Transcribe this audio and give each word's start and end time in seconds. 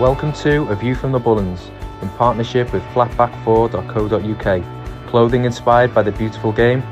Welcome 0.00 0.32
to 0.34 0.62
A 0.68 0.76
View 0.76 0.94
from 0.94 1.10
the 1.10 1.18
Bullens 1.18 1.72
in 2.02 2.08
partnership 2.10 2.72
with 2.72 2.84
flatback4.co.uk, 2.94 5.08
clothing 5.08 5.44
inspired 5.44 5.92
by 5.92 6.04
the 6.04 6.12
beautiful 6.12 6.52
game, 6.52 6.82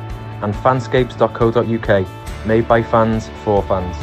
and 0.43 0.53
fanscapes.co.uk, 0.53 2.47
made 2.49 2.67
by 2.67 2.83
fans 2.83 3.31
for 3.45 3.63
fans. 3.63 3.97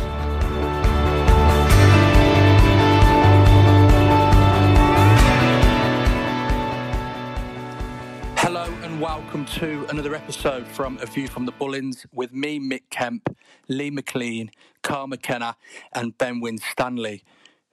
Hello 8.39 8.73
and 8.83 9.01
welcome 9.01 9.43
to 9.47 9.85
another 9.89 10.15
episode 10.15 10.65
from 10.65 10.97
A 11.01 11.07
View 11.07 11.27
from 11.27 11.45
the 11.45 11.51
Bullens 11.51 12.05
with 12.13 12.31
me, 12.31 12.57
Mick 12.57 12.83
Kemp, 12.89 13.35
Lee 13.67 13.89
McLean, 13.89 14.49
Carl 14.81 15.07
McKenna, 15.07 15.57
and 15.91 16.17
Ben 16.17 16.39
Winstanley. 16.39 17.25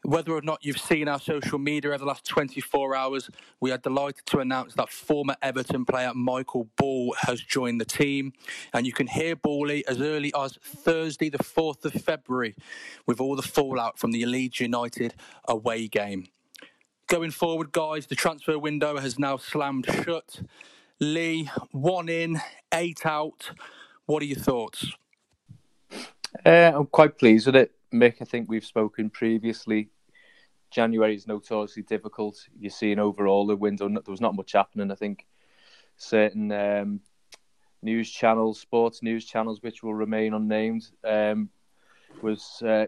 Whether 0.03 0.33
or 0.33 0.41
not 0.41 0.65
you've 0.65 0.81
seen 0.81 1.09
our 1.09 1.21
social 1.21 1.59
media 1.59 1.91
over 1.91 1.99
the 1.99 2.07
last 2.07 2.25
24 2.25 2.97
hours, 2.97 3.31
we 3.61 3.71
are 3.71 3.79
delighted 3.79 4.25
to 4.27 4.39
announce 4.39 4.75
that 4.75 4.89
former 4.89 5.37
Everton 5.43 5.85
player 5.85 6.13
Michael 6.15 6.69
Ball 6.77 7.15
has 7.21 7.41
joined 7.43 7.81
the 7.81 7.85
team. 7.85 8.33
And 8.73 8.87
you 8.87 8.93
can 8.93 9.07
hear 9.07 9.37
Bally 9.37 9.87
as 9.87 10.01
early 10.01 10.33
as 10.35 10.59
Thursday, 10.65 11.29
the 11.29 11.39
4th 11.39 11.85
of 11.85 11.93
February, 11.93 12.57
with 13.07 13.21
all 13.21 13.37
the 13.37 13.43
fallout 13.43 13.99
from 13.99 14.13
the 14.13 14.25
Leeds 14.25 14.61
United 14.61 15.15
away 15.47 15.87
game. 15.87 16.29
Going 17.09 17.31
forward, 17.31 17.73
guys, 17.73 18.07
the 18.07 18.15
transfer 18.15 18.59
window 18.59 18.99
has 18.99 19.19
now 19.19 19.37
slammed 19.37 19.87
shut. 20.05 20.43
Lee, 21.01 21.51
one 21.73 22.09
in, 22.09 22.41
eight 22.73 23.05
out. 23.05 23.51
What 24.07 24.23
are 24.23 24.27
your 24.27 24.39
thoughts? 24.39 24.87
Uh, 26.47 26.73
I'm 26.75 26.87
quite 26.87 27.19
pleased 27.19 27.47
with 27.47 27.57
it, 27.57 27.73
Mick. 27.93 28.17
I 28.21 28.25
think 28.25 28.49
we've 28.49 28.65
spoken 28.65 29.11
previously. 29.11 29.91
January 30.71 31.15
is 31.15 31.27
notoriously 31.27 31.83
difficult. 31.83 32.47
You're 32.59 32.71
seeing 32.71 32.99
overall 32.99 33.47
the 33.47 33.57
window, 33.57 33.89
there 33.89 34.03
was 34.07 34.21
not 34.21 34.37
much 34.37 34.53
happening. 34.53 34.91
I 34.91 34.95
think 34.95 35.27
certain 35.97 36.53
um, 36.53 37.01
news 37.83 38.11
channels, 38.11 38.61
sports 38.61 39.03
news 39.03 39.25
channels, 39.25 39.63
which 39.63 39.83
will 39.83 39.95
remain 39.95 40.35
unnamed, 40.35 40.89
um, 41.05 41.49
was 42.23 42.63
uh, 42.63 42.87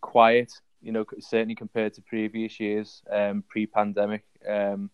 quiet. 0.00 0.52
You 0.82 0.92
know, 0.92 1.04
certainly 1.18 1.54
compared 1.54 1.92
to 1.94 2.02
previous 2.02 2.58
years, 2.58 3.02
um, 3.10 3.44
pre-pandemic. 3.46 4.24
Um, 4.48 4.88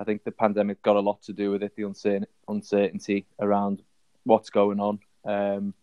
I 0.00 0.04
think 0.04 0.24
the 0.24 0.32
pandemic 0.32 0.82
got 0.82 0.96
a 0.96 1.00
lot 1.00 1.22
to 1.22 1.34
do 1.34 1.50
with 1.50 1.62
it. 1.62 1.76
The 1.76 2.18
uncertainty 2.48 3.26
around 3.38 3.82
what's 4.24 4.48
going 4.48 4.80
on. 4.80 5.74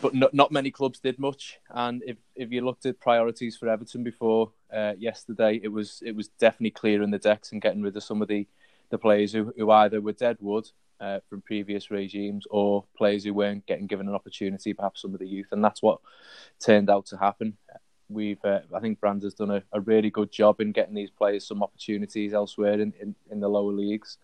But 0.00 0.14
not, 0.14 0.32
not 0.32 0.52
many 0.52 0.70
clubs 0.70 1.00
did 1.00 1.18
much. 1.18 1.58
And 1.70 2.02
if, 2.06 2.16
if 2.36 2.52
you 2.52 2.64
looked 2.64 2.86
at 2.86 3.00
priorities 3.00 3.56
for 3.56 3.68
Everton 3.68 4.04
before 4.04 4.52
uh, 4.72 4.92
yesterday, 4.98 5.60
it 5.62 5.68
was 5.68 6.02
it 6.04 6.14
was 6.14 6.28
definitely 6.28 6.70
clearing 6.70 7.10
the 7.10 7.18
decks 7.18 7.52
and 7.52 7.60
getting 7.60 7.82
rid 7.82 7.96
of 7.96 8.04
some 8.04 8.22
of 8.22 8.28
the, 8.28 8.46
the 8.90 8.98
players 8.98 9.32
who, 9.32 9.52
who 9.56 9.70
either 9.70 10.00
were 10.00 10.12
dead 10.12 10.36
wood 10.40 10.68
uh, 11.00 11.18
from 11.28 11.42
previous 11.42 11.90
regimes 11.90 12.46
or 12.50 12.84
players 12.96 13.24
who 13.24 13.34
weren't 13.34 13.66
getting 13.66 13.86
given 13.86 14.08
an 14.08 14.14
opportunity, 14.14 14.72
perhaps 14.72 15.02
some 15.02 15.14
of 15.14 15.20
the 15.20 15.26
youth, 15.26 15.48
and 15.52 15.64
that's 15.64 15.82
what 15.82 16.00
turned 16.60 16.90
out 16.90 17.06
to 17.06 17.16
happen. 17.16 17.56
We've, 18.08 18.42
uh, 18.44 18.60
I 18.74 18.80
think, 18.80 19.00
Brands 19.00 19.24
has 19.24 19.34
done 19.34 19.50
a, 19.50 19.62
a, 19.72 19.80
really 19.80 20.08
good 20.08 20.32
job 20.32 20.62
in 20.62 20.72
getting 20.72 20.94
these 20.94 21.10
players 21.10 21.46
some 21.46 21.62
opportunities 21.62 22.32
elsewhere 22.32 22.80
in, 22.80 22.94
in, 22.98 23.14
in 23.30 23.40
the 23.40 23.48
lower 23.48 23.72
leagues 23.72 24.16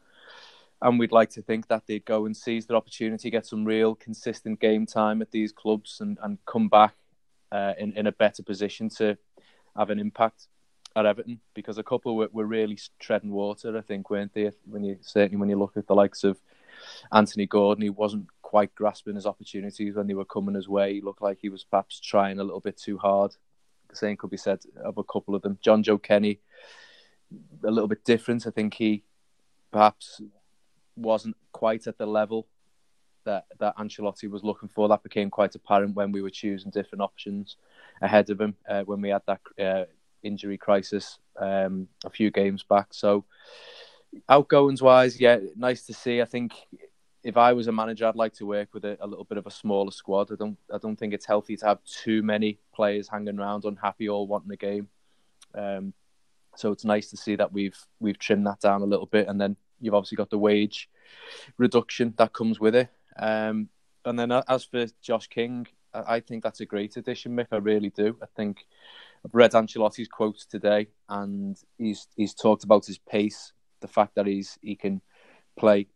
and 0.84 0.98
we'd 0.98 1.12
like 1.12 1.30
to 1.30 1.42
think 1.42 1.66
that 1.68 1.86
they'd 1.86 2.04
go 2.04 2.26
and 2.26 2.36
seize 2.36 2.66
their 2.66 2.76
opportunity, 2.76 3.30
get 3.30 3.46
some 3.46 3.64
real 3.64 3.94
consistent 3.94 4.60
game 4.60 4.84
time 4.84 5.22
at 5.22 5.30
these 5.30 5.50
clubs, 5.50 6.00
and, 6.00 6.18
and 6.22 6.38
come 6.44 6.68
back 6.68 6.94
uh, 7.50 7.72
in 7.78 7.92
in 7.94 8.06
a 8.06 8.12
better 8.12 8.42
position 8.42 8.90
to 8.90 9.16
have 9.76 9.90
an 9.90 9.98
impact 9.98 10.46
at 10.94 11.06
Everton. 11.06 11.40
Because 11.54 11.78
a 11.78 11.82
couple 11.82 12.14
were, 12.14 12.28
were 12.32 12.46
really 12.46 12.78
treading 13.00 13.30
water, 13.30 13.76
I 13.76 13.80
think, 13.80 14.10
weren't 14.10 14.34
they? 14.34 14.52
When 14.66 14.84
you 14.84 14.98
certainly 15.00 15.38
when 15.38 15.48
you 15.48 15.58
look 15.58 15.76
at 15.78 15.86
the 15.86 15.94
likes 15.94 16.22
of 16.22 16.38
Anthony 17.10 17.46
Gordon, 17.46 17.82
he 17.82 17.90
wasn't 17.90 18.26
quite 18.42 18.74
grasping 18.74 19.14
his 19.14 19.26
opportunities 19.26 19.96
when 19.96 20.06
they 20.06 20.14
were 20.14 20.26
coming 20.26 20.54
his 20.54 20.68
way. 20.68 20.94
He 20.94 21.00
looked 21.00 21.22
like 21.22 21.38
he 21.40 21.48
was 21.48 21.64
perhaps 21.64 21.98
trying 21.98 22.38
a 22.38 22.44
little 22.44 22.60
bit 22.60 22.76
too 22.76 22.98
hard. 22.98 23.34
The 23.88 23.96
same 23.96 24.18
could 24.18 24.30
be 24.30 24.36
said 24.36 24.60
of 24.84 24.98
a 24.98 25.04
couple 25.04 25.34
of 25.34 25.40
them. 25.40 25.58
Jonjoe 25.64 26.02
Kenny, 26.02 26.40
a 27.64 27.70
little 27.70 27.88
bit 27.88 28.04
different. 28.04 28.46
I 28.46 28.50
think 28.50 28.74
he 28.74 29.02
perhaps 29.72 30.20
wasn't 30.96 31.36
quite 31.52 31.86
at 31.86 31.98
the 31.98 32.06
level 32.06 32.46
that 33.24 33.46
that 33.58 33.76
Ancelotti 33.76 34.30
was 34.30 34.44
looking 34.44 34.68
for. 34.68 34.88
That 34.88 35.02
became 35.02 35.30
quite 35.30 35.54
apparent 35.54 35.94
when 35.94 36.12
we 36.12 36.22
were 36.22 36.30
choosing 36.30 36.70
different 36.70 37.02
options 37.02 37.56
ahead 38.00 38.30
of 38.30 38.40
him 38.40 38.56
uh, 38.68 38.82
when 38.82 39.00
we 39.00 39.08
had 39.10 39.22
that 39.26 39.40
uh, 39.58 39.84
injury 40.22 40.58
crisis 40.58 41.18
um, 41.38 41.88
a 42.04 42.10
few 42.10 42.30
games 42.30 42.62
back. 42.62 42.88
So 42.92 43.24
outgoings 44.28 44.82
wise, 44.82 45.20
yeah, 45.20 45.38
nice 45.56 45.86
to 45.86 45.94
see. 45.94 46.20
I 46.20 46.24
think 46.24 46.54
if 47.22 47.36
I 47.36 47.52
was 47.54 47.68
a 47.68 47.72
manager, 47.72 48.06
I'd 48.06 48.16
like 48.16 48.34
to 48.34 48.46
work 48.46 48.68
with 48.74 48.84
a, 48.84 48.98
a, 49.00 49.06
little 49.06 49.24
bit 49.24 49.38
of 49.38 49.46
a 49.46 49.50
smaller 49.50 49.90
squad. 49.90 50.30
I 50.30 50.36
don't 50.36 50.58
I 50.72 50.78
don't 50.78 50.96
think 50.96 51.14
it's 51.14 51.26
healthy 51.26 51.56
to 51.56 51.66
have 51.66 51.84
too 51.84 52.22
many 52.22 52.58
players 52.74 53.08
hanging 53.08 53.38
around 53.38 53.64
unhappy 53.64 54.08
all 54.08 54.26
wanting 54.26 54.52
a 54.52 54.56
game. 54.56 54.88
Um, 55.54 55.94
so 56.56 56.70
it's 56.70 56.84
nice 56.84 57.10
to 57.10 57.16
see 57.16 57.36
that 57.36 57.52
we've 57.52 57.78
we've 58.00 58.18
trimmed 58.18 58.46
that 58.46 58.60
down 58.60 58.82
a 58.82 58.86
little 58.86 59.06
bit, 59.06 59.28
and 59.28 59.40
then 59.40 59.56
you've 59.80 59.94
obviously 59.94 60.16
got 60.16 60.30
the 60.30 60.38
wage 60.38 60.88
reduction 61.58 62.14
that 62.16 62.32
comes 62.32 62.60
with 62.60 62.74
it. 62.74 62.88
Um, 63.16 63.68
and 64.04 64.18
then 64.18 64.32
as 64.32 64.64
for 64.64 64.86
Josh 65.02 65.28
King, 65.28 65.66
I 65.94 66.20
think 66.20 66.42
that's 66.42 66.60
a 66.60 66.66
great 66.66 66.96
addition, 66.96 67.36
Mick. 67.36 67.48
I 67.52 67.56
really 67.56 67.90
do. 67.90 68.16
I 68.22 68.26
think 68.36 68.66
I've 69.24 69.34
read 69.34 69.52
Ancelotti's 69.52 70.08
quotes 70.08 70.44
today, 70.44 70.88
and 71.08 71.56
he's 71.78 72.08
he's 72.16 72.34
talked 72.34 72.64
about 72.64 72.86
his 72.86 72.98
pace, 72.98 73.52
the 73.80 73.88
fact 73.88 74.16
that 74.16 74.26
he's 74.26 74.58
he 74.60 74.74
can 74.74 75.00
play 75.56 75.86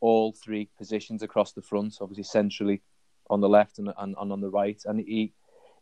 all 0.00 0.32
three 0.32 0.68
positions 0.78 1.22
across 1.22 1.52
the 1.52 1.62
front, 1.62 1.98
obviously 2.00 2.22
centrally 2.22 2.82
on 3.28 3.40
the 3.40 3.48
left 3.48 3.78
and, 3.78 3.92
and, 3.98 4.14
and 4.18 4.32
on 4.32 4.40
the 4.40 4.48
right, 4.48 4.80
and 4.86 5.00
he 5.00 5.32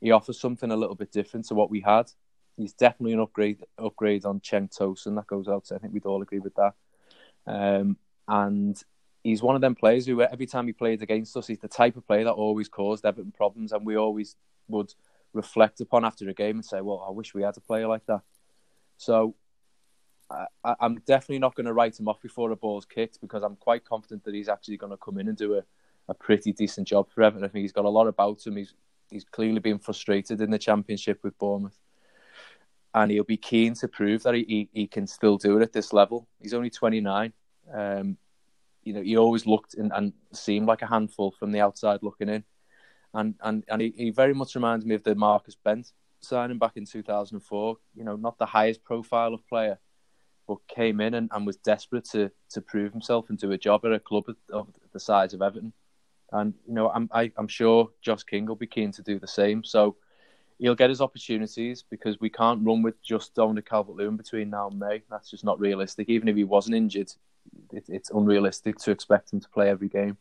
he 0.00 0.10
offers 0.10 0.40
something 0.40 0.70
a 0.70 0.76
little 0.76 0.96
bit 0.96 1.12
different 1.12 1.46
to 1.46 1.54
what 1.54 1.70
we 1.70 1.80
had. 1.80 2.10
He's 2.56 2.72
definitely 2.72 3.12
an 3.12 3.20
upgrade 3.20 3.62
upgrade 3.78 4.24
on 4.24 4.40
Cenk 4.40 4.76
Tosun. 4.76 5.16
That 5.16 5.26
goes 5.26 5.48
out. 5.48 5.70
I 5.74 5.78
think 5.78 5.92
we'd 5.92 6.06
all 6.06 6.22
agree 6.22 6.38
with 6.38 6.54
that. 6.54 6.72
Um, 7.46 7.96
and 8.28 8.80
he's 9.22 9.42
one 9.42 9.54
of 9.54 9.60
them 9.60 9.74
players 9.74 10.06
who 10.06 10.20
every 10.22 10.46
time 10.46 10.66
he 10.66 10.72
played 10.72 11.02
against 11.02 11.36
us, 11.36 11.46
he's 11.46 11.58
the 11.58 11.68
type 11.68 11.96
of 11.96 12.06
player 12.06 12.24
that 12.24 12.32
always 12.32 12.68
caused 12.68 13.04
Everton 13.04 13.32
problems, 13.32 13.72
and 13.72 13.84
we 13.86 13.96
always 13.96 14.36
would 14.68 14.92
reflect 15.32 15.80
upon 15.80 16.04
after 16.04 16.28
a 16.28 16.34
game 16.34 16.56
and 16.56 16.64
say, 16.64 16.80
"Well, 16.80 17.04
I 17.06 17.10
wish 17.10 17.34
we 17.34 17.42
had 17.42 17.56
a 17.56 17.60
player 17.60 17.86
like 17.86 18.06
that." 18.06 18.22
So 18.96 19.34
I, 20.30 20.46
am 20.80 20.96
definitely 21.06 21.38
not 21.38 21.54
going 21.54 21.66
to 21.66 21.72
write 21.72 21.98
him 21.98 22.08
off 22.08 22.20
before 22.20 22.50
a 22.50 22.56
ball's 22.56 22.86
kicked 22.86 23.20
because 23.20 23.42
I'm 23.42 23.56
quite 23.56 23.84
confident 23.84 24.24
that 24.24 24.34
he's 24.34 24.48
actually 24.48 24.76
going 24.76 24.92
to 24.92 24.96
come 24.96 25.18
in 25.18 25.28
and 25.28 25.36
do 25.36 25.54
a, 25.54 25.62
a 26.08 26.14
pretty 26.14 26.52
decent 26.52 26.88
job 26.88 27.10
for 27.10 27.22
Everton. 27.22 27.44
I 27.44 27.48
think 27.48 27.62
he's 27.62 27.72
got 27.72 27.84
a 27.84 27.90
lot 27.90 28.06
about 28.06 28.44
him. 28.46 28.56
He's 28.56 28.74
he's 29.10 29.24
clearly 29.24 29.60
been 29.60 29.78
frustrated 29.78 30.40
in 30.40 30.50
the 30.50 30.58
Championship 30.58 31.20
with 31.22 31.38
Bournemouth, 31.38 31.78
and 32.96 33.10
he'll 33.10 33.24
be 33.24 33.36
keen 33.36 33.74
to 33.74 33.86
prove 33.86 34.22
that 34.22 34.34
he, 34.34 34.44
he, 34.48 34.68
he 34.72 34.86
can 34.86 35.06
still 35.06 35.36
do 35.36 35.58
it 35.58 35.62
at 35.62 35.72
this 35.72 35.92
level. 35.92 36.26
He's 36.40 36.54
only 36.54 36.70
29. 36.70 37.30
Um, 37.72 38.16
you 38.84 38.94
know, 38.94 39.02
he 39.02 39.18
always 39.18 39.46
looked 39.46 39.74
in, 39.74 39.92
and 39.92 40.14
seemed 40.32 40.66
like 40.66 40.80
a 40.80 40.86
handful 40.86 41.30
from 41.30 41.52
the 41.52 41.60
outside 41.60 42.00
looking 42.02 42.30
in, 42.30 42.44
and 43.12 43.34
and 43.42 43.64
and 43.68 43.82
he, 43.82 43.92
he 43.96 44.10
very 44.10 44.32
much 44.32 44.54
reminds 44.54 44.86
me 44.86 44.94
of 44.94 45.02
the 45.02 45.14
Marcus 45.14 45.56
Bent 45.56 45.92
signing 46.20 46.58
back 46.58 46.76
in 46.76 46.86
2004. 46.86 47.76
You 47.94 48.04
know, 48.04 48.16
not 48.16 48.38
the 48.38 48.46
highest 48.46 48.82
profile 48.82 49.34
of 49.34 49.46
player 49.46 49.78
but 50.48 50.58
came 50.68 51.00
in 51.00 51.14
and, 51.14 51.28
and 51.32 51.44
was 51.44 51.56
desperate 51.56 52.04
to 52.12 52.30
to 52.50 52.60
prove 52.62 52.92
himself 52.92 53.28
and 53.28 53.38
do 53.38 53.50
a 53.50 53.58
job 53.58 53.84
at 53.84 53.92
a 53.92 54.00
club 54.00 54.24
of 54.52 54.68
the 54.92 55.00
size 55.00 55.34
of 55.34 55.42
Everton. 55.42 55.72
And 56.32 56.54
you 56.66 56.72
know, 56.72 56.88
I'm 56.90 57.10
I, 57.12 57.24
am 57.24 57.32
i 57.36 57.40
am 57.40 57.48
sure 57.48 57.90
Josh 58.00 58.22
King 58.22 58.46
will 58.46 58.56
be 58.56 58.68
keen 58.68 58.92
to 58.92 59.02
do 59.02 59.18
the 59.18 59.26
same. 59.26 59.64
So 59.64 59.96
he'll 60.58 60.74
get 60.74 60.90
his 60.90 61.00
opportunities 61.00 61.84
because 61.88 62.20
we 62.20 62.30
can't 62.30 62.64
run 62.66 62.82
with 62.82 63.00
just 63.02 63.34
Dominic 63.34 63.68
Calvert-Lewin 63.68 64.16
between 64.16 64.50
now 64.50 64.68
and 64.68 64.78
May. 64.78 65.02
That's 65.10 65.30
just 65.30 65.44
not 65.44 65.60
realistic. 65.60 66.08
Even 66.08 66.28
if 66.28 66.36
he 66.36 66.44
wasn't 66.44 66.76
injured, 66.76 67.12
it, 67.72 67.84
it's 67.88 68.10
unrealistic 68.10 68.78
to 68.78 68.90
expect 68.90 69.32
him 69.32 69.40
to 69.40 69.48
play 69.48 69.68
every 69.68 69.88
game. 69.88 70.16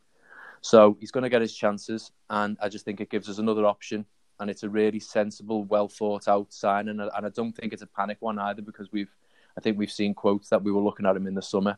So 0.61 0.97
he's 0.99 1.11
going 1.11 1.23
to 1.23 1.29
get 1.29 1.41
his 1.41 1.55
chances, 1.55 2.11
and 2.29 2.57
I 2.61 2.69
just 2.69 2.85
think 2.85 2.99
it 2.99 3.09
gives 3.09 3.29
us 3.29 3.37
another 3.37 3.65
option. 3.65 4.05
And 4.39 4.49
it's 4.49 4.63
a 4.63 4.69
really 4.69 4.99
sensible, 4.99 5.63
well 5.63 5.87
thought 5.87 6.27
out 6.27 6.51
sign, 6.51 6.89
and 6.89 7.01
I 7.01 7.29
don't 7.33 7.53
think 7.53 7.71
it's 7.71 7.83
a 7.83 7.87
panic 7.87 8.17
one 8.19 8.37
either 8.37 8.61
because 8.61 8.91
we've 8.91 9.15
I 9.57 9.61
think 9.61 9.77
we've 9.77 9.91
seen 9.91 10.13
quotes 10.13 10.49
that 10.49 10.61
we 10.61 10.73
were 10.73 10.81
looking 10.81 11.05
at 11.05 11.15
him 11.15 11.27
in 11.27 11.35
the 11.35 11.41
summer, 11.41 11.77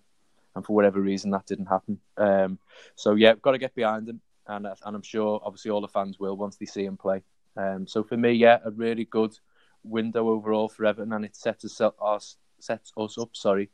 and 0.56 0.66
for 0.66 0.74
whatever 0.74 1.00
reason 1.00 1.30
that 1.32 1.46
didn't 1.46 1.68
happen. 1.68 2.00
Um, 2.18 2.58
so 2.96 3.14
yeah, 3.14 3.36
got 3.36 3.52
to 3.52 3.60
get 3.60 3.76
behind 3.76 4.10
him, 4.10 4.22
and 4.48 4.66
and 4.66 4.96
I'm 4.96 5.04
sure 5.04 5.40
obviously 5.44 5.70
all 5.70 5.82
the 5.82 5.88
fans 5.88 6.20
will 6.20 6.36
once 6.36 6.58
they 6.58 6.66
see 6.66 6.86
him 6.86 6.98
play. 6.98 7.22
Um, 7.58 7.88
so 7.88 8.04
for 8.04 8.18
me, 8.18 8.34
yeah, 8.34 8.60
a 8.64 8.72
really 8.72 9.06
good 9.06 9.38
window 9.84 10.30
overall 10.30 10.70
for 10.70 10.86
Everton, 10.86 11.14
and 11.14 11.26
it 11.26 11.36
sets 11.36 11.82
us 11.82 12.38
sets 12.60 12.92
us 12.98 13.18
up, 13.18 13.36
sorry, 13.36 13.70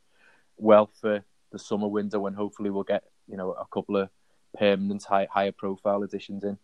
well 0.56 0.90
for 1.00 1.24
the 1.52 1.58
summer 1.58 1.88
window, 1.88 2.20
when 2.20 2.34
hopefully 2.34 2.70
we'll 2.70 2.82
get 2.82 3.04
you 3.28 3.36
know 3.36 3.52
a 3.52 3.66
couple 3.72 3.96
of 3.96 4.08
permanent 4.58 5.04
high, 5.04 5.28
higher 5.30 5.52
profile 5.52 6.02
additions 6.02 6.44
in. 6.44 6.58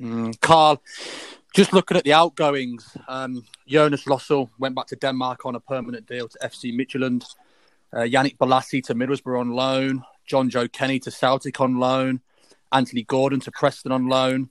Mm, 0.00 0.40
Carl, 0.40 0.82
just 1.54 1.72
looking 1.72 1.96
at 1.96 2.04
the 2.04 2.12
outgoings, 2.12 2.96
um, 3.06 3.44
Jonas 3.66 4.04
Lössl 4.04 4.50
went 4.58 4.74
back 4.74 4.86
to 4.88 4.96
Denmark 4.96 5.46
on 5.46 5.54
a 5.54 5.60
permanent 5.60 6.06
deal 6.06 6.28
to 6.28 6.38
FC 6.42 6.72
Midtjylland. 6.74 7.24
Uh, 7.92 8.00
Yannick 8.00 8.36
Bolasie 8.36 8.82
to 8.84 8.94
Middlesbrough 8.94 9.38
on 9.38 9.52
loan. 9.52 10.02
Jonjoe 10.28 10.72
Kenny 10.72 10.98
to 11.00 11.10
Celtic 11.10 11.60
on 11.60 11.78
loan. 11.78 12.20
Anthony 12.72 13.04
Gordon 13.04 13.38
to 13.40 13.52
Preston 13.52 13.92
on 13.92 14.08
loan. 14.08 14.50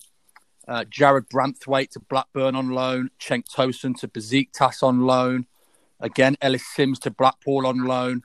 Uh, 0.68 0.86
Jarrad 0.86 1.28
Branthwaite 1.30 1.92
to 1.92 2.00
Blackburn 2.00 2.56
on 2.56 2.70
loan. 2.70 3.10
Cenk 3.20 3.46
Tosun 3.54 3.98
to 4.00 4.08
Besiktas 4.08 4.84
on 4.84 5.02
loan. 5.02 5.46
Again, 6.00 6.38
Ellis 6.42 6.66
Sims 6.76 7.00
to 7.00 7.12
Blackpool 7.12 7.66
on 7.68 7.86
loan. 7.86 8.24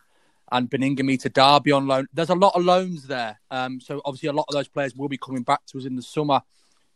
And 0.51 0.71
Baningime 0.71 1.21
to 1.21 1.29
Derby 1.29 1.73
on 1.73 1.87
loan. 1.87 2.07
There's 2.13 2.31
a 2.31 2.35
lot 2.35 2.55
of 2.55 2.65
loans 2.65 3.07
there. 3.07 3.39
Um, 3.51 3.81
so 3.81 4.01
obviously 4.05 4.31
a 4.31 4.33
lot 4.33 4.47
of 4.49 4.55
those 4.55 4.69
players 4.69 4.95
will 4.95 5.09
be 5.09 5.19
coming 5.19 5.43
back 5.43 5.67
to 5.67 5.79
us 5.79 5.85
in 5.85 5.95
the 5.95 6.03
summer 6.03 6.41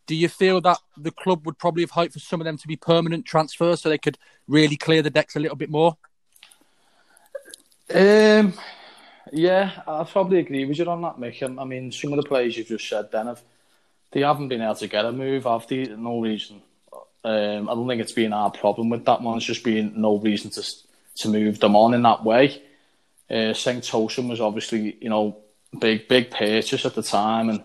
do 0.06 0.14
you 0.14 0.28
feel 0.28 0.60
that 0.60 0.78
the 0.96 1.10
club 1.10 1.46
would 1.46 1.58
probably 1.58 1.82
have 1.82 1.90
hoped 1.90 2.12
for 2.12 2.18
some 2.18 2.40
of 2.40 2.44
them 2.44 2.58
to 2.58 2.68
be 2.68 2.76
permanent 2.76 3.24
transfers 3.24 3.80
so 3.80 3.88
they 3.88 3.98
could 3.98 4.18
really 4.48 4.76
clear 4.76 5.02
the 5.02 5.10
decks 5.10 5.36
a 5.36 5.40
little 5.40 5.56
bit 5.56 5.70
more? 5.70 5.96
Um, 7.94 8.54
yeah, 9.32 9.82
I 9.86 10.04
probably 10.04 10.40
agree 10.40 10.64
with 10.64 10.78
you 10.78 10.86
on 10.86 11.02
that, 11.02 11.18
Mick. 11.18 11.58
I 11.58 11.64
mean, 11.64 11.92
some 11.92 12.12
of 12.12 12.16
the 12.16 12.28
players 12.28 12.56
you've 12.56 12.68
just 12.68 12.88
said 12.88 13.10
then 13.12 13.26
have 13.26 13.42
they 14.12 14.20
haven't 14.20 14.48
been 14.48 14.62
able 14.62 14.74
to 14.76 14.86
get 14.86 15.04
a 15.04 15.12
move, 15.12 15.46
they? 15.46 15.96
No 15.96 16.20
reason. 16.20 16.62
Um, 17.24 17.68
I 17.68 17.74
don't 17.74 17.88
think 17.88 18.00
it's 18.00 18.12
been 18.12 18.32
our 18.32 18.50
problem 18.50 18.90
with 18.90 19.04
that 19.04 19.22
one. 19.22 19.36
It's 19.36 19.46
just 19.46 19.64
been 19.64 20.00
no 20.00 20.18
reason 20.18 20.50
to 20.50 20.64
to 21.14 21.28
move 21.28 21.60
them 21.60 21.76
on 21.76 21.94
in 21.94 22.02
that 22.02 22.24
way. 22.24 22.62
Uh, 23.30 23.52
Tosun 23.80 24.28
was 24.28 24.40
obviously, 24.40 24.96
you 25.00 25.08
know, 25.08 25.36
big 25.78 26.08
big 26.08 26.30
purchase 26.30 26.84
at 26.84 26.94
the 26.94 27.02
time, 27.02 27.48
and 27.48 27.64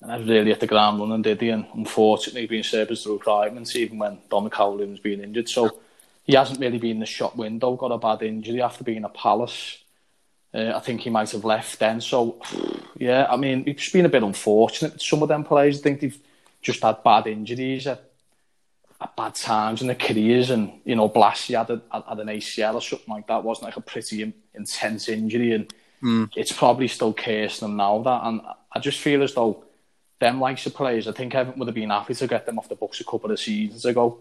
and 0.00 0.12
I 0.12 0.18
really 0.18 0.50
hit 0.50 0.60
the 0.60 0.66
ground 0.66 1.00
running, 1.00 1.22
did 1.22 1.40
he? 1.40 1.50
And 1.50 1.66
unfortunately, 1.74 2.46
being 2.46 2.62
serviced 2.62 3.04
through 3.04 3.20
fragments, 3.20 3.74
even 3.76 3.98
when 3.98 4.18
Dominic 4.30 4.58
was 4.58 5.00
being 5.00 5.22
injured. 5.22 5.48
So 5.48 5.80
he 6.24 6.34
hasn't 6.34 6.60
really 6.60 6.78
been 6.78 6.92
in 6.92 7.00
the 7.00 7.06
shop 7.06 7.36
window, 7.36 7.74
got 7.74 7.90
a 7.90 7.98
bad 7.98 8.22
injury 8.22 8.62
after 8.62 8.84
being 8.84 9.04
a 9.04 9.08
Palace. 9.08 9.78
Uh, 10.58 10.72
I 10.74 10.80
think 10.80 11.02
he 11.02 11.10
might 11.10 11.30
have 11.30 11.44
left 11.44 11.78
then. 11.78 12.00
So, 12.00 12.40
yeah, 12.96 13.28
I 13.30 13.36
mean, 13.36 13.62
it's 13.66 13.90
been 13.90 14.06
a 14.06 14.08
bit 14.08 14.24
unfortunate. 14.24 15.00
Some 15.00 15.22
of 15.22 15.28
them 15.28 15.44
players, 15.44 15.78
I 15.78 15.82
think 15.82 16.00
they've 16.00 16.18
just 16.60 16.82
had 16.82 17.04
bad 17.04 17.28
injuries 17.28 17.86
at, 17.86 18.02
at 19.00 19.14
bad 19.14 19.36
times 19.36 19.82
in 19.82 19.86
their 19.86 19.96
careers. 19.96 20.50
And, 20.50 20.80
you 20.84 20.96
know, 20.96 21.08
Bolasie 21.08 21.56
had, 21.56 21.70
a, 21.70 21.80
had 22.08 22.18
an 22.18 22.26
ACL 22.26 22.74
or 22.74 22.82
something 22.82 23.14
like 23.14 23.28
that. 23.28 23.44
wasn't 23.44 23.66
like 23.66 23.76
a 23.76 23.80
pretty 23.80 24.32
intense 24.52 25.08
injury. 25.08 25.52
And 25.52 25.72
mm. 26.02 26.30
it's 26.34 26.52
probably 26.52 26.88
still 26.88 27.14
cursing 27.14 27.68
them 27.68 27.76
now, 27.76 28.02
that. 28.02 28.22
And 28.24 28.40
I 28.72 28.80
just 28.80 28.98
feel 28.98 29.22
as 29.22 29.34
though 29.34 29.62
them 30.18 30.40
likes 30.40 30.66
of 30.66 30.74
players, 30.74 31.06
I 31.06 31.12
think 31.12 31.36
Everton 31.36 31.60
would 31.60 31.68
have 31.68 31.74
been 31.76 31.90
happy 31.90 32.14
to 32.14 32.26
get 32.26 32.46
them 32.46 32.58
off 32.58 32.68
the 32.68 32.74
books 32.74 33.00
a 33.00 33.04
couple 33.04 33.30
of 33.30 33.38
seasons 33.38 33.84
ago. 33.84 34.18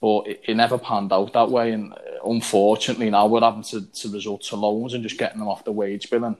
But 0.00 0.26
it, 0.26 0.40
it 0.48 0.54
never 0.54 0.78
panned 0.78 1.12
out 1.12 1.34
that 1.34 1.50
way. 1.50 1.72
And 1.72 1.92
unfortunately, 2.24 3.10
now 3.10 3.26
we're 3.26 3.40
having 3.40 3.62
to, 3.64 3.82
to 3.82 4.08
resort 4.10 4.42
to 4.42 4.56
loans 4.56 4.94
and 4.94 5.02
just 5.02 5.18
getting 5.18 5.38
them 5.38 5.48
off 5.48 5.64
the 5.64 5.72
wage 5.72 6.10
bill. 6.10 6.24
And 6.24 6.36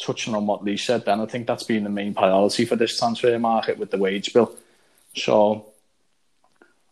touching 0.00 0.34
on 0.34 0.46
what 0.46 0.64
Lee 0.64 0.76
said, 0.76 1.04
then 1.04 1.20
I 1.20 1.26
think 1.26 1.46
that's 1.46 1.62
been 1.62 1.84
the 1.84 1.90
main 1.90 2.14
priority 2.14 2.64
for 2.64 2.76
this 2.76 2.98
transfer 2.98 3.38
market 3.38 3.78
with 3.78 3.90
the 3.90 3.98
wage 3.98 4.32
bill. 4.32 4.56
So 5.14 5.66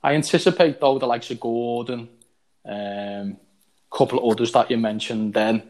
I 0.02 0.14
anticipate, 0.14 0.80
though, 0.80 0.98
the 0.98 1.06
likes 1.06 1.30
of 1.30 1.40
Gordon, 1.40 2.08
a 2.64 3.20
um, 3.22 3.36
couple 3.90 4.18
of 4.18 4.32
others 4.32 4.52
that 4.52 4.70
you 4.70 4.76
mentioned 4.76 5.34
then 5.34 5.62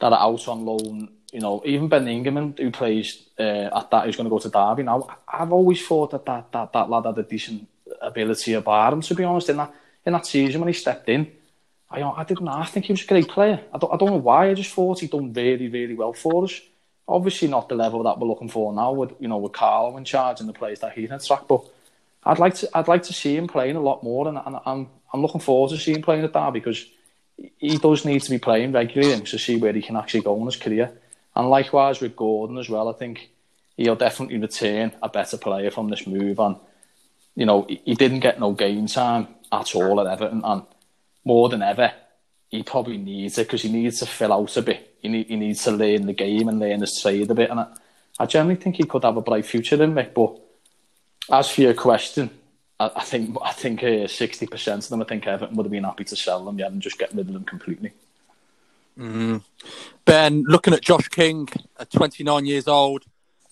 that 0.00 0.12
are 0.12 0.20
out 0.20 0.48
on 0.48 0.64
loan 0.64 1.08
you 1.32 1.40
know, 1.40 1.60
even 1.64 1.90
Baningime, 1.90 2.58
who 2.58 2.70
plays 2.70 3.24
uh, 3.38 3.68
at 3.76 3.90
that, 3.90 4.04
who's 4.04 4.16
going 4.16 4.24
to 4.24 4.30
go 4.30 4.38
to 4.38 4.48
Derby 4.48 4.84
now, 4.84 5.06
I've 5.28 5.52
always 5.52 5.86
thought 5.86 6.12
that 6.12 6.24
that, 6.24 6.52
that, 6.52 6.72
that 6.72 6.88
lad 6.88 7.04
had 7.04 7.18
a 7.18 7.22
decent 7.22 7.68
ability 8.00 8.54
about 8.54 8.92
him, 8.92 9.02
to 9.02 9.14
be 9.14 9.24
honest, 9.24 9.50
in 9.50 9.58
that, 9.58 9.74
in 10.04 10.12
that 10.12 10.26
season 10.26 10.60
when 10.60 10.68
he 10.68 10.74
stepped 10.74 11.08
in. 11.08 11.30
I, 11.90 12.02
I 12.02 12.24
didn't 12.24 12.48
I 12.48 12.64
think 12.64 12.86
he 12.86 12.92
was 12.92 13.04
a 13.04 13.06
great 13.06 13.28
player. 13.28 13.60
I 13.72 13.78
don't, 13.78 13.92
I 13.92 13.96
don't 13.96 14.10
know 14.10 14.16
why, 14.16 14.50
I 14.50 14.54
just 14.54 14.72
thought 14.72 15.00
he'd 15.00 15.10
done 15.10 15.32
really, 15.32 15.68
really 15.68 15.94
well 15.94 16.12
for 16.12 16.44
us. 16.44 16.60
Obviously 17.08 17.48
not 17.48 17.68
the 17.68 17.76
level 17.76 18.02
that 18.02 18.18
we're 18.18 18.26
looking 18.26 18.48
for 18.48 18.72
now 18.72 18.92
with, 18.92 19.12
you 19.20 19.28
know, 19.28 19.38
with 19.38 19.52
Carlo 19.52 19.96
in 19.96 20.04
charge 20.04 20.40
and 20.40 20.48
the 20.48 20.52
players 20.52 20.80
that 20.80 20.92
he's 20.92 21.08
track, 21.26 21.42
but 21.48 21.62
I'd 22.24 22.40
like 22.40 22.54
to, 22.56 22.68
I'd 22.74 22.88
like 22.88 23.04
to 23.04 23.12
see 23.12 23.36
him 23.36 23.46
playing 23.46 23.76
a 23.76 23.80
lot 23.80 24.02
more 24.02 24.26
and, 24.26 24.38
and 24.44 24.56
I'm, 24.66 24.88
I'm 25.12 25.22
looking 25.22 25.40
forward 25.40 25.70
to 25.70 25.78
seeing 25.78 25.98
him 25.98 26.02
playing 26.02 26.24
at 26.24 26.32
Derby 26.32 26.58
because 26.58 26.84
he 27.58 27.78
does 27.78 28.04
need 28.04 28.22
to 28.22 28.30
be 28.30 28.38
playing 28.38 28.72
regularly 28.72 29.20
to 29.20 29.38
see 29.38 29.56
where 29.56 29.72
he 29.72 29.82
can 29.82 29.96
actually 29.96 30.22
go 30.22 30.36
in 30.36 30.46
his 30.46 30.56
career. 30.56 30.90
And 31.34 31.50
likewise 31.50 32.00
with 32.00 32.16
Gordon 32.16 32.58
as 32.58 32.68
well, 32.68 32.88
I 32.88 32.92
think 32.94 33.30
he'll 33.76 33.94
definitely 33.94 34.38
return 34.38 34.92
a 35.02 35.08
better 35.08 35.36
player 35.36 35.70
from 35.70 35.90
this 35.90 36.06
move. 36.06 36.38
And, 36.40 36.56
you 37.34 37.44
know, 37.44 37.66
he 37.68 37.94
didn't 37.94 38.20
get 38.20 38.40
no 38.40 38.52
game 38.52 38.86
time 38.86 39.28
at 39.52 39.74
all 39.74 40.00
at 40.00 40.06
Everton. 40.06 40.40
And 40.44 40.62
more 41.26 41.48
than 41.50 41.60
ever, 41.60 41.92
he 42.48 42.62
probably 42.62 42.96
needs 42.96 43.36
it 43.36 43.46
because 43.46 43.62
he 43.62 43.70
needs 43.70 43.98
to 43.98 44.06
fill 44.06 44.32
out 44.32 44.56
a 44.56 44.62
bit. 44.62 44.96
He, 45.02 45.08
need, 45.08 45.26
he 45.26 45.36
needs 45.36 45.62
to 45.64 45.72
learn 45.72 46.06
the 46.06 46.12
game 46.12 46.48
and 46.48 46.58
learn 46.58 46.80
his 46.80 46.98
trade 47.02 47.30
a 47.30 47.34
bit. 47.34 47.50
And 47.50 47.60
I, 47.60 47.66
I 48.18 48.26
generally 48.26 48.56
think 48.56 48.76
he 48.76 48.84
could 48.84 49.02
have 49.02 49.16
a 49.16 49.20
bright 49.20 49.44
future 49.44 49.82
in 49.82 49.98
it. 49.98 50.14
But 50.14 50.38
as 51.30 51.50
for 51.50 51.62
your 51.62 51.74
question, 51.74 52.30
I, 52.78 52.90
I 52.96 53.02
think 53.02 53.36
I 53.42 53.52
think 53.52 53.82
uh, 53.82 54.06
sixty 54.06 54.46
uh, 54.46 54.50
percent 54.50 54.84
of 54.84 54.90
them, 54.90 55.02
I 55.02 55.04
think 55.04 55.26
Everton 55.26 55.56
would 55.56 55.66
have 55.66 55.72
been 55.72 55.84
happy 55.84 56.04
to 56.04 56.16
sell 56.16 56.44
them, 56.44 56.58
yeah, 56.58 56.66
and 56.66 56.80
just 56.80 56.98
get 56.98 57.12
rid 57.12 57.26
of 57.26 57.32
them 57.32 57.44
completely. 57.44 57.92
Mm. 58.98 59.42
Ben, 60.04 60.44
looking 60.46 60.72
at 60.72 60.80
Josh 60.80 61.08
King 61.08 61.48
at 61.78 61.90
29 61.90 62.46
years 62.46 62.66
old, 62.66 63.04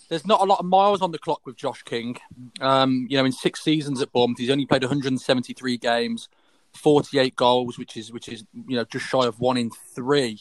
there's 0.08 0.26
not 0.26 0.40
a 0.40 0.44
lot 0.44 0.60
of 0.60 0.64
miles 0.64 1.02
on 1.02 1.10
the 1.10 1.18
clock 1.18 1.44
with 1.44 1.56
Josh 1.56 1.82
King. 1.82 2.16
Um, 2.60 3.06
you 3.10 3.18
know, 3.18 3.24
in 3.24 3.32
six 3.32 3.62
seasons 3.62 4.00
at 4.00 4.12
Bournemouth, 4.12 4.38
he's 4.38 4.50
only 4.50 4.64
played 4.64 4.82
173 4.82 5.76
games, 5.76 6.28
48 6.74 7.36
goals, 7.36 7.78
which 7.78 7.96
is 7.96 8.12
which 8.12 8.28
is 8.28 8.44
you 8.52 8.76
know 8.76 8.84
just 8.84 9.06
shy 9.06 9.26
of 9.26 9.40
one 9.40 9.56
in 9.56 9.70
three. 9.70 10.40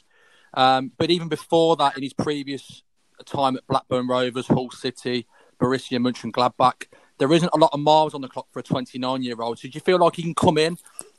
Um, 0.54 0.92
but 0.98 1.10
even 1.10 1.30
before 1.30 1.76
that, 1.78 1.98
in 1.98 2.04
his 2.04 2.14
previous 2.14 2.84
time 3.26 3.56
at 3.58 3.66
Blackburn 3.68 4.08
Rovers, 4.08 4.48
Hull 4.48 4.70
City, 4.72 5.26
Borussia 5.60 6.00
Mönchengladbach, 6.00 6.88
there 7.18 7.32
isn't 7.32 7.50
a 7.54 7.58
lot 7.58 7.72
of 7.74 7.80
miles 7.80 8.14
on 8.14 8.22
the 8.22 8.28
clock 8.28 8.48
for 8.52 8.60
a 8.60 8.64
29 8.64 9.24
year 9.24 9.36
old. 9.40 9.60
So 9.60 9.68
do 9.68 9.72
you 9.74 9.82
feel 9.82 9.98
like 9.98 10.16
he 10.16 10.22
can 10.22 10.36
come 10.36 10.58
in 10.58 10.78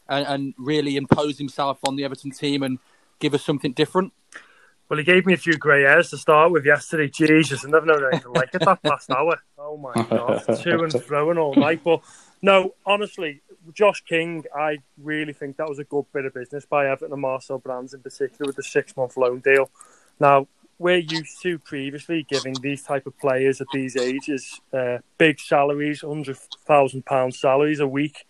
and, 0.09 0.27
and 0.27 0.55
really 0.59 0.97
impose 0.97 1.39
himself 1.39 1.79
on 1.87 1.97
the 1.97 2.05
Everton 2.05 2.31
team 2.31 2.63
and 2.63 2.79
give 3.19 3.35
us 3.35 3.45
something 3.45 3.73
different? 3.73 4.13
Well, 4.89 4.99
he 4.99 5.05
gave 5.05 5.25
me 5.25 5.33
a 5.33 5.39
few 5.39 5.57
grey 5.57 5.83
hairs 5.83 6.11
to 6.11 6.19
start 6.19 6.53
with 6.53 6.67
yesterday. 6.67 7.09
Jesus, 7.09 7.65
and 7.65 7.75
I 7.75 7.79
never 7.79 7.87
known 7.87 8.11
anything 8.13 8.33
like 8.33 8.51
it 8.55 8.61
that 8.65 8.83
past 8.83 9.11
hour. 9.17 9.39
Oh 9.59 9.79
my 9.79 9.95
god, 10.11 10.45
to 10.45 10.83
and 10.83 11.03
fro 11.03 11.31
and 11.31 11.39
all 11.39 11.55
night. 11.55 11.81
But 11.83 12.03
no, 12.43 12.75
honestly, 12.85 13.41
Josh 13.73 14.03
King, 14.03 14.45
I 14.55 14.79
really 14.99 15.33
think 15.33 15.57
that 15.57 15.69
was 15.69 15.79
a 15.79 15.85
good 15.85 16.05
bit 16.13 16.25
of 16.25 16.35
business 16.35 16.67
by 16.67 16.89
Everton 16.89 17.13
and 17.13 17.23
Marcel 17.23 17.59
Brands 17.59 17.95
in 17.95 18.01
particular 18.01 18.47
with 18.49 18.57
the 18.57 18.63
six 18.63 18.97
month 18.97 19.17
loan 19.17 19.41
deal. 19.41 19.71
Now, 20.21 20.47
we're 20.79 20.99
used 20.99 21.41
to 21.43 21.59
previously 21.59 22.27
giving 22.29 22.55
these 22.55 22.83
type 22.83 23.07
of 23.07 23.19
players 23.19 23.61
at 23.61 23.67
these 23.73 23.97
ages 23.97 24.61
uh, 24.73 24.99
big 25.19 25.39
salaries, 25.41 26.01
hundred 26.01 26.37
thousand 26.67 27.07
pound 27.07 27.35
salaries 27.35 27.81
a 27.81 27.87
week 27.87 28.27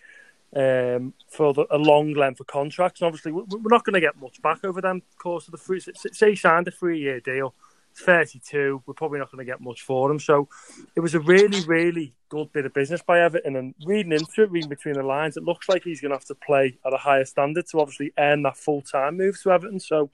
um, 0.55 1.15
for 1.31 1.55
the, 1.55 1.67
a 1.71 1.79
long 1.79 2.13
length 2.13 2.41
of 2.41 2.47
contracts. 2.47 3.01
And 3.01 3.07
obviously, 3.07 3.33
we're 3.33 3.47
not 3.67 3.85
going 3.85 3.95
to 3.95 4.01
get 4.01 4.21
much 4.21 4.41
back 4.43 4.65
over 4.65 4.81
them 4.81 5.03
course 5.19 5.47
of 5.47 5.53
the 5.53 5.59
three. 5.59 5.81
Say 5.81 6.35
signed 6.35 6.69
a 6.69 6.71
three 6.71 7.01
year 7.01 7.21
deal, 7.21 7.55
32. 7.97 8.83
We're 8.87 8.95
probably 8.95 9.19
not 9.19 9.31
going 9.31 9.45
to 9.45 9.51
get 9.51 9.61
much 9.61 9.83
for 9.83 10.11
him. 10.11 10.19
So 10.19 10.49
it 10.97 11.01
was 11.01 11.15
a 11.15 11.21
really, 11.21 11.61
really 11.67 12.15
good 12.29 12.53
bit 12.53 12.67
of 12.67 12.75
business 12.75 13.03
by 13.03 13.21
Everton. 13.21 13.57
And 13.57 13.75
reading 13.87 14.13
into 14.13 14.43
it, 14.43 14.51
reading 14.51 14.69
between 14.69 14.95
the 14.95 15.03
lines, 15.03 15.37
it 15.37 15.45
looks 15.45 15.69
like 15.69 15.85
he's 15.85 16.01
going 16.01 16.11
to 16.11 16.17
have 16.17 16.25
to 16.27 16.35
play 16.35 16.79
at 16.85 16.93
a 16.93 16.99
higher 16.99 17.25
standard 17.25 17.67
to 17.69 17.81
obviously 17.81 18.13
earn 18.19 18.43
that 18.43 18.57
full 18.57 18.83
time 18.83 19.17
move 19.17 19.41
to 19.43 19.51
Everton. 19.53 19.81
So 19.81 20.11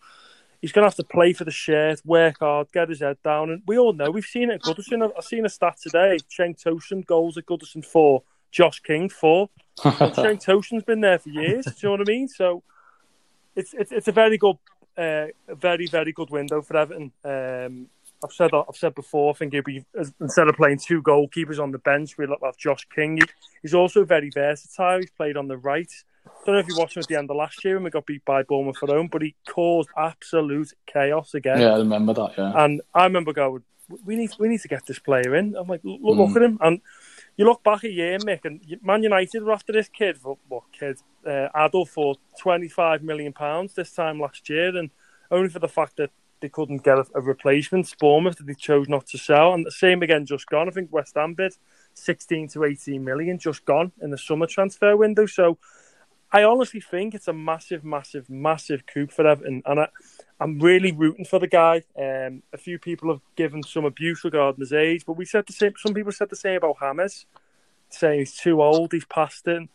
he's 0.61 0.73
going 0.73 0.83
to 0.83 0.89
have 0.89 0.97
to 0.97 1.05
play 1.05 1.33
for 1.33 1.45
the 1.45 1.51
shirt, 1.51 2.01
work 2.05 2.39
hard, 2.41 2.73
get 2.73 2.89
his 2.89 3.01
head 3.01 3.19
down. 3.25 3.51
And 3.51 3.63
we 3.67 3.79
all 3.79 3.93
know, 3.93 4.11
we've 4.11 4.25
seen 4.25 4.51
it 4.51 4.55
at 4.55 4.63
Goodison. 4.63 5.11
I've 5.17 5.25
seen 5.25 5.47
a 5.47 5.49
stat 5.49 5.79
today 5.83 6.19
Cenk 6.31 6.63
Tosun 6.63 7.07
goals 7.07 7.39
at 7.39 7.47
Goodison 7.47 7.85
for 7.85 8.23
Josh 8.51 8.81
King 8.81 9.09
for. 9.09 9.49
Cenk 9.79 10.45
Tosun's 10.45 10.85
been 10.85 11.01
there 11.01 11.19
for 11.19 11.31
years. 11.31 11.65
Do 11.65 11.73
you 11.77 11.89
know 11.89 11.91
what 11.93 12.09
I 12.09 12.13
mean? 12.13 12.29
So 12.29 12.63
it's 13.57 13.75
it's, 13.75 13.93
it's 13.93 14.09
a 14.09 14.13
very 14.13 14.39
good, 14.39 14.57
uh, 14.97 15.27
very 15.49 15.87
very 15.87 16.13
good 16.13 16.31
window 16.31 16.63
for 16.63 16.77
Everton. 16.77 17.13
Um, 17.25 17.89
I've 18.23 18.33
said 18.33 18.51
I've 18.53 18.77
said 18.77 18.95
before. 18.95 19.31
I 19.31 19.35
think 19.35 19.55
he'd 19.55 19.65
be 19.65 19.85
instead 20.21 20.49
of 20.49 20.57
playing 20.57 20.79
two 20.79 21.03
goalkeepers 21.03 21.59
on 21.59 21.73
the 21.73 21.79
bench, 21.79 22.19
we'll 22.19 22.37
have 22.43 22.57
Josh 22.57 22.87
King. 22.95 23.19
He's 23.63 23.75
also 23.75 24.05
very 24.05 24.31
versatile. 24.31 24.99
He's 24.99 25.11
played 25.11 25.37
on 25.37 25.49
the 25.49 25.57
right. 25.57 25.91
I 26.27 26.31
don't 26.45 26.55
know 26.55 26.61
if 26.61 26.69
you 26.69 26.77
watched 26.77 26.97
him 26.97 27.01
at 27.01 27.07
the 27.07 27.17
end 27.17 27.31
of 27.31 27.37
last 27.37 27.65
year 27.65 27.75
when 27.75 27.85
we 27.85 27.91
got 27.91 28.07
beat 28.07 28.25
by 28.25 28.43
Bournemouth 28.43 28.83
at 28.83 28.89
home, 28.89 29.09
but 29.11 29.23
he 29.23 29.35
caused 29.49 29.89
absolute 29.97 30.73
chaos 30.87 31.35
again. 31.35 31.61
Yeah, 31.61 31.75
I 31.75 31.79
remember 31.79 32.13
that. 32.15 32.35
Yeah, 32.37 32.53
and 32.65 32.83
I 32.95 33.05
remember 33.05 33.33
going, 33.33 33.63
"We 34.05 34.17
need, 34.17 34.33
we 34.39 34.49
need 34.49 34.61
to 34.61 34.69
get 34.69 34.87
this 34.87 34.99
player 34.99 35.35
in." 35.35 35.57
I'm 35.57 35.67
like, 35.67 35.81
"Look, 35.83 36.01
mm. 36.01 36.17
look 36.17 36.37
at 36.37 36.43
him!" 36.43 36.59
And 36.61 36.81
you 37.41 37.47
look 37.47 37.65
back 37.65 37.85
a 37.85 37.91
year, 37.91 38.19
Mick, 38.19 38.45
and 38.45 38.61
Man 38.83 39.03
United 39.03 39.43
were 39.43 39.53
after 39.53 39.73
this 39.73 39.89
kid, 39.89 40.19
for, 40.19 40.37
what 40.49 40.65
kid, 40.79 40.99
uh, 41.27 41.49
Adel 41.55 41.87
for 41.87 42.17
25 42.39 43.03
million 43.03 43.33
pounds 43.33 43.73
this 43.73 43.93
time 43.93 44.21
last 44.21 44.51
year, 44.51 44.77
and 44.77 44.91
only 45.31 45.49
for 45.49 45.59
the 45.59 45.67
fact 45.67 45.97
that 45.97 46.11
they 46.41 46.51
couldn't 46.51 46.85
get 46.85 46.99
a, 46.99 47.07
a 47.15 47.21
replacement. 47.23 47.97
Bournemouth 47.99 48.37
that 48.37 48.47
they 48.47 48.53
chose 48.53 48.91
not 48.91 49.07
to 49.07 49.17
sell, 49.17 49.55
and 49.55 49.65
the 49.65 49.71
same 49.71 50.03
again 50.03 50.27
just 50.27 50.49
gone. 50.49 50.69
I 50.69 50.73
think 50.73 50.93
West 50.93 51.15
Ham 51.15 51.33
bid 51.33 51.55
16 51.95 52.49
to 52.49 52.65
18 52.65 53.03
million 53.03 53.39
just 53.39 53.65
gone 53.65 53.93
in 54.03 54.11
the 54.11 54.19
summer 54.19 54.47
transfer 54.47 54.95
window. 54.95 55.25
So 55.25 55.57
I 56.33 56.45
honestly 56.45 56.81
think 56.81 57.15
it's 57.15 57.29
a 57.29 57.33
massive, 57.33 57.85
massive, 57.85 58.31
massive 58.31 58.87
coup 58.87 59.09
for 59.09 59.27
Everton, 59.27 59.63
and 59.67 59.81
I, 59.81 59.89
am 60.41 60.61
really 60.61 60.93
rooting 60.93 61.25
for 61.25 61.41
the 61.41 61.49
guy. 61.49 61.83
Um, 61.99 62.43
a 62.53 62.59
few 62.59 62.79
people 62.79 63.11
have 63.11 63.21
given 63.35 63.63
some 63.63 63.85
abuse 63.85 64.23
regarding 64.23 64.61
his 64.61 64.73
age, 64.73 65.05
but 65.05 65.15
we 65.15 65.25
said 65.25 65.47
the 65.47 65.53
same. 65.53 65.75
Some 65.77 65.95
people 65.95 66.13
said 66.13 66.31
the 66.31 66.37
same 66.37 66.59
about 66.59 66.77
Hammers, 66.81 67.27
saying 67.89 68.21
he's 68.21 68.37
too 68.37 68.63
old, 68.63 68.93
he's 68.93 69.05
past 69.07 69.47
it. 69.49 69.69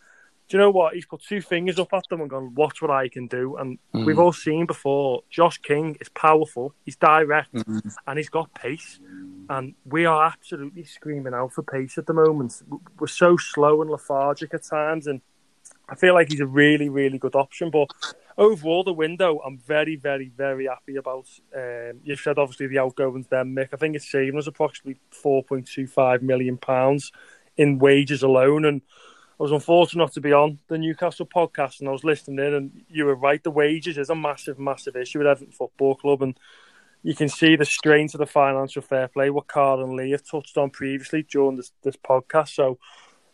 Do 0.47 0.57
you 0.57 0.61
know 0.61 0.69
what? 0.69 0.93
He's 0.93 1.07
put 1.07 1.23
two 1.23 1.41
fingers 1.41 1.79
up 1.79 1.91
at 1.91 2.07
them 2.07 2.21
and 2.21 2.29
gone, 2.29 2.53
"Watch 2.53 2.81
what 2.81 2.91
I 2.91 3.09
can 3.09 3.27
do." 3.27 3.57
And 3.57 3.79
mm. 3.93 4.05
we've 4.05 4.19
all 4.19 4.31
seen 4.31 4.65
before. 4.65 5.23
Josh 5.29 5.57
King 5.57 5.97
is 5.99 6.09
powerful, 6.09 6.73
he's 6.85 6.95
direct, 6.95 7.53
mm. 7.53 7.95
and 8.07 8.17
he's 8.17 8.29
got 8.29 8.53
pace. 8.53 8.99
And 9.49 9.73
we 9.85 10.05
are 10.05 10.25
absolutely 10.25 10.83
screaming 10.83 11.33
out 11.33 11.53
for 11.53 11.63
pace 11.63 11.97
at 11.97 12.05
the 12.05 12.13
moment. 12.13 12.61
We're 12.99 13.07
so 13.07 13.37
slow 13.37 13.81
and 13.81 13.89
lethargic 13.89 14.53
at 14.53 14.63
times, 14.63 15.07
and 15.07 15.21
I 15.87 15.95
feel 15.95 16.13
like 16.13 16.29
he's 16.29 16.39
a 16.39 16.47
really, 16.47 16.89
really 16.89 17.17
good 17.17 17.35
option. 17.35 17.69
But 17.69 17.89
overall, 18.37 18.83
the 18.83 18.93
window, 18.93 19.39
I'm 19.45 19.57
very, 19.57 19.95
very, 19.95 20.29
very 20.29 20.65
happy 20.65 20.95
about. 20.95 21.27
Um, 21.55 22.01
you've 22.03 22.19
said 22.19 22.39
obviously 22.39 22.67
the 22.67 22.79
outgoings 22.79 23.27
there, 23.27 23.43
Mick. 23.43 23.69
I 23.73 23.77
think 23.77 23.95
it's 23.95 24.11
saving 24.11 24.37
us 24.37 24.47
approximately 24.47 24.99
4.25 25.23 26.21
million 26.21 26.57
pounds 26.57 27.11
in 27.57 27.79
wages 27.79 28.23
alone. 28.23 28.65
And 28.65 28.81
I 29.39 29.43
was 29.43 29.51
unfortunate 29.51 30.01
not 30.01 30.13
to 30.13 30.21
be 30.21 30.33
on 30.33 30.59
the 30.69 30.77
Newcastle 30.77 31.25
podcast, 31.25 31.79
and 31.79 31.89
I 31.89 31.91
was 31.91 32.05
listening 32.05 32.45
in, 32.45 32.53
and 32.53 32.83
you 32.87 33.05
were 33.05 33.15
right. 33.15 33.43
The 33.43 33.51
wages 33.51 33.97
is 33.97 34.09
a 34.09 34.15
massive, 34.15 34.57
massive 34.57 34.95
issue 34.95 35.19
with 35.19 35.27
Everton 35.27 35.51
Football 35.51 35.95
Club, 35.95 36.21
and 36.21 36.39
you 37.03 37.13
can 37.13 37.27
see 37.27 37.57
the 37.57 37.65
strain 37.65 38.07
to 38.09 38.17
the 38.17 38.25
financial 38.25 38.81
fair 38.81 39.09
play. 39.09 39.29
What 39.29 39.47
Carl 39.47 39.83
and 39.83 39.93
Lee 39.93 40.11
have 40.11 40.23
touched 40.23 40.57
on 40.57 40.69
previously 40.69 41.23
during 41.23 41.57
this, 41.57 41.71
this 41.83 41.97
podcast. 41.97 42.49
So 42.49 42.79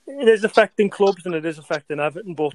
it 0.07 0.27
is 0.27 0.43
affecting 0.43 0.89
clubs 0.89 1.25
and 1.25 1.35
it 1.35 1.45
is 1.45 1.57
affecting 1.57 1.99
Everton. 1.99 2.33
But 2.33 2.53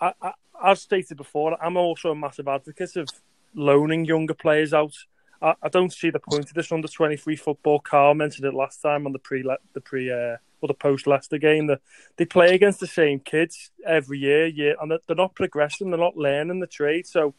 I, 0.00 0.12
I, 0.20 0.32
I've 0.62 0.78
stated 0.78 1.16
before, 1.16 1.62
I'm 1.62 1.76
also 1.76 2.10
a 2.10 2.14
massive 2.14 2.48
advocate 2.48 2.96
of 2.96 3.08
loaning 3.54 4.04
younger 4.04 4.34
players 4.34 4.72
out. 4.72 4.94
I, 5.42 5.54
I 5.62 5.68
don't 5.68 5.92
see 5.92 6.10
the 6.10 6.20
point 6.20 6.48
of 6.48 6.54
this 6.54 6.72
under 6.72 6.88
23 6.88 7.36
football. 7.36 7.80
Carl 7.80 8.14
mentioned 8.14 8.46
it 8.46 8.54
last 8.54 8.80
time 8.80 9.06
on 9.06 9.12
the 9.12 9.18
pre 9.18 9.42
the 9.72 9.80
pre 9.80 10.10
uh, 10.10 10.36
or 10.60 10.68
the 10.68 10.74
post 10.74 11.06
Leicester 11.06 11.38
game 11.38 11.66
that 11.66 11.80
they 12.16 12.24
play 12.24 12.54
against 12.54 12.80
the 12.80 12.86
same 12.86 13.20
kids 13.20 13.70
every 13.86 14.18
year, 14.18 14.46
year, 14.46 14.76
and 14.80 14.90
they're 15.06 15.16
not 15.16 15.34
progressing, 15.34 15.90
they're 15.90 15.98
not 15.98 16.16
learning 16.16 16.60
the 16.60 16.66
trade. 16.66 17.06
So 17.06 17.34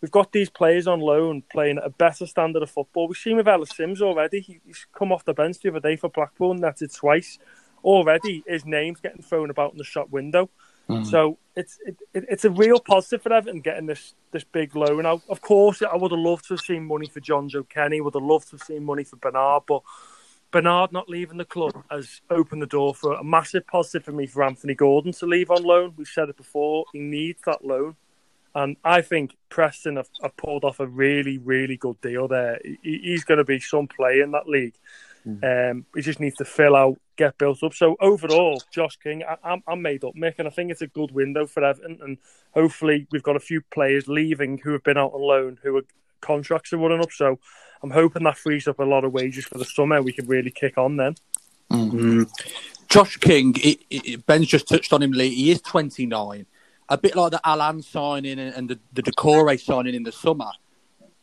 we've 0.00 0.10
got 0.10 0.32
these 0.32 0.50
players 0.50 0.88
on 0.88 0.98
loan 0.98 1.42
playing 1.52 1.78
at 1.78 1.86
a 1.86 1.90
better 1.90 2.26
standard 2.26 2.62
of 2.64 2.70
football. 2.70 3.06
We've 3.06 3.16
seen 3.16 3.36
with 3.36 3.46
Ellis 3.46 3.70
Sims 3.76 4.02
already. 4.02 4.40
He's 4.40 4.86
come 4.92 5.12
off 5.12 5.24
the 5.24 5.34
bench 5.34 5.60
the 5.60 5.70
other 5.70 5.80
day 5.80 5.96
for 5.96 6.08
Blackburn, 6.08 6.56
netted 6.56 6.92
twice 6.92 7.38
already 7.84 8.42
his 8.46 8.64
name's 8.64 9.00
getting 9.00 9.22
thrown 9.22 9.50
about 9.50 9.72
in 9.72 9.78
the 9.78 9.84
shop 9.84 10.10
window. 10.10 10.50
Mm. 10.88 11.06
So 11.06 11.38
it's 11.56 11.78
it, 11.86 11.96
it's 12.12 12.44
a 12.44 12.50
real 12.50 12.80
positive 12.80 13.22
for 13.22 13.32
Everton 13.32 13.60
getting 13.60 13.86
this 13.86 14.14
this 14.32 14.44
big 14.44 14.74
loan 14.74 15.06
out. 15.06 15.22
Of 15.28 15.40
course, 15.40 15.82
I 15.82 15.96
would 15.96 16.10
have 16.10 16.20
loved 16.20 16.46
to 16.48 16.54
have 16.54 16.60
seen 16.60 16.84
money 16.84 17.06
for 17.06 17.20
Jonjoe 17.20 17.68
Kenny. 17.68 18.00
Would 18.00 18.14
have 18.14 18.22
loved 18.22 18.50
to 18.50 18.56
have 18.56 18.66
seen 18.66 18.84
money 18.84 19.04
for 19.04 19.16
Bernard, 19.16 19.62
but 19.66 19.82
Bernard 20.50 20.92
not 20.92 21.08
leaving 21.08 21.38
the 21.38 21.44
club 21.44 21.72
has 21.90 22.20
opened 22.30 22.62
the 22.62 22.66
door 22.66 22.94
for 22.94 23.14
a 23.14 23.24
massive 23.24 23.66
positive 23.66 24.04
for 24.04 24.12
me 24.12 24.26
for 24.26 24.44
Anthony 24.44 24.74
Gordon 24.74 25.12
to 25.12 25.26
leave 25.26 25.50
on 25.50 25.62
loan. 25.62 25.94
We've 25.96 26.06
said 26.06 26.28
it 26.28 26.36
before; 26.36 26.84
he 26.92 26.98
needs 26.98 27.40
that 27.46 27.64
loan, 27.64 27.96
and 28.54 28.76
I 28.84 29.00
think 29.00 29.36
Preston 29.48 29.96
have, 29.96 30.10
have 30.22 30.36
pulled 30.36 30.64
off 30.64 30.80
a 30.80 30.86
really 30.86 31.38
really 31.38 31.78
good 31.78 32.00
deal 32.02 32.28
there. 32.28 32.60
He, 32.62 33.00
he's 33.02 33.24
going 33.24 33.38
to 33.38 33.44
be 33.44 33.58
some 33.58 33.86
player 33.86 34.22
in 34.22 34.32
that 34.32 34.48
league. 34.48 34.74
Mm. 35.26 35.70
Um, 35.70 35.86
he 35.94 36.02
just 36.02 36.20
needs 36.20 36.36
to 36.36 36.44
fill 36.44 36.76
out, 36.76 36.98
get 37.16 37.38
built 37.38 37.62
up. 37.62 37.74
So 37.74 37.96
overall, 38.00 38.62
Josh 38.70 38.96
King, 38.96 39.22
I, 39.22 39.52
am 39.52 39.62
I'm 39.66 39.82
made 39.82 40.04
up, 40.04 40.14
Mick, 40.14 40.34
and 40.38 40.48
I 40.48 40.50
think 40.50 40.70
it's 40.70 40.82
a 40.82 40.86
good 40.86 41.12
window 41.12 41.46
for 41.46 41.64
Everton. 41.64 41.98
And 42.02 42.18
hopefully, 42.52 43.06
we've 43.10 43.22
got 43.22 43.36
a 43.36 43.40
few 43.40 43.60
players 43.72 44.08
leaving 44.08 44.58
who 44.58 44.72
have 44.72 44.84
been 44.84 44.98
out 44.98 45.12
on 45.12 45.20
loan, 45.20 45.58
who 45.62 45.76
are 45.76 45.84
contracts 46.20 46.72
are 46.72 46.78
running 46.78 47.00
up. 47.00 47.12
So 47.12 47.38
I'm 47.82 47.90
hoping 47.90 48.24
that 48.24 48.38
frees 48.38 48.68
up 48.68 48.78
a 48.78 48.84
lot 48.84 49.04
of 49.04 49.12
wages 49.12 49.44
for 49.44 49.58
the 49.58 49.64
summer. 49.64 50.02
We 50.02 50.12
can 50.12 50.26
really 50.26 50.50
kick 50.50 50.78
on 50.78 50.96
then. 50.96 51.14
Mm-hmm. 51.70 52.24
Josh 52.88 53.16
King, 53.16 53.54
it, 53.58 53.80
it, 53.90 54.26
Ben's 54.26 54.46
just 54.46 54.68
touched 54.68 54.92
on 54.92 55.02
him. 55.02 55.12
Lee. 55.12 55.34
He 55.34 55.50
is 55.50 55.60
29, 55.62 56.46
a 56.88 56.98
bit 56.98 57.16
like 57.16 57.32
the 57.32 57.40
Allan 57.44 57.82
signing 57.82 58.38
and 58.38 58.68
the, 58.68 58.78
the 58.92 59.02
Doucouré 59.02 59.60
signing 59.60 59.94
in 59.94 60.02
the 60.02 60.12
summer 60.12 60.50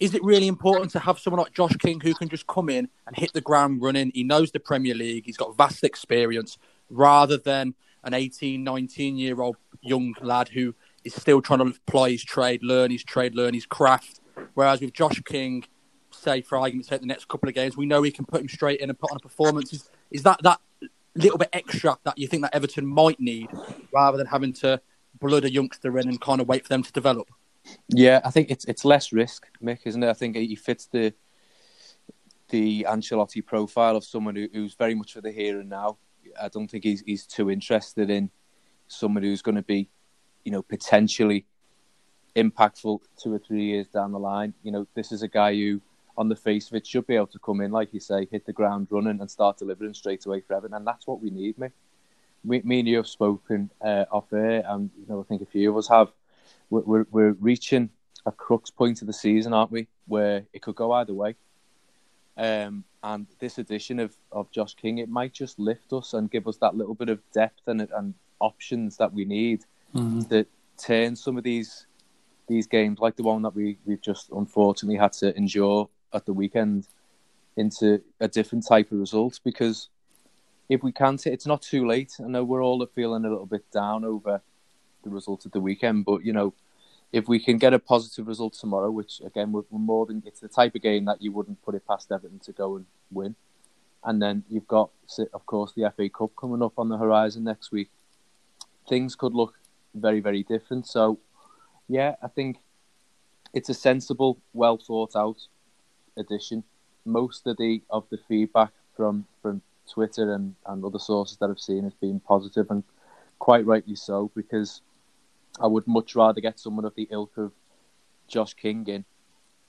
is 0.02 0.16
it 0.16 0.24
really 0.24 0.48
important 0.48 0.92
to 0.92 1.00
have 1.00 1.20
someone 1.20 1.44
like 1.44 1.54
Josh 1.54 1.76
King 1.78 2.00
who 2.00 2.16
can 2.16 2.28
just 2.28 2.48
come 2.48 2.70
in 2.70 2.90
and 3.06 3.16
hit 3.16 3.34
the 3.34 3.40
ground 3.40 3.84
running? 3.84 4.12
He 4.16 4.24
knows 4.24 4.52
the 4.52 4.60
Premier 4.60 4.96
League, 4.96 5.26
he's 5.28 5.38
got 5.38 5.56
vast 5.56 5.84
experience, 5.84 6.58
rather 6.90 7.38
than 7.38 7.76
an 8.04 8.16
18, 8.16 8.64
19 8.64 9.16
year 9.16 9.40
old 9.40 9.58
young 9.82 10.16
lad 10.20 10.50
who 10.50 10.74
is 11.04 11.14
still 11.14 11.40
trying 11.40 11.60
to 11.60 11.76
apply 11.88 12.10
his 12.10 12.24
trade, 12.24 12.64
learn 12.64 12.90
his 12.90 13.04
trade, 13.04 13.36
learn 13.36 13.54
his 13.54 13.68
craft. 13.68 14.22
Whereas 14.56 14.82
with 14.82 14.92
Josh 14.92 15.22
King, 15.22 15.66
say 16.10 16.42
for 16.42 16.58
argument's 16.58 16.90
sake, 16.90 17.02
the 17.02 17.06
next 17.06 17.28
couple 17.28 17.48
of 17.48 17.54
games, 17.54 17.78
we 17.78 17.86
know 17.86 18.02
he 18.02 18.10
can 18.10 18.26
put 18.26 18.42
him 18.42 18.50
straight 18.50 18.80
in 18.80 18.90
and 18.90 18.98
put 18.98 19.12
on 19.12 19.18
a 19.18 19.20
performance. 19.20 19.72
Is, 19.72 19.92
is 20.10 20.24
that 20.24 20.42
that 20.42 20.60
little 21.14 21.38
bit 21.38 21.50
extra 21.54 21.96
that 22.06 22.18
you 22.18 22.28
think 22.28 22.42
that 22.42 22.56
Everton 22.56 22.88
might 22.88 23.20
need, 23.20 23.50
rather 23.94 24.18
than 24.18 24.26
having 24.26 24.54
to 24.54 24.82
blood 25.20 25.46
a 25.46 25.52
youngster 25.52 25.96
in 26.00 26.10
and 26.10 26.20
kind 26.20 26.42
of 26.42 26.48
wait 26.48 26.64
for 26.64 26.70
them 26.70 26.82
to 26.82 26.92
develop? 26.92 27.30
Yeah, 27.90 28.22
I 28.24 28.32
think 28.32 28.50
it's 28.50 28.66
it's 28.66 28.86
less 28.86 29.12
risk, 29.12 29.48
Mick, 29.64 29.80
isn't 29.86 30.04
it? 30.04 30.10
I 30.10 30.14
think 30.14 30.36
he 30.36 30.56
fits 30.56 30.88
the 30.88 31.14
the 32.50 32.86
Ancelotti 32.90 33.46
profile 33.46 33.96
of 33.96 34.04
someone 34.04 34.36
who, 34.36 34.48
who's 34.54 34.74
very 34.74 34.94
much 34.94 35.14
for 35.14 35.22
the 35.22 35.32
here 35.32 35.60
and 35.60 35.70
now. 35.70 35.98
I 36.42 36.50
don't 36.50 36.70
think 36.70 36.84
he's 36.84 37.02
he's 37.06 37.26
too 37.26 37.50
interested 37.50 38.10
in 38.10 38.30
someone 38.88 39.24
who's 39.24 39.42
going 39.42 39.56
to 39.56 39.62
be, 39.62 39.90
you 40.44 40.52
know, 40.52 40.62
potentially 40.62 41.46
impactful 42.36 43.00
two 43.22 43.34
or 43.34 43.40
three 43.40 43.64
years 43.64 43.88
down 43.88 44.12
the 44.12 44.20
line. 44.20 44.54
You 44.64 44.72
know, 44.72 44.88
this 44.96 45.12
is 45.12 45.22
a 45.22 45.28
guy 45.28 45.54
who, 45.56 45.82
on 46.18 46.30
the 46.30 46.36
face 46.36 46.70
of 46.70 46.76
it, 46.76 46.86
should 46.88 47.08
be 47.08 47.16
able 47.16 47.28
to 47.28 47.40
come 47.40 47.62
in, 47.62 47.72
like 47.72 47.94
you 47.94 48.00
say, 48.00 48.28
hit 48.32 48.46
the 48.46 48.54
ground 48.54 48.88
running 48.90 49.20
and 49.20 49.30
start 49.30 49.58
delivering 49.58 49.94
straight 49.94 50.26
away 50.26 50.42
for 50.42 50.56
Everton, 50.56 50.76
and 50.76 50.88
that's 50.88 51.08
what 51.08 51.22
we 51.22 51.30
need, 51.30 51.58
Mick. 51.58 51.72
Me, 52.44 52.62
me 52.64 52.80
and 52.80 52.88
you 52.88 52.98
have 52.98 53.08
spoken 53.08 53.70
uh, 53.82 54.06
off 54.12 54.32
air, 54.34 54.64
and 54.68 54.90
you 54.98 55.06
know, 55.08 55.20
I 55.20 55.24
think 55.24 55.42
a 55.42 55.46
few 55.46 55.70
of 55.70 55.78
us 55.78 55.88
have 55.90 56.10
we're, 56.72 57.06
we're, 57.12 57.32
reaching 57.34 57.90
a 58.26 58.32
crux 58.32 58.70
point 58.70 59.02
of 59.02 59.08
the 59.08 59.14
season, 59.14 59.54
aren't 59.54 59.72
we? 59.72 59.88
where 60.12 60.44
it 60.52 60.62
could 60.62 60.76
go 60.76 60.92
either 60.92 61.14
way. 61.14 61.36
Um, 62.36 62.84
and 63.02 63.28
this 63.40 63.58
edition 63.58 63.98
of, 64.00 64.16
of 64.32 64.52
Josh 64.52 64.76
King, 64.76 64.98
it 64.98 65.10
might 65.10 65.34
just 65.34 65.58
lift 65.58 65.94
us 65.94 66.14
and 66.14 66.30
give 66.30 66.48
us 66.48 66.58
that 66.58 66.76
little 66.76 66.94
bit 66.94 67.10
of 67.10 67.20
depth 67.34 67.62
and, 67.68 67.88
and 67.96 68.14
options 68.40 68.98
that 68.98 69.14
we 69.14 69.26
need 69.26 69.64
Mhm. 69.96 70.28
that 70.30 70.48
turn 70.78 71.16
some 71.16 71.38
of 71.38 71.44
these 71.44 71.88
these 72.48 72.68
games, 72.68 73.00
like 73.00 73.16
the 73.16 73.24
one 73.24 73.42
that 73.44 73.56
we 73.56 73.78
we've 73.86 74.02
just 74.02 74.30
unfortunately 74.32 74.98
had 74.98 75.14
to 75.14 75.36
endure 75.38 75.90
at 76.14 76.26
the 76.26 76.34
weekend, 76.34 76.88
into 77.56 78.02
a 78.20 78.28
different 78.28 78.66
type 78.68 78.92
of 78.92 79.00
result. 79.00 79.40
Because 79.44 79.90
if 80.68 80.84
we 80.84 80.92
can't, 80.92 81.26
it's 81.28 81.46
not 81.46 81.62
too 81.62 81.88
late. 81.88 82.14
I 82.20 82.28
know 82.28 82.44
we're 82.44 82.64
all 82.64 82.86
feeling 82.88 83.26
a 83.26 83.30
little 83.30 83.46
bit 83.46 83.70
down 83.72 84.04
over 84.04 84.42
the 85.04 85.10
result 85.10 85.46
of 85.46 85.52
the 85.52 85.60
weekend, 85.60 86.06
but 86.06 86.24
you 86.26 86.34
know, 86.34 86.54
if 87.12 87.28
we 87.28 87.40
can 87.40 87.58
get 87.58 87.74
a 87.74 87.80
positive 87.80 88.28
result 88.28 88.54
tomorrow, 88.54 88.90
which 88.90 89.22
again 89.26 89.52
we're, 89.52 89.64
more 89.72 90.06
than 90.06 90.24
it's 90.26 90.40
the 90.40 90.48
type 90.48 90.76
of 90.76 90.82
game 90.82 91.06
that 91.06 91.22
you 91.22 91.32
wouldn't 91.32 91.62
put 91.64 91.76
it 91.76 91.86
past 91.88 92.12
Everton 92.12 92.40
to 92.40 92.52
go 92.52 92.78
and 92.78 92.86
win, 93.12 93.36
and 94.04 94.22
then 94.22 94.44
you've 94.50 94.68
got 94.68 94.90
of 95.34 95.46
course 95.46 95.74
the 95.74 95.92
FA 95.96 96.10
Cup 96.10 96.32
coming 96.36 96.64
up 96.64 96.74
on 96.78 96.90
the 96.90 96.98
horizon 96.98 97.44
next 97.44 97.72
week. 97.72 97.90
Things 98.88 99.16
could 99.16 99.34
look 99.34 99.56
very 99.94 100.22
very 100.22 100.44
different. 100.44 100.88
So 100.88 101.20
yeah, 101.88 102.16
I 102.24 102.28
think 102.28 102.58
it's 103.54 103.70
a 103.70 103.74
sensible, 103.74 104.38
well 104.54 104.78
thought 104.78 105.16
out 105.16 105.38
addition. 106.18 106.64
Most 107.06 107.46
of 107.48 107.58
the 107.58 107.82
of 107.90 108.06
the 108.10 108.18
feedback 108.28 108.72
from 108.96 109.26
from 109.42 109.62
Twitter 109.90 110.34
and, 110.34 110.56
and 110.66 110.86
other 110.86 111.00
sources 111.00 111.38
that 111.38 111.50
I've 111.50 111.60
seen 111.60 111.84
has 111.84 111.94
been 111.94 112.20
positive 112.20 112.68
and 112.70 112.84
quite 113.40 113.66
rightly 113.66 113.96
so 113.96 114.32
because 114.36 114.82
I 115.60 115.68
would 115.68 115.88
much 115.88 116.16
rather 116.16 116.42
get 116.42 116.60
someone 116.60 116.86
of 116.86 116.96
the 116.96 117.08
ilk 117.12 117.38
of 117.38 117.52
Josh 118.28 118.54
King 118.54 118.88
in 118.88 119.06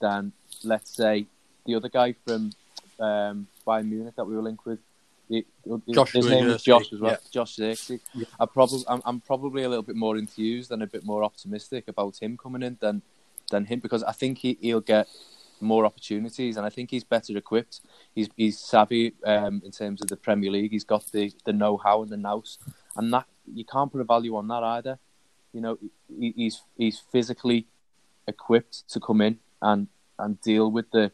than 0.00 0.32
let's 0.64 0.94
say 0.94 1.26
the 1.66 1.74
other 1.74 1.88
guy 1.88 2.14
from 2.24 2.52
um, 3.00 3.46
Bayern 3.66 3.88
Munich 3.88 4.14
that 4.16 4.24
we 4.24 4.34
were 4.36 4.42
linked 4.42 4.64
with. 4.64 4.78
It, 5.30 5.46
Josh 5.90 6.12
his 6.12 6.28
name 6.28 6.48
is 6.48 6.62
Josh 6.62 6.92
as 6.92 7.00
well. 7.00 7.12
yeah. 7.12 7.16
Josh 7.30 7.56
Zirkzee. 7.56 8.00
I 8.38 8.46
probably 8.46 8.84
I'm, 8.86 9.00
I'm 9.04 9.20
probably 9.20 9.62
a 9.62 9.68
little 9.68 9.82
bit 9.82 9.96
more 9.96 10.18
enthused 10.18 10.70
and 10.72 10.82
a 10.82 10.86
bit 10.86 11.04
more 11.04 11.24
optimistic 11.24 11.88
about 11.88 12.18
him 12.20 12.36
coming 12.36 12.62
in 12.62 12.76
than 12.80 13.02
than 13.50 13.64
him 13.64 13.80
because 13.80 14.02
I 14.02 14.12
think 14.12 14.38
he, 14.38 14.58
he'll 14.60 14.80
get 14.80 15.08
more 15.60 15.86
opportunities 15.86 16.56
and 16.56 16.66
I 16.66 16.70
think 16.70 16.90
he's 16.90 17.04
better 17.04 17.36
equipped. 17.36 17.80
He's 18.14 18.28
he's 18.36 18.58
savvy 18.58 19.14
um, 19.24 19.62
in 19.64 19.70
terms 19.70 20.02
of 20.02 20.08
the 20.08 20.16
Premier 20.16 20.50
League. 20.50 20.72
He's 20.72 20.84
got 20.84 21.10
the, 21.12 21.32
the 21.44 21.52
know 21.52 21.76
how 21.78 22.02
and 22.02 22.10
the 22.10 22.16
nous, 22.16 22.58
and 22.96 23.12
that 23.14 23.26
you 23.46 23.64
can't 23.64 23.90
put 23.90 24.00
a 24.00 24.04
value 24.04 24.36
on 24.36 24.48
that 24.48 24.62
either. 24.62 24.98
You 25.52 25.60
know, 25.60 25.78
he, 26.08 26.32
he's 26.36 26.62
he's 26.76 26.98
physically 26.98 27.66
equipped 28.26 28.88
to 28.90 29.00
come 29.00 29.20
in 29.20 29.38
and, 29.60 29.88
and 30.18 30.40
deal 30.40 30.70
with 30.70 30.90
the 30.90 31.12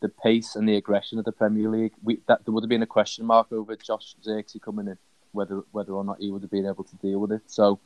the 0.00 0.08
pace 0.08 0.56
and 0.56 0.68
the 0.68 0.76
aggression 0.76 1.18
of 1.18 1.24
the 1.24 1.32
Premier 1.32 1.68
League. 1.68 1.92
We, 2.02 2.20
that 2.26 2.44
there 2.44 2.52
would 2.52 2.64
have 2.64 2.68
been 2.68 2.82
a 2.82 2.86
question 2.86 3.24
mark 3.24 3.52
over 3.52 3.76
Josh 3.76 4.16
Zirkzee 4.22 4.60
coming 4.60 4.88
in, 4.88 4.98
whether 5.32 5.62
whether 5.72 5.92
or 5.92 6.04
not 6.04 6.18
he 6.20 6.30
would 6.30 6.42
have 6.42 6.50
been 6.50 6.66
able 6.66 6.84
to 6.84 6.96
deal 6.96 7.20
with 7.20 7.32
it. 7.32 7.42
So, 7.46 7.78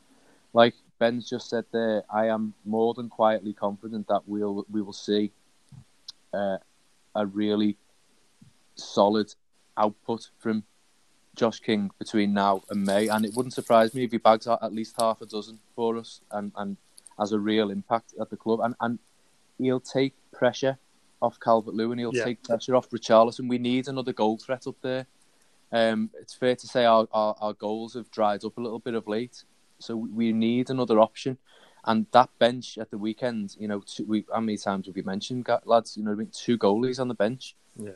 like 0.52 0.74
Ben's 0.98 1.28
just 1.28 1.50
said 1.50 1.64
there, 1.72 2.04
I 2.10 2.28
am 2.28 2.54
more 2.64 2.94
than 2.94 3.08
quietly 3.08 3.52
confident 3.52 4.08
that 4.08 4.22
we'll 4.26 4.66
we 4.70 4.82
will 4.82 4.92
see 4.92 5.30
uh, 6.32 6.58
a 7.14 7.26
really 7.26 7.76
solid 8.76 9.34
output 9.76 10.28
from 10.38 10.64
Josh 11.36 11.60
King 11.60 11.90
between 11.98 12.32
now 12.32 12.62
and 12.70 12.84
May, 12.84 13.08
and 13.08 13.24
it 13.24 13.34
wouldn't 13.34 13.54
surprise 13.54 13.94
me 13.94 14.04
if 14.04 14.10
he 14.10 14.18
bags 14.18 14.46
at 14.46 14.72
least 14.72 14.94
half 14.98 15.20
a 15.20 15.26
dozen 15.26 15.58
for 15.74 15.96
us 15.96 16.20
and, 16.32 16.50
and 16.56 16.76
has 17.18 17.32
a 17.32 17.38
real 17.38 17.70
impact 17.70 18.14
at 18.20 18.30
the 18.30 18.36
club. 18.36 18.60
And, 18.60 18.74
and 18.80 18.98
he'll 19.58 19.80
take 19.80 20.14
pressure 20.32 20.78
off 21.22 21.38
Calvert 21.40 21.74
Lewin, 21.74 21.98
he'll 21.98 22.14
Yeah. 22.14 22.24
take 22.24 22.42
pressure 22.42 22.74
off 22.74 22.90
Richarlison. 22.90 23.48
We 23.48 23.58
need 23.58 23.88
another 23.88 24.12
goal 24.12 24.36
threat 24.38 24.66
up 24.66 24.76
there. 24.82 25.06
Um, 25.72 26.10
it's 26.20 26.34
fair 26.34 26.56
to 26.56 26.66
say 26.66 26.84
our, 26.84 27.08
our, 27.12 27.34
our 27.40 27.52
goals 27.52 27.94
have 27.94 28.10
dried 28.10 28.44
up 28.44 28.56
a 28.56 28.60
little 28.60 28.78
bit 28.78 28.94
of 28.94 29.08
late, 29.08 29.44
so 29.78 29.96
we 29.96 30.32
need 30.32 30.70
another 30.70 31.00
option. 31.00 31.38
And 31.84 32.06
that 32.12 32.30
bench 32.38 32.78
at 32.78 32.90
the 32.90 32.98
weekend, 32.98 33.56
you 33.58 33.68
know, 33.68 33.80
two, 33.86 34.04
we, 34.04 34.24
how 34.32 34.40
many 34.40 34.58
times 34.58 34.86
have 34.86 34.94
we 34.96 35.02
mentioned, 35.02 35.46
lads? 35.64 35.96
You 35.96 36.04
know, 36.04 36.12
I 36.12 36.14
mean, 36.14 36.30
two 36.32 36.58
goalies 36.58 36.98
on 37.00 37.08
the 37.08 37.14
bench. 37.14 37.54
Yeah. 37.76 37.92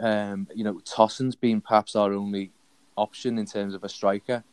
Um, 0.00 0.48
you 0.54 0.64
know, 0.64 0.80
Tosun's 0.84 1.36
been 1.36 1.60
perhaps 1.60 1.94
our 1.94 2.12
only 2.12 2.50
option 3.00 3.38
in 3.38 3.46
terms 3.46 3.74
of 3.74 3.82
a 3.84 3.88
striker 3.88 4.44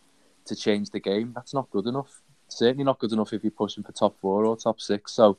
to 0.46 0.56
change 0.56 0.90
the 0.90 1.00
game. 1.00 1.34
That's 1.36 1.54
not 1.54 1.70
good 1.70 1.86
enough. 1.86 2.22
Certainly 2.48 2.86
not 2.86 3.00
good 3.00 3.12
enough 3.12 3.34
if 3.34 3.44
you're 3.44 3.52
pushing 3.52 3.84
for 3.84 3.92
top 3.92 4.16
four 4.22 4.46
or 4.46 4.56
top 4.56 4.80
six. 4.80 5.12
So, 5.14 5.38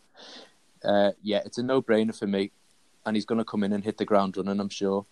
uh, 0.85 1.13
yeah, 1.23 1.41
it's 1.47 1.59
a 1.59 1.63
no-brainer 1.63 2.17
for 2.17 2.27
me, 2.27 2.53
and 3.05 3.17
he's 3.17 3.25
going 3.25 3.39
to 3.39 3.45
come 3.45 3.65
in 3.65 3.73
and 3.73 3.83
hit 3.83 3.97
the 3.97 4.05
ground 4.05 4.37
running. 4.37 4.61
I'm 4.61 4.69
sure. 4.69 5.07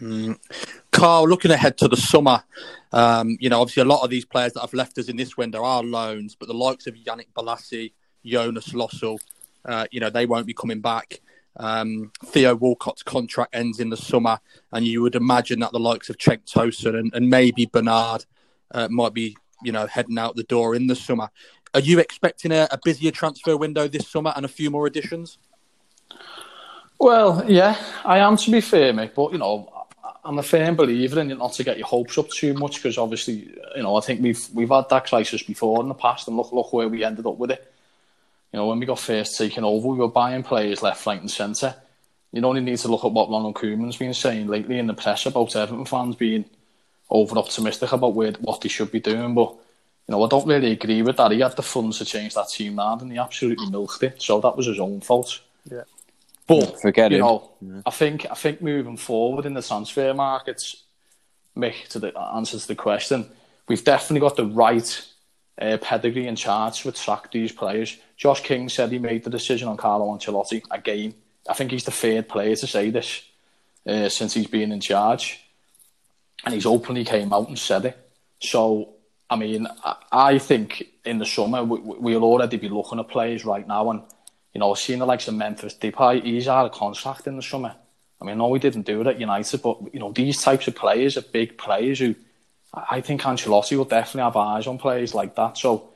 Mm. 0.00 0.38
Carl, 0.92 1.28
looking 1.28 1.50
ahead 1.50 1.78
to 1.78 1.88
the 1.88 1.96
summer, 1.96 2.44
um, 2.92 3.36
you 3.40 3.48
know, 3.48 3.60
obviously 3.60 3.82
a 3.82 3.86
lot 3.86 4.04
of 4.04 4.10
these 4.10 4.24
players 4.24 4.52
that 4.52 4.60
have 4.60 4.74
left 4.74 4.98
us 4.98 5.08
in 5.08 5.16
this 5.16 5.36
window 5.36 5.64
are 5.64 5.82
loans, 5.82 6.36
but 6.38 6.46
the 6.46 6.54
likes 6.54 6.86
of 6.86 6.94
Yannick 6.94 7.32
Bolasie, 7.36 7.92
Jonas 8.24 8.68
Lössl, 8.68 9.18
uh, 9.64 9.86
you 9.90 10.00
know, 10.00 10.10
they 10.10 10.26
won't 10.26 10.46
be 10.46 10.54
coming 10.54 10.80
back. 10.80 11.20
Um, 11.58 12.12
Theo 12.24 12.54
Walcott's 12.54 13.02
contract 13.02 13.54
ends 13.54 13.80
in 13.80 13.90
the 13.90 13.96
summer, 13.96 14.38
and 14.72 14.86
you 14.86 15.02
would 15.02 15.14
imagine 15.14 15.60
that 15.60 15.72
the 15.72 15.80
likes 15.80 16.08
of 16.08 16.18
Cenk 16.18 16.44
Tosun 16.44 16.98
and, 16.98 17.12
and 17.14 17.28
maybe 17.28 17.66
Bernard 17.66 18.24
uh, 18.72 18.88
might 18.88 19.14
be, 19.14 19.36
you 19.62 19.72
know, 19.72 19.86
heading 19.86 20.18
out 20.18 20.36
the 20.36 20.44
door 20.44 20.74
in 20.74 20.86
the 20.86 20.96
summer. 20.96 21.30
Are 21.74 21.80
you 21.80 21.98
expecting 21.98 22.52
a, 22.52 22.68
a 22.70 22.78
busier 22.82 23.10
transfer 23.10 23.56
window 23.56 23.88
this 23.88 24.08
summer 24.08 24.32
and 24.36 24.44
a 24.44 24.48
few 24.48 24.70
more 24.70 24.86
additions? 24.86 25.38
Well, 26.98 27.44
yeah, 27.48 27.76
I 28.04 28.18
am 28.18 28.36
to 28.36 28.50
be 28.50 28.60
fair, 28.60 28.92
mate. 28.92 29.14
But 29.14 29.32
you 29.32 29.38
know, 29.38 29.72
I'm 30.24 30.38
a 30.38 30.42
firm 30.42 30.76
believer 30.76 31.20
in 31.20 31.28
not 31.28 31.52
to 31.54 31.64
get 31.64 31.78
your 31.78 31.86
hopes 31.86 32.18
up 32.18 32.28
too 32.30 32.54
much 32.54 32.76
because 32.76 32.98
obviously, 32.98 33.50
you 33.76 33.82
know, 33.82 33.96
I 33.96 34.00
think 34.00 34.20
we've 34.20 34.48
we've 34.52 34.68
had 34.68 34.88
that 34.90 35.06
crisis 35.06 35.42
before 35.42 35.80
in 35.82 35.88
the 35.88 35.94
past, 35.94 36.28
and 36.28 36.36
look 36.36 36.52
look 36.52 36.72
where 36.72 36.88
we 36.88 37.04
ended 37.04 37.26
up 37.26 37.36
with 37.36 37.50
it. 37.50 37.72
You 38.52 38.58
know, 38.58 38.66
when 38.66 38.78
we 38.78 38.86
got 38.86 38.98
first 38.98 39.36
taken 39.36 39.64
over, 39.64 39.88
we 39.88 39.98
were 39.98 40.08
buying 40.08 40.42
players 40.42 40.82
left, 40.82 41.04
right, 41.06 41.20
and 41.20 41.30
centre. 41.30 41.74
You 42.32 42.44
only 42.44 42.60
need 42.60 42.78
to 42.78 42.88
look 42.88 43.04
at 43.04 43.12
what 43.12 43.30
Ronald 43.30 43.54
Koeman's 43.54 43.96
been 43.96 44.14
saying 44.14 44.48
lately 44.48 44.78
in 44.78 44.86
the 44.86 44.94
press 44.94 45.26
about 45.26 45.56
Everton 45.56 45.84
fans 45.84 46.16
being 46.16 46.44
over 47.10 47.38
optimistic 47.38 47.92
about 47.92 48.14
where 48.14 48.32
what 48.32 48.60
they 48.60 48.68
should 48.68 48.92
be 48.92 49.00
doing. 49.00 49.34
But 49.34 49.50
you 50.06 50.12
know, 50.12 50.24
I 50.24 50.28
don't 50.28 50.46
really 50.46 50.72
agree 50.72 51.02
with 51.02 51.16
that. 51.16 51.30
He 51.30 51.40
had 51.40 51.56
the 51.56 51.62
funds 51.62 51.98
to 51.98 52.04
change 52.04 52.34
that 52.34 52.48
team 52.48 52.76
round, 52.76 53.02
and 53.02 53.12
he 53.12 53.18
absolutely 53.18 53.70
milked 53.70 54.02
it. 54.02 54.20
So 54.20 54.40
that 54.40 54.56
was 54.56 54.66
his 54.66 54.80
own 54.80 55.00
fault. 55.00 55.40
Yeah. 55.70 55.84
But 56.46 56.80
Forget 56.80 57.10
you 57.10 57.18
him. 57.18 57.22
know, 57.22 57.82
I 57.84 57.90
think 57.90 58.26
I 58.30 58.34
think 58.34 58.62
moving 58.62 58.96
forward 58.96 59.44
in 59.44 59.54
the 59.54 59.62
transfer 59.62 60.14
markets, 60.14 60.82
Mick, 61.56 61.88
to 61.88 61.98
the 61.98 62.18
answer 62.18 62.58
to 62.58 62.68
the 62.68 62.74
question, 62.74 63.26
we've 63.68 63.84
definitely 63.84 64.20
got 64.20 64.36
the 64.36 64.46
right 64.46 65.06
uh, 65.60 65.76
pedigree 65.78 66.26
and 66.26 66.38
charge 66.38 66.80
to 66.80 66.88
attract 66.88 67.32
these 67.32 67.52
players. 67.52 67.98
Josh 68.18 68.42
King 68.42 68.68
said 68.68 68.90
he 68.90 68.98
made 68.98 69.22
the 69.22 69.30
decision 69.30 69.68
on 69.68 69.76
Carlo 69.76 70.06
Ancelotti 70.06 70.62
again. 70.70 71.14
I 71.48 71.54
think 71.54 71.70
he's 71.70 71.84
the 71.84 71.92
third 71.92 72.28
player 72.28 72.56
to 72.56 72.66
say 72.66 72.90
this 72.90 73.22
uh, 73.86 74.08
since 74.08 74.34
he's 74.34 74.48
been 74.48 74.72
in 74.72 74.80
charge, 74.80 75.40
and 76.44 76.52
he's 76.52 76.66
openly 76.66 77.04
came 77.04 77.32
out 77.32 77.48
and 77.48 77.58
said 77.58 77.84
it. 77.86 78.10
So, 78.40 78.90
I 79.30 79.36
mean, 79.36 79.68
I, 80.10 80.38
think 80.38 80.88
in 81.04 81.18
the 81.18 81.26
summer 81.26 81.62
we, 81.62 81.78
we'll 81.80 82.24
already 82.24 82.56
be 82.56 82.68
looking 82.68 82.98
at 82.98 83.08
players 83.08 83.44
right 83.44 83.66
now, 83.66 83.90
and 83.90 84.02
you 84.52 84.58
know, 84.58 84.74
seeing 84.74 84.98
the 84.98 85.06
likes 85.06 85.28
of 85.28 85.34
Memphis 85.34 85.74
Depay, 85.74 86.24
he's 86.24 86.48
out 86.48 86.66
of 86.66 86.72
contract 86.72 87.28
in 87.28 87.36
the 87.36 87.42
summer. 87.42 87.74
I 88.20 88.24
mean, 88.24 88.38
no, 88.38 88.48
we 88.48 88.58
didn't 88.58 88.82
do 88.82 89.00
it 89.00 89.06
at 89.06 89.20
United, 89.20 89.62
but 89.62 89.94
you 89.94 90.00
know, 90.00 90.10
these 90.10 90.42
types 90.42 90.66
of 90.66 90.74
players 90.74 91.16
are 91.16 91.22
big 91.22 91.56
players 91.56 92.00
who 92.00 92.16
I 92.74 92.96
I 92.96 93.00
think 93.00 93.22
Ancelotti 93.22 93.76
will 93.76 93.84
definitely 93.84 94.22
have 94.22 94.36
eyes 94.36 94.66
on 94.66 94.78
players 94.78 95.14
like 95.14 95.36
that. 95.36 95.56
So 95.56 95.87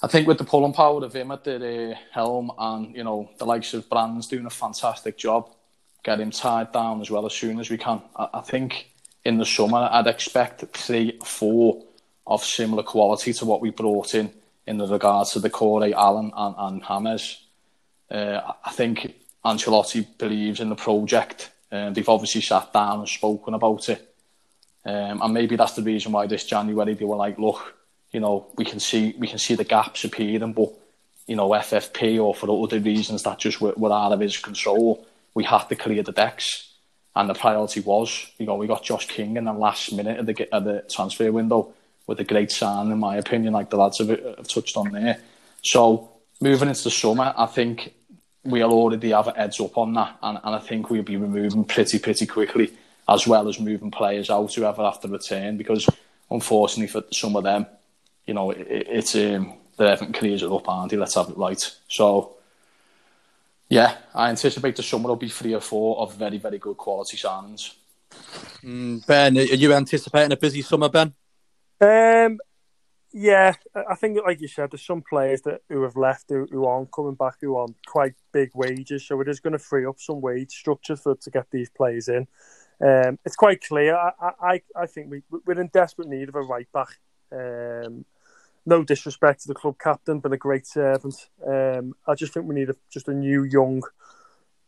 I 0.00 0.06
think 0.06 0.28
with 0.28 0.38
the 0.38 0.44
pulling 0.44 0.72
power 0.72 1.04
of 1.04 1.12
him 1.12 1.32
at 1.32 1.42
the 1.42 1.92
uh, 1.92 1.98
helm 2.12 2.52
and, 2.56 2.94
you 2.94 3.02
know, 3.02 3.30
the 3.38 3.44
likes 3.44 3.74
of 3.74 3.88
Brands 3.88 4.28
doing 4.28 4.46
a 4.46 4.50
fantastic 4.50 5.18
job, 5.18 5.50
get 6.04 6.20
him 6.20 6.30
tied 6.30 6.70
down 6.72 7.00
as 7.00 7.10
well 7.10 7.26
as 7.26 7.34
soon 7.34 7.58
as 7.58 7.68
we 7.68 7.78
can. 7.78 8.00
I, 8.14 8.28
I 8.34 8.40
think 8.42 8.90
in 9.24 9.38
the 9.38 9.44
summer 9.44 9.88
I'd 9.90 10.06
expect 10.06 10.64
three, 10.76 11.18
four 11.24 11.84
of 12.26 12.44
similar 12.44 12.84
quality 12.84 13.32
to 13.32 13.44
what 13.44 13.60
we 13.60 13.70
brought 13.70 14.14
in 14.14 14.30
in 14.68 14.78
the 14.78 14.86
regards 14.86 15.32
to 15.32 15.40
the 15.40 15.50
Corey, 15.50 15.92
Allan 15.94 16.30
and, 16.36 16.54
and 16.58 16.82
James. 16.86 17.44
Uh, 18.10 18.52
I 18.64 18.70
think 18.70 19.14
Ancelotti 19.44 20.06
believes 20.16 20.60
in 20.60 20.68
the 20.68 20.76
project. 20.76 21.50
Um, 21.72 21.92
they've 21.92 22.08
obviously 22.08 22.42
sat 22.42 22.72
down 22.72 23.00
and 23.00 23.08
spoken 23.08 23.54
about 23.54 23.88
it. 23.88 24.14
Um, 24.84 25.22
and 25.22 25.34
maybe 25.34 25.56
that's 25.56 25.72
the 25.72 25.82
reason 25.82 26.12
why 26.12 26.26
this 26.26 26.44
January 26.44 26.94
they 26.94 27.04
were 27.04 27.16
like, 27.16 27.38
look, 27.38 27.74
you 28.12 28.20
know, 28.20 28.46
we 28.56 28.64
can 28.64 28.80
see 28.80 29.14
we 29.18 29.28
can 29.28 29.38
see 29.38 29.54
the 29.54 29.64
gaps 29.64 30.04
appearing, 30.04 30.52
but 30.52 30.70
you 31.26 31.36
know, 31.36 31.50
FFP 31.50 32.22
or 32.22 32.34
for 32.34 32.50
other 32.64 32.80
reasons 32.80 33.22
that 33.22 33.38
just 33.38 33.60
were, 33.60 33.74
were 33.76 33.92
out 33.92 34.12
of 34.12 34.20
his 34.20 34.38
control, 34.38 35.06
we 35.34 35.44
had 35.44 35.64
to 35.68 35.76
clear 35.76 36.02
the 36.02 36.12
decks. 36.12 36.72
And 37.14 37.28
the 37.28 37.34
priority 37.34 37.80
was, 37.80 38.30
you 38.38 38.46
know, 38.46 38.54
we 38.54 38.66
got 38.66 38.84
Josh 38.84 39.06
King 39.08 39.36
in 39.36 39.44
the 39.44 39.52
last 39.52 39.92
minute 39.92 40.18
of 40.20 40.26
the 40.26 40.48
of 40.52 40.64
the 40.64 40.84
transfer 40.90 41.30
window 41.30 41.74
with 42.06 42.20
a 42.20 42.24
great 42.24 42.50
sign, 42.50 42.90
in 42.90 42.98
my 42.98 43.16
opinion, 43.16 43.52
like 43.52 43.68
the 43.70 43.76
lads 43.76 43.98
have, 43.98 44.08
have 44.08 44.48
touched 44.48 44.76
on 44.76 44.92
there. 44.92 45.20
So 45.62 46.10
moving 46.40 46.68
into 46.68 46.84
the 46.84 46.90
summer, 46.90 47.34
I 47.36 47.46
think 47.46 47.92
we'll 48.44 48.72
already 48.72 49.10
have 49.10 49.26
heads 49.36 49.60
up 49.60 49.76
on 49.76 49.92
that, 49.94 50.16
and, 50.22 50.38
and 50.42 50.54
I 50.54 50.58
think 50.58 50.88
we'll 50.88 51.02
be 51.02 51.16
removing 51.16 51.64
pretty 51.64 51.98
pretty 51.98 52.26
quickly, 52.26 52.72
as 53.08 53.26
well 53.26 53.48
as 53.48 53.60
moving 53.60 53.90
players 53.90 54.30
out 54.30 54.54
whoever 54.54 54.84
have 54.84 55.00
to 55.02 55.08
return 55.08 55.56
because 55.56 55.88
unfortunately 56.30 56.88
for 56.88 57.02
some 57.12 57.36
of 57.36 57.44
them, 57.44 57.66
you 58.28 58.34
know, 58.34 58.52
it, 58.52 58.66
it's 58.68 59.14
um, 59.16 59.54
they're 59.76 59.90
having 59.90 60.12
careers 60.12 60.42
it 60.42 60.52
up, 60.52 60.68
aren't 60.68 60.90
they? 60.90 60.96
Let's 60.96 61.16
have 61.16 61.30
it 61.30 61.36
right. 61.36 61.76
So. 61.88 62.34
Yeah, 63.70 63.98
I 64.14 64.30
anticipate 64.30 64.76
the 64.76 64.82
summer 64.82 65.08
will 65.10 65.16
be 65.16 65.28
three 65.28 65.54
or 65.54 65.60
four 65.60 65.98
of 65.98 66.14
very, 66.14 66.38
very 66.38 66.56
good 66.56 66.78
quality 66.78 67.18
signings. 67.18 67.74
Mm, 68.64 69.06
ben, 69.06 69.36
are 69.36 69.42
you 69.42 69.74
anticipating 69.74 70.32
a 70.32 70.38
busy 70.38 70.62
summer, 70.62 70.88
Ben? 70.88 71.12
Um, 71.78 72.38
yeah, 73.12 73.54
I 73.74 73.94
think, 73.94 74.18
like 74.24 74.40
you 74.40 74.48
said, 74.48 74.70
there's 74.70 74.86
some 74.86 75.02
players 75.02 75.42
that 75.42 75.60
who 75.68 75.82
have 75.82 75.96
left 75.96 76.30
who, 76.30 76.46
who 76.50 76.64
aren't 76.64 76.92
coming 76.92 77.14
back 77.14 77.36
who 77.42 77.52
want 77.52 77.76
quite 77.86 78.14
big 78.32 78.52
wages, 78.54 79.06
so 79.06 79.20
it 79.20 79.28
is 79.28 79.40
going 79.40 79.52
to 79.52 79.58
free 79.58 79.84
up 79.84 80.00
some 80.00 80.22
wage 80.22 80.52
structure 80.52 80.96
for 80.96 81.14
to 81.16 81.30
get 81.30 81.50
these 81.50 81.68
players 81.68 82.08
in. 82.08 82.26
Um, 82.80 83.18
it's 83.26 83.36
quite 83.36 83.62
clear. 83.62 83.96
I, 83.96 84.32
I, 84.40 84.62
I 84.74 84.86
think 84.86 85.10
we, 85.10 85.22
we're 85.44 85.60
in 85.60 85.68
desperate 85.68 86.08
need 86.08 86.30
of 86.30 86.36
a 86.36 86.42
right 86.42 86.68
back. 86.72 86.98
Um, 87.30 88.06
no 88.68 88.84
disrespect 88.84 89.42
to 89.42 89.48
the 89.48 89.54
club 89.54 89.76
captain, 89.78 90.20
been 90.20 90.34
a 90.34 90.36
great 90.36 90.66
servant. 90.66 91.30
Um, 91.44 91.94
I 92.06 92.14
just 92.14 92.34
think 92.34 92.46
we 92.46 92.54
need 92.54 92.68
a, 92.68 92.74
just 92.90 93.08
a 93.08 93.14
new 93.14 93.44
young 93.44 93.82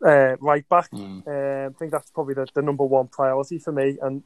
uh, 0.04 0.36
right 0.40 0.66
back. 0.68 0.90
Mm. 0.90 1.26
Uh, 1.26 1.68
I 1.68 1.72
think 1.78 1.92
that's 1.92 2.10
probably 2.10 2.34
the, 2.34 2.46
the, 2.54 2.62
number 2.62 2.84
one 2.84 3.08
priority 3.08 3.58
for 3.58 3.72
me. 3.72 3.98
And 4.00 4.22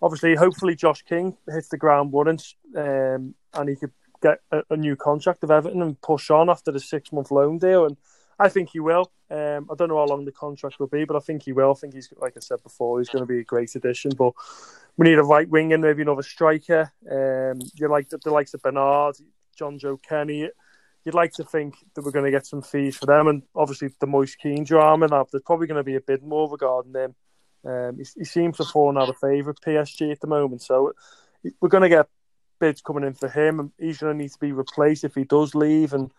obviously, 0.00 0.36
hopefully, 0.36 0.76
Josh 0.76 1.02
King 1.02 1.36
hits 1.48 1.68
the 1.68 1.76
ground 1.76 2.12
running 2.14 2.38
um, 2.76 3.34
and 3.54 3.68
he 3.68 3.74
could 3.74 3.92
get 4.22 4.38
a, 4.52 4.62
a, 4.70 4.76
new 4.76 4.94
contract 4.94 5.42
of 5.42 5.50
Everton 5.50 5.82
and 5.82 6.00
push 6.00 6.30
on 6.30 6.48
after 6.48 6.70
the 6.70 6.80
six 6.80 7.12
month 7.12 7.32
loan 7.32 7.58
deal. 7.58 7.86
And 7.86 7.96
I 8.38 8.48
think 8.48 8.70
he 8.70 8.80
will. 8.80 9.10
Um, 9.30 9.68
I 9.70 9.74
don't 9.74 9.88
know 9.88 9.98
how 9.98 10.06
long 10.06 10.24
the 10.24 10.32
contract 10.32 10.80
will 10.80 10.86
be, 10.86 11.04
but 11.04 11.16
I 11.16 11.20
think 11.20 11.42
he 11.42 11.52
will. 11.52 11.70
I 11.70 11.74
think 11.74 11.94
he's, 11.94 12.12
like 12.16 12.34
I 12.36 12.40
said 12.40 12.62
before, 12.62 12.98
he's 12.98 13.10
going 13.10 13.22
to 13.22 13.26
be 13.26 13.40
a 13.40 13.44
great 13.44 13.74
addition. 13.74 14.12
But 14.16 14.32
we 14.96 15.08
need 15.08 15.18
a 15.18 15.22
right 15.22 15.48
wing 15.48 15.72
and 15.72 15.82
maybe 15.82 16.02
another 16.02 16.22
striker. 16.22 16.92
Um, 17.10 17.60
you 17.74 17.88
like 17.88 18.08
the, 18.08 18.18
the 18.18 18.30
likes 18.30 18.54
of 18.54 18.62
Bernard, 18.62 19.16
Jonjoe 19.58 20.02
Kenny. 20.02 20.48
You'd 21.04 21.14
like 21.14 21.32
to 21.34 21.44
think 21.44 21.74
that 21.94 22.04
we're 22.04 22.10
going 22.10 22.24
to 22.24 22.30
get 22.30 22.46
some 22.46 22.62
fees 22.62 22.96
for 22.96 23.06
them, 23.06 23.28
and 23.28 23.42
obviously 23.54 23.90
the 24.00 24.06
Moise 24.06 24.34
Kean 24.34 24.64
drama. 24.64 25.08
There's 25.08 25.42
probably 25.44 25.66
going 25.66 25.76
to 25.76 25.84
be 25.84 25.96
a 25.96 26.00
bit 26.00 26.22
more 26.22 26.50
regarding 26.50 26.94
him. 26.94 27.14
Um, 27.64 27.96
he, 27.96 28.06
he, 28.16 28.24
seems 28.24 28.56
to 28.56 28.64
have 28.64 28.72
fallen 28.72 28.98
out 28.98 29.08
of 29.08 29.16
favour 29.18 29.50
with 29.50 29.60
PSG 29.60 30.12
at 30.12 30.20
the 30.20 30.26
moment, 30.26 30.62
so 30.62 30.92
we're 31.60 31.68
going 31.68 31.82
to 31.82 31.88
get 31.88 32.08
bids 32.58 32.80
coming 32.80 33.04
in 33.04 33.14
for 33.14 33.28
him, 33.28 33.60
and 33.60 33.70
he's 33.78 33.98
going 33.98 34.16
to 34.16 34.22
need 34.22 34.32
to 34.32 34.38
be 34.38 34.52
replaced 34.52 35.04
if 35.04 35.14
he 35.14 35.24
does 35.24 35.54
leave. 35.54 35.92
And 35.92 36.10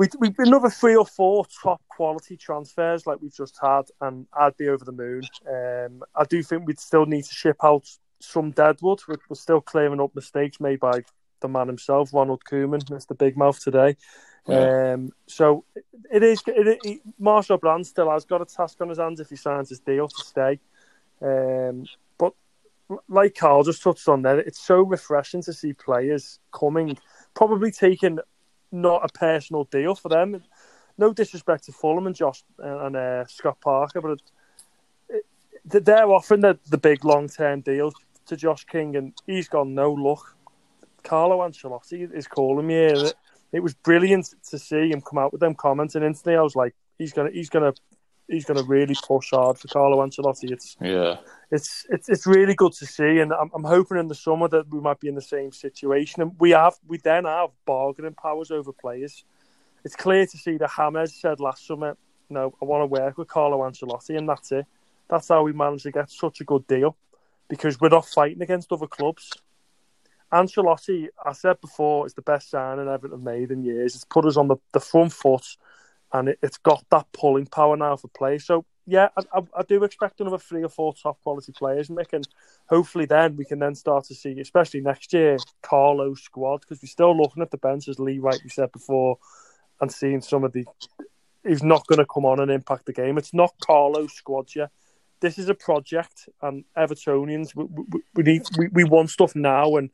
we 0.00 0.08
we 0.18 0.34
another 0.38 0.70
three 0.70 0.96
or 0.96 1.04
four 1.04 1.44
top 1.62 1.82
quality 1.90 2.34
transfers 2.34 3.06
like 3.06 3.20
we've 3.20 3.36
just 3.36 3.58
had, 3.60 3.82
and 4.00 4.26
I'd 4.32 4.56
be 4.56 4.70
over 4.70 4.82
the 4.82 4.92
moon. 4.92 5.24
Um, 5.46 6.02
I 6.16 6.24
do 6.24 6.42
think 6.42 6.66
we'd 6.66 6.80
still 6.80 7.04
need 7.04 7.24
to 7.24 7.34
ship 7.34 7.58
out 7.62 7.86
some 8.18 8.50
deadwood. 8.50 9.00
We're, 9.06 9.18
we're 9.28 9.36
still 9.36 9.60
clearing 9.60 10.00
up 10.00 10.14
mistakes 10.14 10.58
made 10.58 10.80
by 10.80 11.02
the 11.40 11.48
man 11.48 11.66
himself, 11.66 12.14
Ronald 12.14 12.42
Koeman, 12.50 12.82
Mr. 12.84 13.16
Big 13.16 13.36
Mouth 13.36 13.62
today. 13.62 13.98
Yeah. 14.48 14.94
Um, 14.94 15.10
so 15.26 15.66
it 16.10 16.22
is. 16.22 16.42
It, 16.46 16.78
it, 16.82 17.00
Marcel 17.18 17.58
Brand 17.58 17.86
still 17.86 18.10
has 18.10 18.24
got 18.24 18.40
a 18.40 18.46
task 18.46 18.80
on 18.80 18.88
his 18.88 18.98
hands 18.98 19.20
if 19.20 19.28
he 19.28 19.36
signs 19.36 19.68
his 19.68 19.80
deal 19.80 20.08
to 20.08 20.24
stay. 20.24 20.60
Um, 21.20 21.84
but 22.16 22.32
like 23.06 23.34
Carl 23.34 23.64
just 23.64 23.82
touched 23.82 24.08
on 24.08 24.22
there, 24.22 24.38
it's 24.38 24.62
so 24.62 24.80
refreshing 24.80 25.42
to 25.42 25.52
see 25.52 25.74
players 25.74 26.38
coming, 26.52 26.96
probably 27.34 27.70
taking 27.70 28.18
not 28.72 29.04
a 29.04 29.18
personal 29.18 29.64
deal 29.64 29.94
for 29.94 30.08
them. 30.08 30.42
No 30.98 31.12
disrespect 31.12 31.64
to 31.64 31.72
Fulham 31.72 32.06
and 32.06 32.14
Josh 32.14 32.42
and 32.58 32.96
uh, 32.96 33.24
Scott 33.26 33.58
Parker, 33.60 34.00
but 34.00 34.20
it, 35.08 35.24
it, 35.72 35.84
they're 35.84 36.10
offering 36.10 36.40
the, 36.40 36.58
the 36.68 36.78
big 36.78 37.04
long 37.04 37.28
term 37.28 37.60
deal 37.60 37.92
to 38.26 38.36
Josh 38.36 38.64
King, 38.64 38.96
and 38.96 39.12
he's 39.26 39.48
gone 39.48 39.74
no 39.74 39.92
luck. 39.92 40.36
Carlo 41.02 41.38
Ancelotti 41.38 42.12
is 42.14 42.26
calling 42.26 42.66
me. 42.66 42.76
It, 42.76 43.14
it 43.52 43.60
was 43.60 43.74
brilliant 43.74 44.34
to 44.50 44.58
see 44.58 44.90
him 44.90 45.00
come 45.00 45.18
out 45.18 45.32
with 45.32 45.40
them 45.40 45.54
comments, 45.54 45.94
and 45.94 46.04
instantly 46.04 46.36
I 46.36 46.42
was 46.42 46.54
like, 46.54 46.74
he's 46.98 47.12
gonna, 47.12 47.30
he's 47.30 47.48
gonna, 47.48 47.72
he's 48.30 48.44
gonna 48.44 48.62
really 48.62 48.94
push 49.06 49.30
hard 49.30 49.58
for 49.58 49.68
Carlo 49.68 49.98
Ancelotti. 49.98 50.50
It's 50.50 50.76
yeah, 50.80 51.16
it's 51.50 51.86
it's 51.90 52.08
it's 52.08 52.26
really 52.26 52.54
good 52.54 52.72
to 52.74 52.86
see, 52.86 53.18
and 53.18 53.32
I'm, 53.32 53.50
I'm 53.54 53.64
hoping 53.64 53.98
in 53.98 54.08
the 54.08 54.14
summer 54.14 54.48
that 54.48 54.68
we 54.70 54.80
might 54.80 55.00
be 55.00 55.08
in 55.08 55.14
the 55.14 55.20
same 55.22 55.52
situation, 55.52 56.22
and 56.22 56.32
we 56.38 56.50
have 56.50 56.74
we 56.86 56.98
then 56.98 57.24
have 57.24 57.50
bargaining 57.66 58.14
powers 58.14 58.50
over 58.50 58.72
players. 58.72 59.24
It's 59.84 59.96
clear 59.96 60.26
to 60.26 60.38
see 60.38 60.56
that 60.58 60.70
James 60.76 61.14
said 61.14 61.40
last 61.40 61.66
summer, 61.66 61.96
"No, 62.28 62.54
I 62.60 62.64
want 62.64 62.82
to 62.82 62.86
work 62.86 63.18
with 63.18 63.28
Carlo 63.28 63.58
Ancelotti," 63.58 64.16
and 64.16 64.28
that's 64.28 64.52
it. 64.52 64.66
That's 65.08 65.28
how 65.28 65.42
we 65.42 65.52
managed 65.52 65.82
to 65.84 65.90
get 65.90 66.10
such 66.10 66.40
a 66.40 66.44
good 66.44 66.66
deal, 66.66 66.96
because 67.48 67.80
we're 67.80 67.88
not 67.88 68.06
fighting 68.06 68.42
against 68.42 68.72
other 68.72 68.86
clubs. 68.86 69.30
Ancelotti, 70.32 71.08
I 71.24 71.32
said 71.32 71.60
before, 71.60 72.06
is 72.06 72.14
the 72.14 72.22
best 72.22 72.50
signing 72.50 72.88
Everton 72.88 73.24
made 73.24 73.50
in 73.50 73.64
years. 73.64 73.96
It's 73.96 74.04
put 74.04 74.24
us 74.24 74.36
on 74.36 74.46
the, 74.46 74.56
the 74.72 74.78
front 74.78 75.12
foot, 75.12 75.44
and 76.12 76.28
it, 76.28 76.38
has 76.42 76.56
got 76.58 76.84
that 76.90 77.06
pulling 77.12 77.46
power 77.46 77.76
now 77.76 77.96
for 77.96 78.08
play. 78.08 78.38
So 78.38 78.64
yeah, 78.86 79.08
I, 79.16 79.38
I, 79.38 79.42
I, 79.58 79.62
do 79.62 79.84
expect 79.84 80.20
another 80.20 80.38
three 80.38 80.64
or 80.64 80.68
four 80.68 80.92
top 80.94 81.20
quality 81.22 81.52
players, 81.52 81.88
Mick, 81.88 82.12
and 82.12 82.26
hopefully 82.68 83.04
then 83.04 83.36
we 83.36 83.44
can 83.44 83.58
then 83.58 83.74
start 83.74 84.04
to 84.06 84.14
see, 84.14 84.40
especially 84.40 84.80
next 84.80 85.12
year, 85.12 85.36
Carlo's 85.62 86.22
squad 86.22 86.62
because 86.62 86.82
we're 86.82 86.88
still 86.88 87.16
looking 87.16 87.42
at 87.42 87.50
the 87.50 87.58
bench 87.58 87.88
as 87.88 87.98
Lee 87.98 88.18
rightly 88.18 88.48
said 88.48 88.72
before, 88.72 89.18
and 89.80 89.92
seeing 89.92 90.20
some 90.20 90.44
of 90.44 90.52
the. 90.52 90.64
He's 91.46 91.62
not 91.62 91.86
going 91.86 92.00
to 92.00 92.06
come 92.06 92.26
on 92.26 92.40
and 92.40 92.50
impact 92.50 92.84
the 92.84 92.92
game. 92.92 93.16
It's 93.16 93.32
not 93.32 93.54
Carlo's 93.62 94.12
squad 94.12 94.54
yet. 94.54 94.70
This 95.20 95.38
is 95.38 95.48
a 95.48 95.54
project, 95.54 96.28
and 96.42 96.64
Evertonians, 96.76 97.54
we, 97.54 97.64
we, 97.64 98.00
we 98.14 98.22
need 98.22 98.42
we, 98.58 98.68
we 98.72 98.84
want 98.84 99.10
stuff 99.10 99.36
now, 99.36 99.76
and 99.76 99.90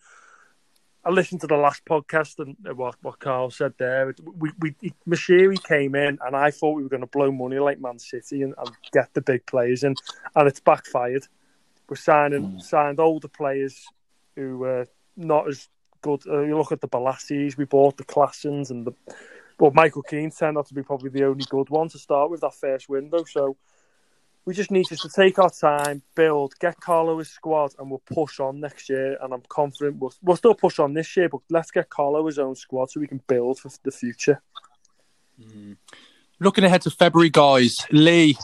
I 1.06 1.10
listened 1.10 1.40
to 1.42 1.46
the 1.46 1.56
last 1.56 1.84
podcast 1.84 2.40
and 2.40 2.56
what, 2.76 2.96
what 3.00 3.20
Carl 3.20 3.52
said 3.52 3.74
there. 3.78 4.12
We, 4.38 4.50
we, 4.58 4.74
Moshiri 5.08 5.62
came 5.62 5.94
in, 5.94 6.18
and 6.26 6.34
I 6.34 6.50
thought 6.50 6.72
we 6.72 6.82
were 6.82 6.88
going 6.88 7.02
to 7.02 7.06
blow 7.06 7.30
money 7.30 7.60
like 7.60 7.80
Man 7.80 8.00
City 8.00 8.42
and, 8.42 8.54
and 8.58 8.70
get 8.92 9.14
the 9.14 9.20
big 9.20 9.46
players 9.46 9.84
in, 9.84 9.94
and 10.34 10.48
it's 10.48 10.58
backfired. 10.58 11.22
We're 11.88 11.94
signing 11.94 12.42
mm. 12.42 12.60
signed 12.60 12.98
older 12.98 13.28
players 13.28 13.86
who 14.34 14.58
were 14.58 14.88
not 15.16 15.46
as 15.46 15.68
good. 16.02 16.26
Uh, 16.26 16.40
you 16.40 16.58
look 16.58 16.72
at 16.72 16.80
the 16.80 16.88
Bolasies, 16.88 17.56
we 17.56 17.66
bought 17.66 17.96
the 17.96 18.04
Klaassens, 18.04 18.70
and 18.70 18.84
the 18.84 18.92
but 19.58 19.74
Michael 19.74 20.02
Keane 20.02 20.32
turned 20.32 20.58
out 20.58 20.66
to 20.66 20.74
be 20.74 20.82
probably 20.82 21.10
the 21.10 21.24
only 21.24 21.44
good 21.48 21.70
one 21.70 21.88
to 21.90 22.00
start 22.00 22.30
with 22.30 22.40
that 22.40 22.54
first 22.54 22.88
window. 22.88 23.22
So 23.22 23.56
we 24.46 24.54
just 24.54 24.70
need 24.70 24.86
to 24.86 25.08
take 25.08 25.40
our 25.40 25.50
time, 25.50 26.02
build, 26.14 26.54
get 26.60 26.80
Carlo 26.80 27.18
his 27.18 27.28
squad, 27.28 27.72
and 27.78 27.90
we'll 27.90 28.02
push 28.06 28.38
on 28.38 28.60
next 28.60 28.88
year. 28.88 29.18
And 29.20 29.34
I'm 29.34 29.42
confident 29.48 29.98
we'll, 29.98 30.14
we'll 30.22 30.36
still 30.36 30.54
push 30.54 30.78
on 30.78 30.94
this 30.94 31.16
year, 31.16 31.28
but 31.28 31.40
let's 31.50 31.72
get 31.72 31.90
Carlo 31.90 32.24
his 32.26 32.38
own 32.38 32.54
squad 32.54 32.90
so 32.90 33.00
we 33.00 33.08
can 33.08 33.20
build 33.26 33.58
for 33.58 33.70
the 33.82 33.90
future. 33.90 34.40
Mm. 35.40 35.76
Looking 36.38 36.62
ahead 36.62 36.82
to 36.82 36.90
February, 36.90 37.28
guys, 37.28 37.74
Lee, 37.90 38.38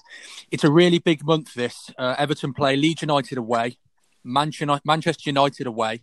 it's 0.50 0.64
a 0.64 0.72
really 0.72 0.98
big 0.98 1.24
month. 1.24 1.54
This 1.54 1.90
uh, 1.96 2.16
Everton 2.18 2.52
play 2.52 2.74
Leeds 2.74 3.02
United 3.02 3.38
away, 3.38 3.78
Manchester 4.24 5.22
United 5.26 5.68
away, 5.68 6.02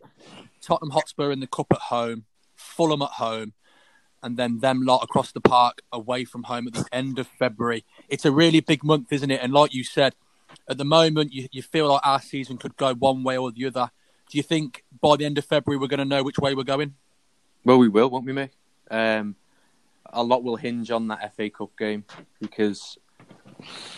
Tottenham 0.62 0.92
Hotspur 0.92 1.32
in 1.32 1.42
the 1.42 1.48
cup 1.48 1.68
at 1.72 1.80
home, 1.80 2.24
Fulham 2.56 3.02
at 3.02 3.10
home, 3.10 3.54
and 4.22 4.38
then 4.38 4.60
them 4.60 4.86
lot 4.86 5.04
across 5.04 5.32
the 5.32 5.42
park 5.42 5.82
away 5.92 6.26
from 6.26 6.44
home 6.44 6.68
at 6.68 6.74
the 6.74 6.86
end 6.92 7.20
of 7.20 7.28
February. 7.28 7.86
It's 8.08 8.26
a 8.26 8.32
really 8.32 8.60
big 8.60 8.84
month, 8.84 9.12
isn't 9.12 9.32
it? 9.32 9.42
And 9.42 9.54
like 9.54 9.74
you 9.74 9.84
said, 9.84 10.16
at 10.68 10.78
the 10.78 10.86
moment, 10.86 11.34
you, 11.34 11.48
you 11.52 11.62
feel 11.62 11.90
like 11.90 12.02
our 12.06 12.22
season 12.22 12.58
could 12.58 12.76
go 12.78 12.94
one 12.94 13.24
way 13.24 13.38
or 13.38 13.52
the 13.52 13.66
other. 13.66 13.92
Do 14.30 14.38
you 14.38 14.44
think 14.44 14.84
by 15.02 15.16
the 15.16 15.26
end 15.26 15.38
of 15.38 15.46
February 15.46 15.80
we're 15.80 15.88
going 15.88 16.00
to 16.00 16.06
know 16.06 16.24
which 16.24 16.38
way 16.38 16.54
we're 16.54 16.64
going? 16.64 16.96
Well, 17.66 17.78
we 17.78 17.88
will, 17.88 18.10
won't 18.10 18.26
we, 18.26 18.34
mate? 18.34 18.52
Um, 18.90 19.36
a 20.06 20.24
lot 20.24 20.44
will 20.44 20.56
hinge 20.56 20.92
on 20.92 21.08
that 21.10 21.36
FA 21.36 21.50
Cup 21.50 21.72
game 21.78 22.04
because 22.40 22.98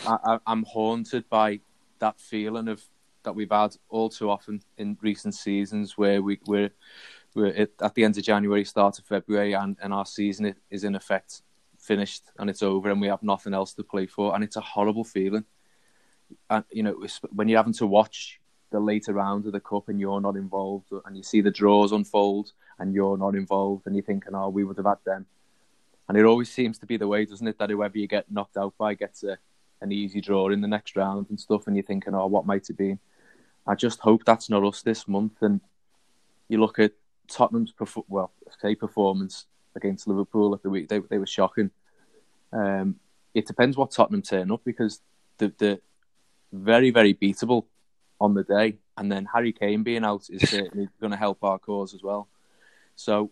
I, 0.06 0.40
am 0.48 0.64
haunted 0.64 1.30
by 1.30 1.60
that 2.00 2.20
feeling 2.20 2.68
of 2.68 2.84
that 3.24 3.34
we've 3.34 3.52
had 3.52 3.76
all 3.90 4.10
too 4.10 4.30
often 4.30 4.62
in 4.78 4.98
recent 5.02 5.36
seasons 5.36 5.98
where 5.98 6.22
we, 6.22 6.40
we're 6.48 6.72
we're 7.36 7.68
at 7.80 7.96
the 7.96 8.04
end 8.04 8.18
of 8.18 8.24
January, 8.24 8.66
start 8.66 9.00
of 9.00 9.06
February, 9.06 9.54
and, 9.54 9.78
and 9.82 9.94
our 9.94 10.06
season 10.06 10.56
is 10.70 10.84
in 10.84 10.96
effect 10.96 11.42
finished 11.78 12.24
and 12.38 12.50
it's 12.50 12.64
over, 12.64 12.90
and 12.90 13.02
we 13.02 13.08
have 13.08 13.24
nothing 13.24 13.54
else 13.54 13.74
to 13.74 13.84
play 13.84 14.06
for, 14.06 14.34
and 14.36 14.44
it's 14.44 14.56
a 14.56 14.62
horrible 14.62 15.04
feeling. 15.04 15.46
And 16.50 16.64
you 16.72 16.84
know, 16.84 17.06
when 17.34 17.48
you're 17.48 17.60
having 17.60 17.74
to 17.74 17.88
watch 17.88 18.40
the 18.72 18.80
later 18.80 19.14
round 19.14 19.46
of 19.46 19.52
the 19.52 19.60
cup 19.60 19.90
and 19.90 20.00
you're 20.00 20.22
not 20.22 20.36
involved, 20.36 20.88
and 21.06 21.18
you 21.18 21.24
see 21.24 21.42
the 21.42 21.52
draws 21.52 21.92
unfold 21.92 22.54
and 22.80 22.94
you're 22.94 23.18
not 23.18 23.36
involved, 23.36 23.86
and 23.86 23.96
you're 23.96 24.06
thinking, 24.06 24.36
"Oh, 24.36 24.50
we 24.50 24.64
would 24.64 24.78
have 24.78 24.86
had 24.86 25.04
them." 25.06 25.26
And 26.08 26.18
it 26.18 26.26
always 26.26 26.52
seems 26.52 26.78
to 26.80 26.86
be 26.86 26.98
the 26.98 27.08
way, 27.08 27.26
doesn't 27.26 27.48
it, 27.48 27.58
that 27.60 27.70
whoever 27.70 27.98
you 27.98 28.08
get 28.08 28.32
knocked 28.32 28.58
out 28.58 28.78
by 28.78 28.94
gets 28.94 29.24
a, 29.24 29.38
an 29.82 29.92
easy 29.92 30.22
draw 30.22 30.50
in 30.50 30.62
the 30.62 30.68
next 30.68 30.96
round 30.96 31.28
and 31.30 31.40
stuff, 31.40 31.68
and 31.68 31.76
you're 31.76 31.84
thinking, 31.84 32.14
"Oh, 32.14 32.28
what 32.28 32.46
might 32.46 32.70
it 32.70 32.78
be?" 32.78 32.98
I 33.68 33.76
just 33.76 34.00
hope 34.00 34.24
that's 34.26 34.50
not 34.50 34.64
us 34.64 34.82
this 34.82 35.08
month. 35.08 35.42
And 35.42 35.62
you 36.48 36.60
look 36.60 36.80
at 36.80 36.94
Tottenham's 37.28 37.74
perf- 37.74 38.06
well, 38.08 38.32
say 38.60 38.76
performance 38.76 39.46
against 39.76 40.08
Liverpool 40.08 40.54
at 40.54 40.64
the 40.64 40.70
week 40.70 40.90
they 40.90 41.00
they 41.00 41.18
were 41.18 41.28
shocking. 41.28 41.72
Um, 42.52 42.96
it 43.34 43.48
depends 43.48 43.78
what 43.78 43.92
Tottenham 43.92 44.22
turn 44.22 44.52
up 44.52 44.62
because 44.66 45.02
the 45.38 45.54
the 45.58 45.82
very 46.52 46.92
very 46.92 47.14
beatable 47.14 47.66
on 48.20 48.34
the 48.34 48.44
day, 48.44 48.78
and 48.98 49.12
then 49.12 49.28
Harry 49.34 49.52
Kane 49.52 49.84
being 49.84 50.04
out 50.04 50.28
is 50.30 50.50
certainly 50.50 50.88
going 51.02 51.12
to 51.12 51.18
help 51.18 51.44
our 51.44 51.58
cause 51.58 51.94
as 51.94 52.04
well. 52.04 52.28
So 52.96 53.32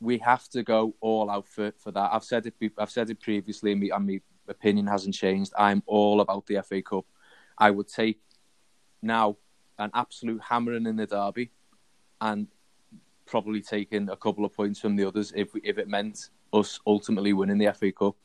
we 0.00 0.18
have 0.18 0.48
to 0.48 0.62
go 0.62 0.94
all 1.00 1.30
out 1.30 1.46
for, 1.46 1.72
for 1.78 1.90
that. 1.92 2.10
I've 2.12 2.24
said 2.24 2.46
it. 2.46 2.54
I've 2.78 2.90
said 2.90 3.10
it 3.10 3.20
previously, 3.20 3.72
and 3.72 4.06
my 4.06 4.20
opinion 4.48 4.86
hasn't 4.86 5.14
changed. 5.14 5.52
I'm 5.58 5.82
all 5.86 6.20
about 6.20 6.46
the 6.46 6.62
FA 6.62 6.80
Cup. 6.82 7.04
I 7.58 7.70
would 7.70 7.88
take 7.88 8.20
now 9.02 9.36
an 9.78 9.90
absolute 9.94 10.40
hammering 10.42 10.86
in 10.86 10.96
the 10.96 11.06
derby, 11.06 11.50
and 12.20 12.48
probably 13.30 13.62
taking 13.62 14.10
a 14.10 14.16
couple 14.16 14.44
of 14.44 14.52
points 14.52 14.80
from 14.80 14.96
the 14.96 15.06
others 15.06 15.32
if 15.36 15.48
if 15.62 15.78
it 15.78 15.88
meant 15.88 16.30
us 16.52 16.80
ultimately 16.86 17.32
winning 17.32 17.58
the 17.58 17.72
FA 17.72 17.92
Cup. 17.92 18.16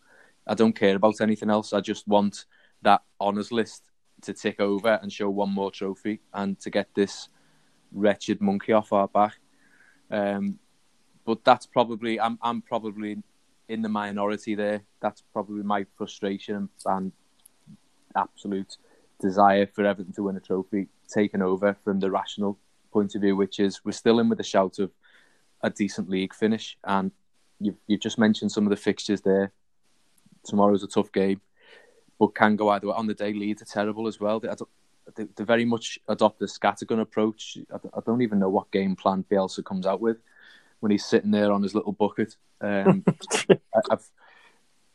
I 0.47 0.55
don't 0.55 0.75
care 0.75 0.95
about 0.95 1.21
anything 1.21 1.49
else. 1.49 1.73
I 1.73 1.79
just 1.79 2.07
want 2.07 2.45
that 2.81 3.01
honours 3.21 3.51
list 3.51 3.91
to 4.21 4.33
tick 4.33 4.59
over 4.59 4.99
and 5.01 5.11
show 5.11 5.29
one 5.29 5.51
more 5.51 5.71
trophy 5.71 6.21
and 6.33 6.59
to 6.59 6.69
get 6.69 6.89
this 6.95 7.29
wretched 7.91 8.41
monkey 8.41 8.73
off 8.73 8.91
our 8.93 9.07
back. 9.07 9.33
Um, 10.09 10.59
but 11.23 11.43
that's 11.43 11.67
probably 11.67 12.19
I'm 12.19 12.39
I'm 12.41 12.61
probably 12.61 13.17
in 13.69 13.81
the 13.81 13.89
minority 13.89 14.55
there. 14.55 14.81
That's 15.01 15.21
probably 15.33 15.63
my 15.63 15.85
frustration 15.97 16.69
and 16.85 17.11
absolute 18.15 18.77
desire 19.21 19.67
for 19.67 19.85
Everton 19.85 20.13
to 20.13 20.23
win 20.23 20.37
a 20.37 20.39
trophy 20.39 20.87
taken 21.07 21.41
over 21.41 21.75
from 21.83 21.99
the 21.99 22.09
rational 22.09 22.57
point 22.95 23.13
of 23.13 23.21
view, 23.21 23.35
which 23.35 23.59
is 23.59 23.83
we're 23.83 23.91
still 23.91 24.19
in 24.21 24.29
with 24.29 24.39
a 24.39 24.51
shout 24.53 24.79
of 24.79 24.89
a 25.61 25.69
decent 25.69 26.09
league 26.09 26.33
finish. 26.33 26.77
And 26.85 27.11
you've 27.59 27.75
you've 27.87 27.99
just 28.07 28.17
mentioned 28.17 28.53
some 28.53 28.65
of 28.65 28.69
the 28.69 28.83
fixtures 28.89 29.21
there. 29.21 29.51
Tomorrow's 30.45 30.83
a 30.83 30.87
tough 30.87 31.11
game, 31.11 31.41
but 32.17 32.35
can 32.35 32.55
go 32.55 32.69
either 32.69 32.87
way. 32.87 32.93
On 32.95 33.07
the 33.07 33.13
day, 33.13 33.33
Leeds 33.33 33.61
are 33.61 33.65
terrible 33.65 34.07
as 34.07 34.21
well. 34.21 34.39
They, 34.39 34.49
they, 35.15 35.25
they 35.35 35.43
very 35.43 35.65
much 35.65 35.99
adopt 36.07 36.39
the 36.39 36.45
scattergun 36.45 37.01
approach. 37.01 37.57
I, 37.73 37.77
I 37.97 37.99
don't 38.05 38.21
even 38.21 38.39
know 38.39 38.49
what 38.49 38.71
game 38.71 38.95
plan 38.95 39.25
Bielsa 39.29 39.65
comes 39.65 39.85
out 39.85 39.99
with 39.99 40.17
when 40.79 40.91
he's 40.91 41.05
sitting 41.05 41.31
there 41.31 41.51
on 41.51 41.63
his 41.63 41.75
little 41.75 41.91
bucket. 41.91 42.37
Um, 42.61 43.03
I, 43.49 43.81
I've, 43.91 44.09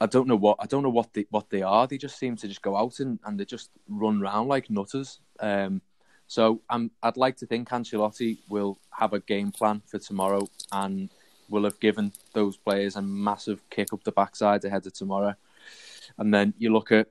I 0.00 0.06
don't 0.06 0.28
know 0.28 0.40
what 0.46 0.56
I 0.58 0.64
don't 0.64 0.82
know 0.82 0.96
what 0.98 1.12
they 1.12 1.26
what 1.28 1.50
they 1.50 1.60
are. 1.60 1.86
They 1.86 1.98
just 1.98 2.18
seem 2.18 2.36
to 2.36 2.48
just 2.48 2.62
go 2.62 2.76
out 2.76 3.00
and, 3.00 3.18
and 3.26 3.38
they 3.38 3.44
just 3.44 3.68
run 3.88 4.22
around 4.22 4.48
like 4.48 4.70
nutters. 4.70 5.20
Um, 5.38 5.82
so 6.30 6.60
I'm, 6.70 6.92
I'd 7.02 7.16
like 7.16 7.36
to 7.38 7.46
think 7.46 7.70
Ancelotti 7.70 8.38
will 8.48 8.78
have 8.96 9.14
a 9.14 9.18
game 9.18 9.50
plan 9.50 9.82
for 9.84 9.98
tomorrow 9.98 10.46
and 10.70 11.10
will 11.48 11.64
have 11.64 11.80
given 11.80 12.12
those 12.34 12.56
players 12.56 12.94
a 12.94 13.02
massive 13.02 13.68
kick 13.68 13.92
up 13.92 14.04
the 14.04 14.12
backside 14.12 14.64
ahead 14.64 14.86
of 14.86 14.92
tomorrow. 14.92 15.34
And 16.18 16.32
then 16.32 16.54
you 16.56 16.72
look 16.72 16.92
at 16.92 17.08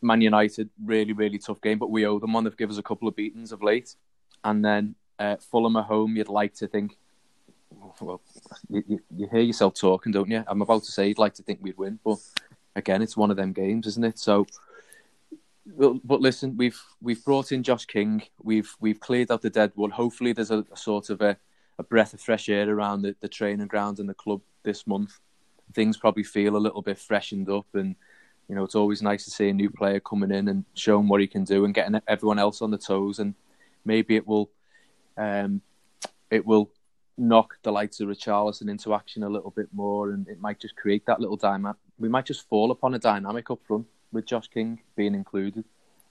Man 0.00 0.22
United, 0.22 0.70
really, 0.82 1.12
really 1.12 1.36
tough 1.36 1.60
game, 1.60 1.78
but 1.78 1.90
we 1.90 2.06
owe 2.06 2.18
them 2.18 2.32
one. 2.32 2.44
They've 2.44 2.56
given 2.56 2.72
us 2.72 2.78
a 2.78 2.82
couple 2.82 3.06
of 3.06 3.14
beatings 3.14 3.52
of 3.52 3.62
late. 3.62 3.94
And 4.42 4.64
then 4.64 4.94
uh, 5.18 5.36
Fulham 5.36 5.76
at 5.76 5.84
home, 5.84 6.16
you'd 6.16 6.30
like 6.30 6.54
to 6.54 6.66
think 6.66 6.96
well, 8.00 8.22
you, 8.70 8.98
you, 9.14 9.28
hear 9.30 9.42
yourself 9.42 9.74
talking, 9.74 10.10
don't 10.10 10.30
you? 10.30 10.42
I'm 10.46 10.62
about 10.62 10.84
to 10.84 10.90
say 10.90 11.08
you'd 11.08 11.18
like 11.18 11.34
to 11.34 11.42
think 11.42 11.58
we'd 11.60 11.76
win, 11.76 11.98
but 12.02 12.16
again, 12.76 13.02
it's 13.02 13.14
one 13.14 13.30
of 13.30 13.36
them 13.36 13.52
games, 13.52 13.86
isn't 13.86 14.04
it? 14.04 14.18
So, 14.18 14.46
but 15.76 16.20
listen, 16.20 16.56
we've 16.56 16.80
we've 17.00 17.24
brought 17.24 17.52
in 17.52 17.62
Josh 17.62 17.84
King. 17.84 18.22
We've 18.42 18.74
we've 18.80 19.00
cleared 19.00 19.30
out 19.30 19.42
the 19.42 19.50
dead 19.50 19.72
wood. 19.76 19.92
Hopefully, 19.92 20.32
there's 20.32 20.50
a, 20.50 20.64
a 20.72 20.76
sort 20.76 21.10
of 21.10 21.20
a, 21.20 21.36
a 21.78 21.82
breath 21.82 22.14
of 22.14 22.20
fresh 22.20 22.48
air 22.48 22.68
around 22.68 23.02
the, 23.02 23.14
the 23.20 23.28
training 23.28 23.66
ground 23.66 23.98
and 23.98 24.08
the 24.08 24.14
club 24.14 24.40
this 24.62 24.86
month. 24.86 25.18
Things 25.74 25.96
probably 25.96 26.22
feel 26.22 26.56
a 26.56 26.58
little 26.58 26.82
bit 26.82 26.98
freshened 26.98 27.50
up, 27.50 27.66
and 27.74 27.96
you 28.48 28.54
know 28.54 28.64
it's 28.64 28.74
always 28.74 29.02
nice 29.02 29.24
to 29.24 29.30
see 29.30 29.48
a 29.48 29.52
new 29.52 29.70
player 29.70 30.00
coming 30.00 30.30
in 30.30 30.48
and 30.48 30.64
showing 30.74 31.08
what 31.08 31.20
he 31.20 31.26
can 31.26 31.44
do 31.44 31.64
and 31.64 31.74
getting 31.74 32.00
everyone 32.08 32.38
else 32.38 32.62
on 32.62 32.70
the 32.70 32.78
toes. 32.78 33.18
And 33.18 33.34
maybe 33.84 34.16
it 34.16 34.26
will, 34.26 34.50
um, 35.16 35.60
it 36.30 36.46
will 36.46 36.70
knock 37.18 37.58
the 37.62 37.72
likes 37.72 38.00
of 38.00 38.08
Richarlison 38.08 38.70
into 38.70 38.94
action 38.94 39.22
a 39.22 39.28
little 39.28 39.50
bit 39.50 39.68
more, 39.72 40.12
and 40.12 40.26
it 40.28 40.40
might 40.40 40.60
just 40.60 40.76
create 40.76 41.04
that 41.06 41.20
little 41.20 41.36
dynamic. 41.36 41.76
We 41.98 42.08
might 42.08 42.26
just 42.26 42.48
fall 42.48 42.70
upon 42.70 42.94
a 42.94 42.98
dynamic 42.98 43.50
up 43.50 43.60
front 43.66 43.86
with 44.12 44.26
Josh 44.26 44.48
King 44.48 44.80
being 44.96 45.14
included, 45.14 45.64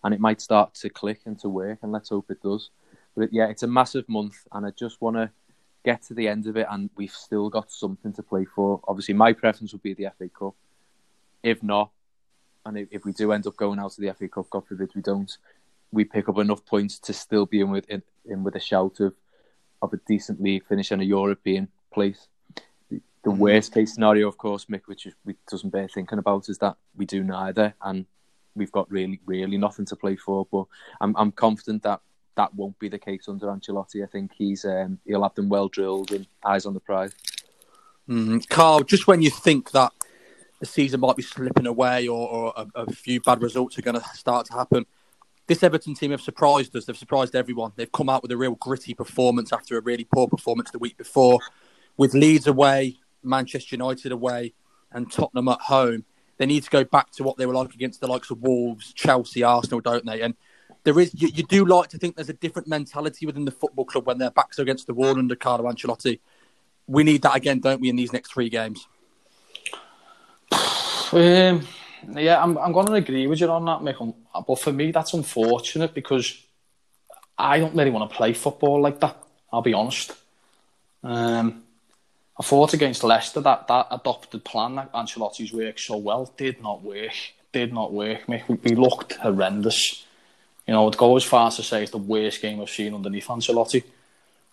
and 0.04 0.14
it 0.14 0.20
might 0.20 0.42
start 0.42 0.74
to 0.76 0.90
click 0.90 1.22
and 1.26 1.40
to 1.40 1.50
work. 1.50 1.80
And 1.82 1.92
let's 1.92 2.10
hope 2.10 2.30
it 2.30 2.42
does. 2.42 2.70
But 3.16 3.34
yeah, 3.34 3.48
it's 3.48 3.64
a 3.64 3.68
massive 3.68 4.08
month, 4.08 4.36
and 4.52 4.66
I 4.66 4.72
just 4.72 5.02
want 5.02 5.18
to 5.18 5.32
get 5.84 6.04
to 6.04 6.14
the 6.14 6.28
end 6.28 6.48
of 6.48 6.58
it, 6.58 6.68
and 6.70 6.90
we've 6.96 7.12
still 7.12 7.50
got 7.50 7.72
something 7.72 8.14
to 8.14 8.24
play 8.24 8.46
for. 8.46 8.82
Obviously, 8.88 9.14
my 9.14 9.34
preference 9.34 9.72
would 9.72 9.84
be 9.84 9.94
the 9.94 10.10
FA 10.18 10.30
Cup. 10.30 10.56
If 11.44 11.64
not, 11.64 11.92
and 12.66 12.88
if, 12.92 13.06
we 13.06 13.14
do 13.14 13.32
end 13.32 13.48
up 13.48 13.56
going 13.56 13.80
out 13.80 13.92
to 13.94 14.02
the 14.02 14.14
FA 14.14 14.28
Cup, 14.28 14.50
God 14.50 14.68
forbid 14.68 14.92
we 14.94 15.02
don't, 15.02 15.36
we 15.92 16.04
pick 16.04 16.28
up 16.28 16.38
enough 16.38 16.66
points 16.66 17.00
to 17.00 17.14
still 17.14 17.46
be 17.46 17.62
in 17.62 17.70
with 17.70 17.90
in, 17.90 18.04
in 18.26 18.44
with 18.44 18.56
a 18.56 18.60
shout 18.60 19.00
of 19.00 19.14
of 19.82 19.94
a 19.94 19.98
decent 20.08 20.42
league 20.42 20.66
finish 20.66 20.92
in 20.92 21.00
a 21.00 21.04
European 21.04 21.70
place. 21.94 22.28
The, 23.28 23.34
mm-hmm. 23.34 23.42
worst 23.42 23.74
case 23.74 23.94
scenario, 23.94 24.30
of 24.30 24.38
course, 24.38 24.66
Mick, 24.66 24.84
which 24.86 25.06
is, 25.06 25.14
we 25.26 25.36
doesn't 25.52 25.70
bear 25.70 25.90
thinking 25.90 26.18
about, 26.18 26.48
is 26.48 26.60
that 26.60 26.78
we 26.96 27.06
do 27.06 27.26
neither, 27.26 27.74
and 27.82 28.06
we've 28.56 28.72
got 28.72 28.90
really, 28.90 29.20
really 29.26 29.58
nothing 29.58 29.86
to 29.88 29.98
play 29.98 30.16
for. 30.16 30.48
But 30.50 30.64
I'm, 31.02 31.14
I'm 31.18 31.34
confident 31.34 31.84
that 31.84 32.00
that 32.38 32.56
won't 32.56 32.80
be 32.80 32.88
the 32.88 32.98
case 32.98 33.28
under 33.28 33.48
Ancelotti. 33.48 34.02
I 34.02 34.08
think 34.08 34.32
he's 34.38 34.64
um, 34.64 35.00
he'll 35.06 35.24
have 35.24 35.36
them 35.36 35.50
well 35.50 35.68
drilled 35.68 36.14
and 36.14 36.26
eyes 36.46 36.66
on 36.66 36.74
the 36.74 36.80
prize. 36.80 37.12
Mm, 38.08 38.48
Carl, 38.48 38.84
just 38.84 39.08
when 39.08 39.22
you 39.22 39.30
think 39.30 39.72
that 39.72 39.92
the 40.62 40.66
season 40.66 41.02
might 41.02 41.18
be 41.18 41.24
slipping 41.24 41.68
away 41.68 42.08
or, 42.08 42.30
or 42.30 42.54
a, 42.56 42.68
a, 42.76 42.92
few 42.94 43.20
bad 43.20 43.42
results 43.42 43.78
are 43.78 43.82
going 43.82 44.00
to 44.00 44.08
start 44.14 44.46
to 44.46 44.54
happen, 44.54 44.86
this 45.48 45.64
Everton 45.64 45.96
team 45.96 46.12
have 46.12 46.22
surprised 46.22 46.74
us. 46.78 46.86
They've 46.86 46.96
surprised 46.96 47.36
everyone. 47.36 47.74
They've 47.76 47.92
come 47.92 48.08
out 48.08 48.22
with 48.22 48.32
a 48.32 48.38
real 48.38 48.56
gritty 48.56 48.94
performance 48.94 49.52
after 49.52 49.78
a 49.78 49.82
really 49.82 50.06
poor 50.06 50.30
performance 50.30 50.72
the 50.72 50.80
week 50.80 50.96
before. 50.96 51.40
With 51.98 52.14
Leeds 52.14 52.48
away, 52.48 52.96
Manchester 53.24 53.76
United 53.76 54.12
away, 54.12 54.54
and 54.92 55.12
Tottenham 55.12 55.48
at 55.50 55.62
home, 55.62 56.06
they 56.38 56.46
need 56.46 56.64
to 56.64 56.70
go 56.70 56.84
back 56.84 57.12
to 57.12 57.24
what 57.24 57.38
they 57.38 57.46
were 57.46 57.54
like 57.54 57.74
against 57.74 58.00
the 58.00 58.08
likes 58.08 58.30
of 58.32 58.42
Wolves, 58.42 58.94
Chelsea, 58.94 59.44
Arsenal, 59.44 59.82
don't 59.82 60.06
they? 60.06 60.22
And 60.22 60.36
there 60.84 61.00
is, 61.00 61.14
you, 61.14 61.30
you 61.34 61.44
do 61.44 61.66
like 61.66 61.90
to 61.90 61.98
think 61.98 62.16
there's 62.16 62.30
a 62.30 62.34
different 62.34 62.68
mentality 62.68 63.26
within 63.26 63.46
the 63.46 63.52
football 63.52 63.86
club 63.86 64.06
when 64.06 64.18
their 64.18 64.32
backs 64.32 64.60
are 64.60 64.62
against 64.62 64.88
the 64.88 64.94
wall 64.94 65.18
under 65.18 65.36
Carlo 65.36 65.70
Ancelotti. 65.70 66.20
We 66.88 67.04
need 67.04 67.24
that 67.24 67.36
again, 67.36 67.60
don't 67.60 67.82
we, 67.82 67.90
in 67.90 67.96
these 67.96 68.14
next 68.14 68.34
three 68.34 68.50
games? 68.50 68.88
Um, 71.10 71.66
yeah, 72.16 72.44
I'm 72.44 72.58
I'm 72.58 72.74
going 72.74 72.88
to 72.88 72.94
agree 72.94 73.28
with 73.28 73.40
you 73.40 73.50
on 73.50 73.64
that, 73.64 73.80
Mick. 73.80 74.14
But 74.46 74.60
for 74.60 74.74
me, 74.74 74.92
that's 74.92 75.14
unfortunate 75.14 75.94
because 75.94 76.46
I 77.38 77.60
don't 77.60 77.76
really 77.76 77.92
want 77.92 78.12
to 78.12 78.16
play 78.16 78.34
football 78.34 78.82
like 78.82 79.00
that. 79.00 79.16
I'll 79.52 79.62
be 79.62 79.74
honest. 79.74 80.14
Um, 81.04 81.64
I 82.40 82.44
thought 82.44 82.74
against 82.74 83.04
Leicester 83.04 83.42
that 83.42 83.68
that 83.68 83.88
adopted 83.92 84.44
plan 84.44 84.76
that 84.76 84.92
Ancelotti's 84.94 85.54
worked 85.54 85.80
so 85.80 85.98
well 85.98 86.32
did 86.38 86.62
not 86.62 86.84
work. 86.84 87.34
Did 87.52 87.74
not 87.74 87.94
work. 87.94 88.28
We, 88.28 88.44
we 88.64 88.76
looked 88.76 89.14
horrendous. 89.14 90.06
You 90.68 90.74
know, 90.74 90.88
I'd 90.88 90.98
go 90.98 91.16
as 91.16 91.24
far 91.24 91.48
as 91.48 91.56
to 91.56 91.64
say 91.64 91.84
it's 91.84 91.92
the 91.92 91.98
worst 91.98 92.42
game 92.42 92.62
I've 92.62 92.70
seen 92.70 92.94
underneath 92.94 93.28
Ancelotti 93.28 93.84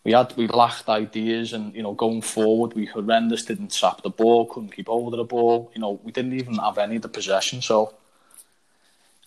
we 0.04 0.12
had 0.12 0.36
we 0.36 0.46
lacked 0.46 0.88
ideas 0.88 1.52
and 1.52 1.74
you 1.74 1.82
know 1.82 1.94
going 1.94 2.20
forward 2.20 2.74
we 2.74 2.84
horrendous 2.86 3.44
didn't 3.44 3.72
trap 3.72 4.02
the 4.02 4.10
ball 4.10 4.46
couldn't 4.46 4.74
keep 4.76 4.86
hold 4.86 5.14
of 5.14 5.18
the 5.18 5.24
ball 5.24 5.72
you 5.74 5.80
know 5.80 5.98
we 6.04 6.12
didn't 6.12 6.34
even 6.34 6.54
have 6.54 6.78
any 6.78 6.96
of 6.96 7.02
the 7.02 7.08
possession 7.08 7.60
so 7.60 7.94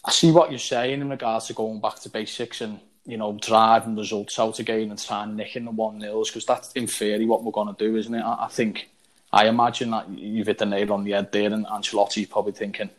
I 0.05 0.11
see 0.11 0.31
what 0.31 0.51
you're 0.51 0.59
saying 0.59 1.01
in 1.01 1.09
regards 1.09 1.47
to 1.47 1.53
going 1.53 1.81
back 1.81 1.99
to 2.01 2.09
basics 2.09 2.61
and 2.61 2.79
you 3.07 3.17
know 3.17 3.37
driving 3.41 3.95
results 3.95 4.37
out 4.37 4.59
again 4.59 4.91
and 4.91 5.03
trying 5.03 5.35
nicking 5.35 5.65
the 5.65 5.71
one 5.71 5.97
nils 5.97 6.29
because 6.29 6.45
that's 6.45 6.71
in 6.73 6.85
theory 6.85 7.25
what 7.25 7.43
we're 7.43 7.51
going 7.51 7.73
to 7.73 7.85
do 7.85 7.95
isn't 7.95 8.13
it 8.13 8.21
I, 8.21 8.45
I, 8.45 8.47
think 8.49 8.89
I 9.31 9.47
imagine 9.47 9.91
that 9.91 10.09
you've 10.09 10.47
hit 10.47 10.59
the 10.59 10.65
nail 10.65 10.93
on 10.93 11.03
the 11.03 11.11
head 11.11 11.31
there 11.31 11.51
and 11.51 11.65
Ancelotti's 11.65 12.27
probably 12.27 12.51
thinking 12.51 12.89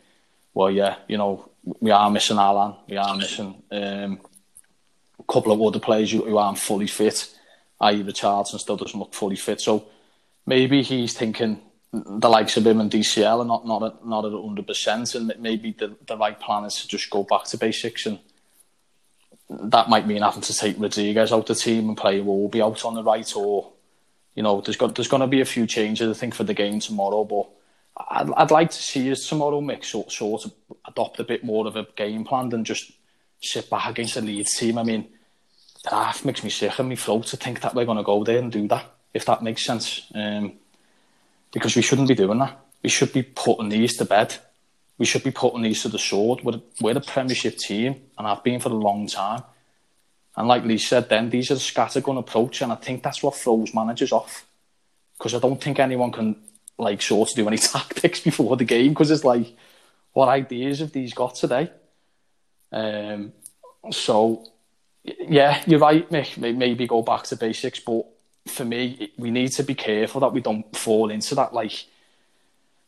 well 0.53 0.71
yeah 0.71 0.95
you 1.07 1.17
know 1.17 1.49
we 1.79 1.91
are 1.91 2.09
missing 2.09 2.37
Allan 2.37 2.75
we 2.87 2.97
are 2.97 3.15
missing 3.15 3.61
um, 3.71 4.19
a 5.19 5.31
couple 5.31 5.51
of 5.51 5.61
other 5.61 5.79
players 5.79 6.11
who, 6.11 6.25
who 6.25 6.37
aren't 6.37 6.59
fully 6.59 6.87
fit 6.87 7.35
i.e. 7.81 8.03
Richarlison 8.03 8.59
still 8.59 8.77
doesn't 8.77 8.99
look 8.99 9.13
fully 9.13 9.35
fit. 9.35 9.61
So 9.61 9.85
maybe 10.45 10.81
he's 10.81 11.13
thinking 11.13 11.61
the 11.91 12.29
likes 12.29 12.55
of 12.57 12.67
him 12.67 12.79
and 12.79 12.91
DCL 12.91 13.39
are 13.39 13.45
not 13.45 13.65
not 13.65 13.83
at, 13.83 14.05
not 14.05 14.25
at 14.25 14.31
100%, 14.31 15.15
and 15.15 15.33
maybe 15.39 15.71
the, 15.71 15.95
the 16.05 16.17
right 16.17 16.39
plan 16.39 16.65
is 16.65 16.75
to 16.81 16.87
just 16.87 17.09
go 17.09 17.23
back 17.23 17.45
to 17.45 17.57
basics, 17.57 18.05
and 18.05 18.19
that 19.49 19.89
might 19.89 20.07
mean 20.07 20.21
having 20.21 20.41
to 20.41 20.53
take 20.55 20.79
Rodriguez 20.79 21.31
out 21.31 21.47
the 21.47 21.55
team 21.55 21.89
and 21.89 21.97
play 21.97 22.21
Iwobi 22.21 22.63
out 22.63 22.85
on 22.85 22.95
the 22.95 23.03
right, 23.03 23.35
or 23.35 23.71
you 24.35 24.43
know, 24.43 24.61
there's 24.61 24.77
got 24.77 24.95
there's 24.95 25.07
going 25.07 25.21
to 25.21 25.27
be 25.27 25.41
a 25.41 25.45
few 25.45 25.65
changes 25.65 26.15
I 26.15 26.19
think 26.19 26.35
for 26.35 26.43
the 26.43 26.53
game 26.53 26.79
tomorrow, 26.79 27.23
but. 27.23 27.49
I'd, 28.11 28.31
I'd 28.37 28.51
like 28.51 28.71
to 28.71 28.81
see 28.81 29.11
us 29.11 29.27
tomorrow 29.27 29.59
mix 29.59 29.89
sort, 29.89 30.09
sort 30.09 30.45
of 30.45 30.53
adopt 30.87 31.19
a 31.19 31.25
bit 31.25 31.43
more 31.43 31.67
of 31.67 31.75
a 31.75 31.85
game 31.97 32.23
plan 32.23 32.47
than 32.47 32.63
just 32.63 32.93
sit 33.41 33.69
back 33.69 33.89
against 33.89 34.15
the 34.15 34.21
Leeds 34.21 34.55
team. 34.55 34.77
I 34.77 34.83
mean, 34.83 35.09
that 35.83 35.91
half 35.91 36.25
makes 36.25 36.43
me 36.43 36.49
sick 36.49 36.77
and 36.79 36.89
my 36.89 36.95
throat 36.95 37.25
to 37.27 37.37
think 37.37 37.61
that 37.61 37.75
we're 37.75 37.85
going 37.85 37.97
to 37.97 38.03
go 38.03 38.23
there 38.23 38.39
and 38.39 38.51
do 38.51 38.67
that, 38.67 38.85
if 39.13 39.25
that 39.25 39.43
makes 39.43 39.65
sense. 39.65 40.01
Um, 40.13 40.53
because 41.51 41.75
we 41.75 41.81
shouldn't 41.81 42.07
be 42.07 42.15
doing 42.15 42.39
that. 42.39 42.59
We 42.83 42.89
should 42.89 43.11
be 43.11 43.23
putting 43.23 43.69
these 43.69 43.97
to 43.97 44.05
bed 44.05 44.35
we 44.99 45.05
should 45.05 45.23
be 45.23 45.31
putting 45.31 45.61
these 45.61 45.81
to 45.81 45.89
the 45.89 45.97
sword. 45.97 46.43
We're, 46.43 46.61
we're 46.81 46.97
a 46.97 47.01
Premiership 47.01 47.57
team, 47.57 47.95
and 48.17 48.27
I've 48.27 48.43
been 48.43 48.59
for 48.59 48.69
a 48.69 48.73
long 48.73 49.07
time. 49.07 49.43
And 50.35 50.47
like 50.47 50.65
Lee 50.65 50.77
said, 50.77 51.09
then 51.09 51.29
these 51.29 51.49
are 51.49 51.55
the 51.55 51.59
scattergun 51.61 52.19
approach, 52.19 52.61
and 52.61 52.71
I 52.71 52.75
think 52.75 53.01
that's 53.01 53.23
what 53.23 53.35
throws 53.35 53.73
managers 53.73 54.11
off. 54.11 54.45
Because 55.17 55.33
I 55.33 55.39
don't 55.39 55.61
think 55.61 55.79
anyone 55.79 56.11
can 56.11 56.35
like 56.77 57.01
sort 57.01 57.29
of 57.29 57.35
do 57.35 57.47
any 57.47 57.57
tactics 57.75 58.19
before 58.19 58.57
the 58.57 58.65
game. 58.65 58.89
Because 58.89 59.09
it's 59.09 59.23
like, 59.23 59.55
what 60.11 60.27
ideas 60.27 60.79
have 60.79 60.91
these 60.91 61.13
got 61.13 61.35
today? 61.35 61.71
Um, 62.73 63.31
so 63.91 64.45
yeah, 65.03 65.63
you're 65.65 65.79
right, 65.79 66.09
Mick. 66.09 66.37
Maybe 66.37 66.87
go 66.87 67.01
back 67.01 67.23
to 67.23 67.37
basics, 67.37 67.79
but 67.79 68.05
for 68.47 68.65
me, 68.65 69.13
we 69.17 69.31
need 69.31 69.53
to 69.53 69.63
be 69.63 69.75
careful 69.75 70.19
that 70.21 70.33
we 70.33 70.41
don't 70.41 70.75
fall 70.75 71.09
into 71.09 71.35
that 71.35 71.53
like 71.53 71.85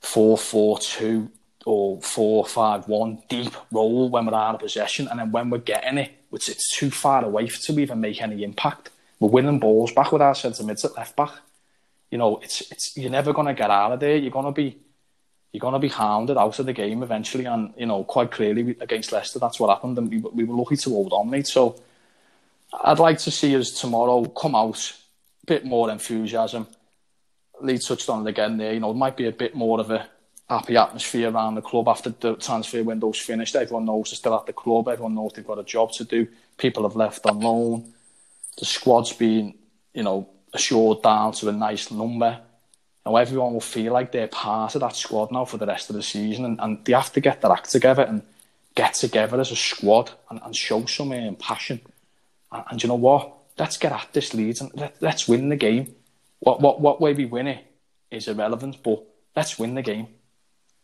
four 0.01 0.37
four 0.37 0.77
two 0.79 1.29
or 1.65 2.01
four 2.01 2.45
five 2.45 2.87
one 2.87 3.21
deep 3.29 3.53
roll 3.71 4.09
when 4.09 4.25
we're 4.25 4.33
out 4.33 4.55
of 4.55 4.61
possession, 4.61 5.07
and 5.07 5.19
then 5.19 5.31
when 5.31 5.49
we're 5.49 5.59
getting 5.59 5.97
it, 5.97 6.11
which 6.29 6.49
it's 6.49 6.75
too 6.75 6.89
far 6.89 7.23
away 7.23 7.47
to 7.47 7.79
even 7.79 8.01
make 8.01 8.21
any 8.21 8.43
impact. 8.43 8.89
We're 9.19 9.29
winning 9.29 9.59
balls 9.59 9.91
back 9.91 10.11
with 10.11 10.21
our 10.21 10.33
centre 10.33 10.63
mids 10.63 10.83
at 10.83 10.95
left 10.97 11.15
back. 11.15 11.31
You 12.09 12.17
know, 12.17 12.37
it's 12.37 12.61
it's 12.71 12.97
you're 12.97 13.11
never 13.11 13.33
gonna 13.33 13.53
get 13.53 13.69
out 13.69 13.91
of 13.91 13.99
there. 13.99 14.17
You're 14.17 14.31
gonna 14.31 14.51
be 14.51 14.77
you're 15.51 15.59
gonna 15.59 15.79
be 15.79 15.89
hounded 15.89 16.37
out 16.37 16.57
of 16.59 16.65
the 16.65 16.73
game 16.73 17.03
eventually, 17.03 17.45
and 17.45 17.73
you 17.77 17.85
know 17.85 18.03
quite 18.03 18.31
clearly 18.31 18.75
against 18.79 19.11
Leicester, 19.11 19.39
that's 19.39 19.59
what 19.59 19.69
happened, 19.69 19.97
and 19.97 20.09
we, 20.09 20.17
we 20.17 20.43
were 20.43 20.55
lucky 20.55 20.77
to 20.77 20.89
hold 20.89 21.13
on, 21.13 21.29
mate. 21.29 21.47
So 21.47 21.79
I'd 22.83 22.99
like 22.99 23.19
to 23.19 23.31
see 23.31 23.55
us 23.55 23.71
tomorrow 23.71 24.25
come 24.25 24.55
out 24.55 24.93
a 25.43 25.45
bit 25.45 25.65
more 25.65 25.89
enthusiasm. 25.91 26.67
Lee 27.61 27.77
touched 27.77 28.09
on 28.09 28.25
it 28.25 28.29
again 28.29 28.57
there. 28.57 28.73
You 28.73 28.79
know, 28.79 28.91
it 28.91 28.95
might 28.95 29.17
be 29.17 29.27
a 29.27 29.31
bit 29.31 29.55
more 29.55 29.79
of 29.79 29.91
a 29.91 30.07
happy 30.51 30.75
atmosphere 30.75 31.31
around 31.31 31.55
the 31.55 31.61
club 31.61 31.87
after 31.87 32.09
the 32.09 32.35
transfer 32.35 32.83
window's 32.83 33.17
finished. 33.17 33.55
Everyone 33.55 33.85
knows 33.85 34.09
they're 34.09 34.17
still 34.17 34.35
at 34.35 34.45
the 34.45 34.53
club. 34.53 34.89
Everyone 34.89 35.15
knows 35.15 35.31
they've 35.33 35.47
got 35.47 35.59
a 35.59 35.63
job 35.63 35.93
to 35.93 36.03
do. 36.03 36.27
People 36.57 36.83
have 36.83 36.97
left 36.97 37.25
on 37.25 37.39
loan. 37.39 37.93
The 38.57 38.65
squad's 38.65 39.13
been, 39.13 39.53
you 39.93 40.03
know, 40.03 40.29
assured 40.53 41.01
down 41.01 41.31
to 41.33 41.47
a 41.47 41.53
nice 41.53 41.89
number. 41.89 42.39
Now 43.05 43.15
everyone 43.15 43.53
will 43.53 43.61
feel 43.61 43.93
like 43.93 44.11
they're 44.11 44.27
part 44.27 44.75
of 44.75 44.81
that 44.81 44.97
squad 44.97 45.31
now 45.31 45.45
for 45.45 45.57
the 45.57 45.65
rest 45.65 45.89
of 45.89 45.95
the 45.95 46.03
season, 46.03 46.43
and, 46.45 46.59
and 46.59 46.83
they 46.85 46.93
have 46.93 47.13
to 47.13 47.21
get 47.21 47.41
their 47.41 47.51
act 47.51 47.71
together 47.71 48.03
and 48.03 48.21
get 48.75 48.93
together 48.93 49.39
as 49.39 49.51
a 49.51 49.55
squad 49.55 50.11
and, 50.29 50.39
and 50.43 50.55
show 50.55 50.85
some 50.85 51.13
um, 51.13 51.35
passion. 51.37 51.79
And, 52.51 52.63
and 52.69 52.83
you 52.83 52.89
know 52.89 52.95
what? 52.95 53.33
Let's 53.57 53.77
get 53.77 53.93
at 53.93 54.09
this 54.11 54.33
Leeds 54.33 54.61
and 54.61 54.71
let, 54.75 54.95
let's 55.01 55.27
win 55.27 55.49
the 55.49 55.55
game. 55.55 55.95
What 56.39 56.59
what 56.59 56.81
what 56.81 56.99
way 56.99 57.13
we 57.13 57.25
win 57.25 57.47
it 57.47 57.63
is 58.09 58.27
irrelevant, 58.27 58.83
but 58.83 59.01
let's 59.35 59.57
win 59.57 59.75
the 59.75 59.81
game. 59.81 60.07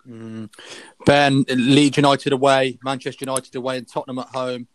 Mm. 0.07 0.49
Ben, 1.05 1.45
Leeds 1.49 1.97
United 1.97 2.33
away, 2.33 2.79
Manchester 2.83 3.23
United 3.25 3.55
away, 3.55 3.77
and 3.77 3.87
Tottenham 3.87 4.19
at 4.19 4.29
home. 4.29 4.67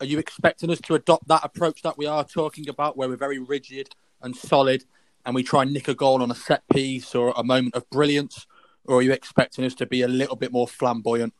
Are 0.00 0.06
you 0.06 0.18
expecting 0.18 0.70
us 0.70 0.80
to 0.82 0.94
adopt 0.94 1.28
that 1.28 1.44
approach 1.44 1.82
that 1.82 1.98
we 1.98 2.06
are 2.06 2.24
talking 2.24 2.68
about, 2.68 2.96
where 2.96 3.08
we're 3.08 3.16
very 3.16 3.38
rigid 3.38 3.90
and 4.22 4.34
solid, 4.34 4.84
and 5.24 5.34
we 5.34 5.42
try 5.42 5.62
and 5.62 5.72
nick 5.72 5.88
a 5.88 5.94
goal 5.94 6.22
on 6.22 6.30
a 6.30 6.34
set 6.34 6.62
piece 6.68 7.14
or 7.14 7.32
a 7.36 7.44
moment 7.44 7.74
of 7.74 7.88
brilliance, 7.90 8.46
or 8.84 8.98
are 8.98 9.02
you 9.02 9.12
expecting 9.12 9.64
us 9.64 9.74
to 9.74 9.86
be 9.86 10.02
a 10.02 10.08
little 10.08 10.36
bit 10.36 10.52
more 10.52 10.66
flamboyant? 10.66 11.34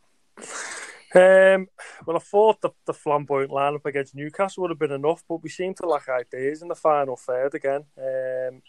Um, 1.14 1.68
well, 2.04 2.16
I 2.16 2.20
thought 2.20 2.60
the, 2.60 2.70
the 2.84 2.92
flamboyant 2.92 3.50
lineup 3.50 3.86
against 3.86 4.14
Newcastle 4.14 4.62
would 4.62 4.70
have 4.70 4.78
been 4.78 4.92
enough, 4.92 5.24
but 5.28 5.42
we 5.42 5.48
seem 5.48 5.74
to 5.74 5.86
lack 5.86 6.08
ideas 6.08 6.60
in 6.60 6.68
the 6.68 6.74
final 6.74 7.16
third 7.16 7.54
again. 7.54 7.84
Um, 7.96 8.62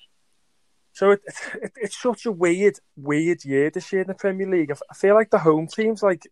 so 1.00 1.12
it, 1.12 1.22
it, 1.62 1.72
it's 1.78 1.98
such 1.98 2.26
a 2.26 2.32
weird, 2.32 2.78
weird 2.98 3.46
year 3.46 3.70
this 3.70 3.94
year 3.94 4.02
in 4.02 4.10
the 4.10 4.14
Premier 4.14 4.50
League. 4.50 4.70
I 4.70 4.94
feel 4.94 5.16
like 5.16 5.30
the 5.30 5.40
home 5.40 5.66
teams 5.66 6.04
like 6.04 6.28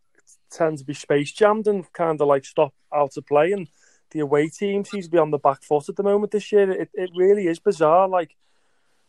tend 0.51 0.79
to 0.79 0.83
be 0.83 0.93
space 0.93 1.31
jammed 1.31 1.67
and 1.67 1.89
kind 1.93 2.19
of 2.19 2.27
like 2.27 2.43
stop 2.43 2.73
out 2.93 3.15
of 3.15 3.25
play, 3.25 3.53
and 3.53 3.69
the 4.11 4.19
away 4.19 4.49
team 4.49 4.83
seems 4.83 5.05
to 5.05 5.11
be 5.11 5.17
on 5.19 5.31
the 5.31 5.37
back 5.37 5.63
foot 5.63 5.87
at 5.87 5.95
the 5.95 6.03
moment 6.03 6.33
this 6.33 6.51
year. 6.51 6.69
It, 6.69 6.89
it 6.93 7.11
really 7.15 7.47
is 7.47 7.59
bizarre. 7.59 8.09
Like 8.09 8.35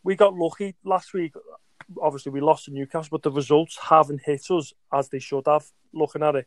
we 0.04 0.14
got 0.14 0.34
lucky 0.34 0.76
last 0.84 1.12
week. 1.12 1.34
Obviously, 2.00 2.30
we 2.30 2.40
lost 2.40 2.66
to 2.66 2.70
Newcastle, 2.70 3.08
but 3.10 3.24
the 3.24 3.32
results 3.32 3.76
haven't 3.82 4.22
hit 4.24 4.48
us 4.52 4.72
as 4.92 5.08
they 5.08 5.18
should 5.18 5.46
have. 5.48 5.66
Looking 5.92 6.22
at 6.22 6.36
it, 6.36 6.46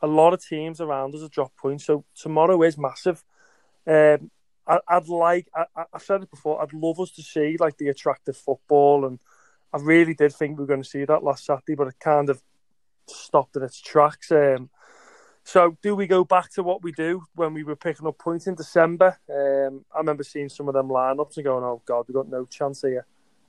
a 0.00 0.06
lot 0.06 0.32
of 0.32 0.46
teams 0.46 0.80
around 0.80 1.12
us 1.16 1.22
have 1.22 1.32
dropped 1.32 1.56
points, 1.56 1.86
so 1.86 2.04
tomorrow 2.14 2.62
is 2.62 2.78
massive. 2.78 3.24
Um, 3.84 4.30
I, 4.66 4.98
would 4.98 5.08
like, 5.08 5.48
I, 5.54 5.84
have 5.92 6.02
said 6.02 6.22
it 6.22 6.30
before, 6.30 6.62
I'd 6.62 6.72
love 6.72 6.98
us 7.00 7.10
to 7.12 7.22
see 7.22 7.56
like 7.58 7.76
the 7.76 7.88
attractive 7.88 8.36
football, 8.36 9.04
and 9.04 9.18
I 9.72 9.78
really 9.78 10.14
did 10.14 10.32
think 10.32 10.56
we 10.56 10.62
were 10.62 10.68
going 10.68 10.82
to 10.82 10.88
see 10.88 11.04
that 11.04 11.24
last 11.24 11.44
Saturday, 11.44 11.74
but 11.74 11.88
it 11.88 12.00
kind 12.00 12.30
of 12.30 12.42
stopped 13.06 13.56
in 13.56 13.62
its 13.62 13.80
tracks. 13.80 14.32
Um, 14.32 14.70
so, 15.42 15.76
do 15.82 15.94
we 15.94 16.06
go 16.06 16.24
back 16.24 16.50
to 16.52 16.62
what 16.62 16.82
we 16.82 16.92
do 16.92 17.22
when 17.34 17.52
we 17.52 17.64
were 17.64 17.76
picking 17.76 18.06
up 18.06 18.16
points 18.16 18.46
in 18.46 18.54
December? 18.54 19.18
Um, 19.28 19.84
I 19.94 19.98
remember 19.98 20.24
seeing 20.24 20.48
some 20.48 20.68
of 20.68 20.74
them 20.74 20.88
lineups 20.88 21.36
and 21.36 21.44
going, 21.44 21.64
"Oh 21.64 21.82
God, 21.84 22.06
we've 22.08 22.14
got 22.14 22.30
no 22.30 22.46
chance 22.46 22.80
here," 22.80 23.06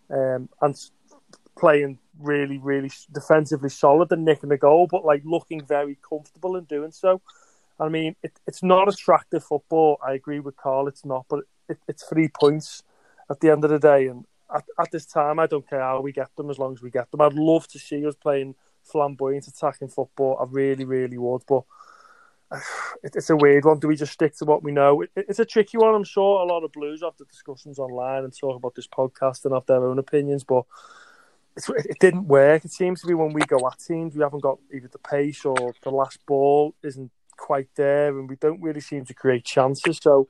um, 0.10 0.50
and 0.62 0.76
playing 1.58 2.00
really, 2.20 2.58
really 2.58 2.92
defensively 3.14 3.70
solid 3.70 4.12
and 4.12 4.26
nicking 4.26 4.50
the 4.50 4.58
goal, 4.58 4.88
but 4.92 5.06
like 5.06 5.22
looking 5.24 5.66
very 5.66 5.98
comfortable 6.08 6.58
in 6.58 6.66
doing 6.66 6.92
so. 6.92 7.22
I 7.80 7.90
mean, 7.90 8.16
it, 8.24 8.40
it's 8.48 8.64
not 8.64 8.88
attractive 8.88 9.44
football. 9.44 10.00
I 10.06 10.14
agree 10.14 10.40
with 10.40 10.56
Carl. 10.56 10.88
It's 10.88 11.06
not, 11.06 11.26
but 11.30 11.42
it, 11.68 11.78
it's 11.88 12.04
three 12.04 12.30
points 12.30 12.84
at 13.30 13.40
the 13.40 13.52
end 13.52 13.64
of 13.64 13.70
the 13.70 13.80
day. 13.80 14.08
And 14.08 14.26
at, 14.54 14.64
at, 14.80 14.92
this 14.92 15.06
time, 15.06 15.40
I 15.40 15.48
don't 15.48 15.68
care 15.70 15.82
how 15.82 16.02
we 16.02 16.12
get 16.12 16.34
them 16.36 16.50
as 16.50 16.58
long 16.58 16.74
as 16.74 16.82
we 16.82 16.90
get 16.90 17.12
them. 17.12 17.22
I'd 17.22 17.34
love 17.34 17.68
to 17.70 17.80
see 17.80 18.06
us 18.06 18.16
playing 18.16 18.56
flamboyant 18.84 19.48
attacking 19.48 19.90
football. 19.90 20.38
I 20.40 20.46
really, 20.50 20.86
really 20.86 21.18
would. 21.18 21.44
But 21.48 21.64
it, 23.04 23.16
it's 23.16 23.30
a 23.30 23.36
weird 23.36 23.66
one. 23.66 23.80
Do 23.80 23.90
we 23.90 23.98
just 23.98 24.14
stick 24.14 24.36
to 24.38 24.46
what 24.46 24.64
we 24.64 24.72
know? 24.72 25.02
It, 25.02 25.12
it's 25.16 25.40
a 25.40 25.46
tricky 25.46 25.78
one. 25.78 25.96
I'm 25.96 26.04
sure 26.06 26.42
a 26.42 26.46
lot 26.46 26.64
of 26.64 26.72
Blues 26.72 27.02
have 27.04 27.18
the 27.18 27.26
discussions 27.26 27.80
online 27.80 28.24
and 28.24 28.38
talk 28.38 28.56
about 28.56 28.76
this 28.76 28.88
podcast 28.88 29.44
and 29.44 29.54
have 29.54 29.66
their 29.66 29.86
own 29.86 30.00
opinions. 30.00 30.46
But 30.46 30.64
it 31.84 32.00
didn't 32.00 32.28
work. 32.28 32.66
It 32.66 32.72
seems 32.72 33.02
to 33.02 33.08
be 33.08 33.14
when 33.14 33.34
we 33.34 33.42
go 33.42 33.66
at 33.68 33.80
teams, 33.80 34.16
we 34.16 34.24
haven't 34.24 34.44
got 34.44 34.60
either 34.74 34.88
the 34.88 35.00
pace 35.00 35.46
or 35.46 35.74
the 35.84 35.90
last 35.90 36.26
ball 36.26 36.76
isn't 36.84 37.12
quite 37.38 37.70
there, 37.76 38.18
and 38.18 38.30
we 38.30 38.36
don't 38.36 38.62
really 38.62 38.82
seem 38.82 39.06
to 39.06 39.14
create 39.14 39.46
chances. 39.46 40.00
So 40.02 40.28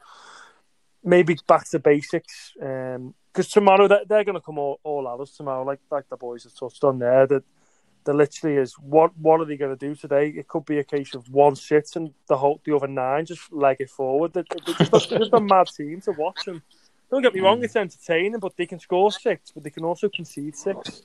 maybe 1.04 1.38
back 1.48 1.70
to 1.70 1.80
basics. 1.80 2.54
Because 2.56 3.06
um, 3.06 3.14
tomorrow 3.52 3.88
they're, 3.88 4.06
they're 4.08 4.24
going 4.24 4.36
to 4.36 4.42
come 4.42 4.58
all, 4.58 4.80
all 4.84 5.08
at 5.08 5.20
us 5.20 5.36
tomorrow, 5.38 5.64
like 5.64 5.80
like 5.92 6.10
the 6.10 6.18
boys 6.18 6.44
have 6.44 6.56
touched 6.56 6.84
on 6.84 7.00
there. 7.00 7.28
That 7.28 7.44
there 8.06 8.16
literally 8.16 8.58
is 8.58 8.74
what 8.74 9.18
what 9.18 9.42
are 9.42 9.46
they 9.46 9.58
going 9.58 9.78
to 9.78 9.88
do 9.88 9.96
today? 9.96 10.30
It 10.30 10.48
could 10.48 10.66
be 10.66 10.80
a 10.80 10.84
case 10.84 11.16
of 11.16 11.30
one 11.30 11.56
sits 11.56 11.96
and 11.96 12.14
the 12.28 12.38
whole 12.38 12.62
the 12.64 12.76
other 12.76 12.88
nine 12.88 13.26
just 13.26 13.52
leg 13.52 13.78
it 13.80 13.90
forward. 13.90 14.34
They're 14.34 14.44
just, 14.44 15.10
they're 15.10 15.20
just 15.20 15.34
a 15.34 15.40
mad 15.40 15.68
team 15.68 16.02
to 16.02 16.12
watch. 16.12 16.48
And 16.48 16.62
don't 17.10 17.22
get 17.22 17.34
me 17.34 17.42
wrong, 17.42 17.64
it's 17.64 17.76
entertaining, 17.76 18.40
but 18.40 18.58
they 18.58 18.66
can 18.66 18.80
score 18.80 19.12
six, 19.12 19.52
but 19.52 19.64
they 19.64 19.70
can 19.70 19.86
also 19.86 20.10
concede 20.10 20.56
six. 20.56 21.04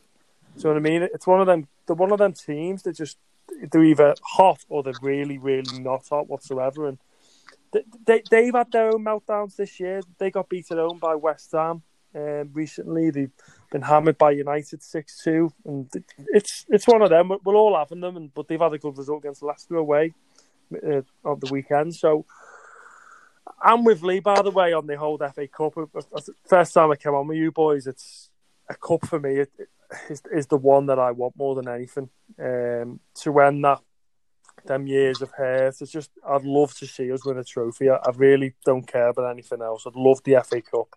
So 0.56 0.68
what 0.68 0.76
I 0.76 0.80
mean? 0.80 1.02
It's 1.02 1.26
one 1.26 1.40
of 1.40 1.46
them. 1.46 1.68
They're 1.86 1.96
one 1.96 2.12
of 2.12 2.18
them 2.18 2.32
teams 2.32 2.82
that 2.82 2.96
just 2.96 3.16
they're 3.70 3.84
either 3.84 4.14
hot 4.22 4.64
or 4.68 4.82
they're 4.82 4.94
really, 5.02 5.38
really 5.38 5.78
not 5.80 6.06
hot 6.08 6.28
whatsoever. 6.28 6.88
And 6.88 6.98
they, 8.06 8.22
they 8.30 8.46
have 8.46 8.54
had 8.54 8.72
their 8.72 8.88
own 8.88 9.04
meltdowns 9.04 9.56
this 9.56 9.78
year. 9.80 10.02
They 10.18 10.30
got 10.30 10.48
beaten 10.48 10.78
home 10.78 10.98
by 10.98 11.14
West 11.14 11.52
Ham 11.52 11.82
um, 12.14 12.50
recently. 12.52 13.10
They've 13.10 13.32
been 13.70 13.82
hammered 13.82 14.18
by 14.18 14.32
United 14.32 14.82
six 14.82 15.22
two, 15.22 15.52
and 15.64 15.88
it's 16.32 16.66
it's 16.68 16.88
one 16.88 17.02
of 17.02 17.10
them. 17.10 17.32
We're 17.44 17.56
all 17.56 17.76
having 17.76 18.00
them, 18.00 18.16
and 18.16 18.34
but 18.34 18.48
they've 18.48 18.60
had 18.60 18.72
a 18.72 18.78
good 18.78 18.98
result 18.98 19.22
against 19.24 19.42
Leicester 19.42 19.76
away 19.76 20.14
uh, 20.74 21.02
on 21.24 21.40
the 21.40 21.48
weekend. 21.50 21.94
So. 21.94 22.26
I'm 23.62 23.84
with 23.84 24.02
Lee, 24.02 24.20
by 24.20 24.40
the 24.40 24.50
way, 24.50 24.72
on 24.72 24.86
the 24.86 24.96
whole 24.96 25.18
FA 25.18 25.46
Cup. 25.46 25.74
First 26.48 26.72
time 26.72 26.92
I 26.92 26.96
came 26.96 27.12
on 27.12 27.26
with 27.26 27.36
you 27.36 27.50
boys, 27.50 27.86
it's 27.86 28.29
a 28.70 28.74
cup 28.74 29.06
for 29.06 29.20
me. 29.20 29.44
Is 30.08 30.22
is 30.32 30.46
the 30.46 30.56
one 30.56 30.86
that 30.86 30.98
I 30.98 31.10
want 31.10 31.36
more 31.36 31.54
than 31.54 31.68
anything. 31.68 32.08
Um, 32.38 33.00
to 33.16 33.40
end 33.40 33.64
that 33.64 33.80
them 34.64 34.86
years 34.86 35.20
of 35.22 35.30
hurt, 35.32 35.80
it's 35.80 35.90
just 35.90 36.10
I'd 36.26 36.44
love 36.44 36.74
to 36.76 36.86
see 36.86 37.12
us 37.12 37.24
win 37.24 37.38
a 37.38 37.44
trophy. 37.44 37.90
I, 37.90 37.96
I 37.96 38.10
really 38.14 38.54
don't 38.64 38.86
care 38.86 39.08
about 39.08 39.30
anything 39.30 39.62
else. 39.62 39.86
I'd 39.86 39.96
love 39.96 40.22
the 40.24 40.42
FA 40.44 40.62
Cup. 40.62 40.96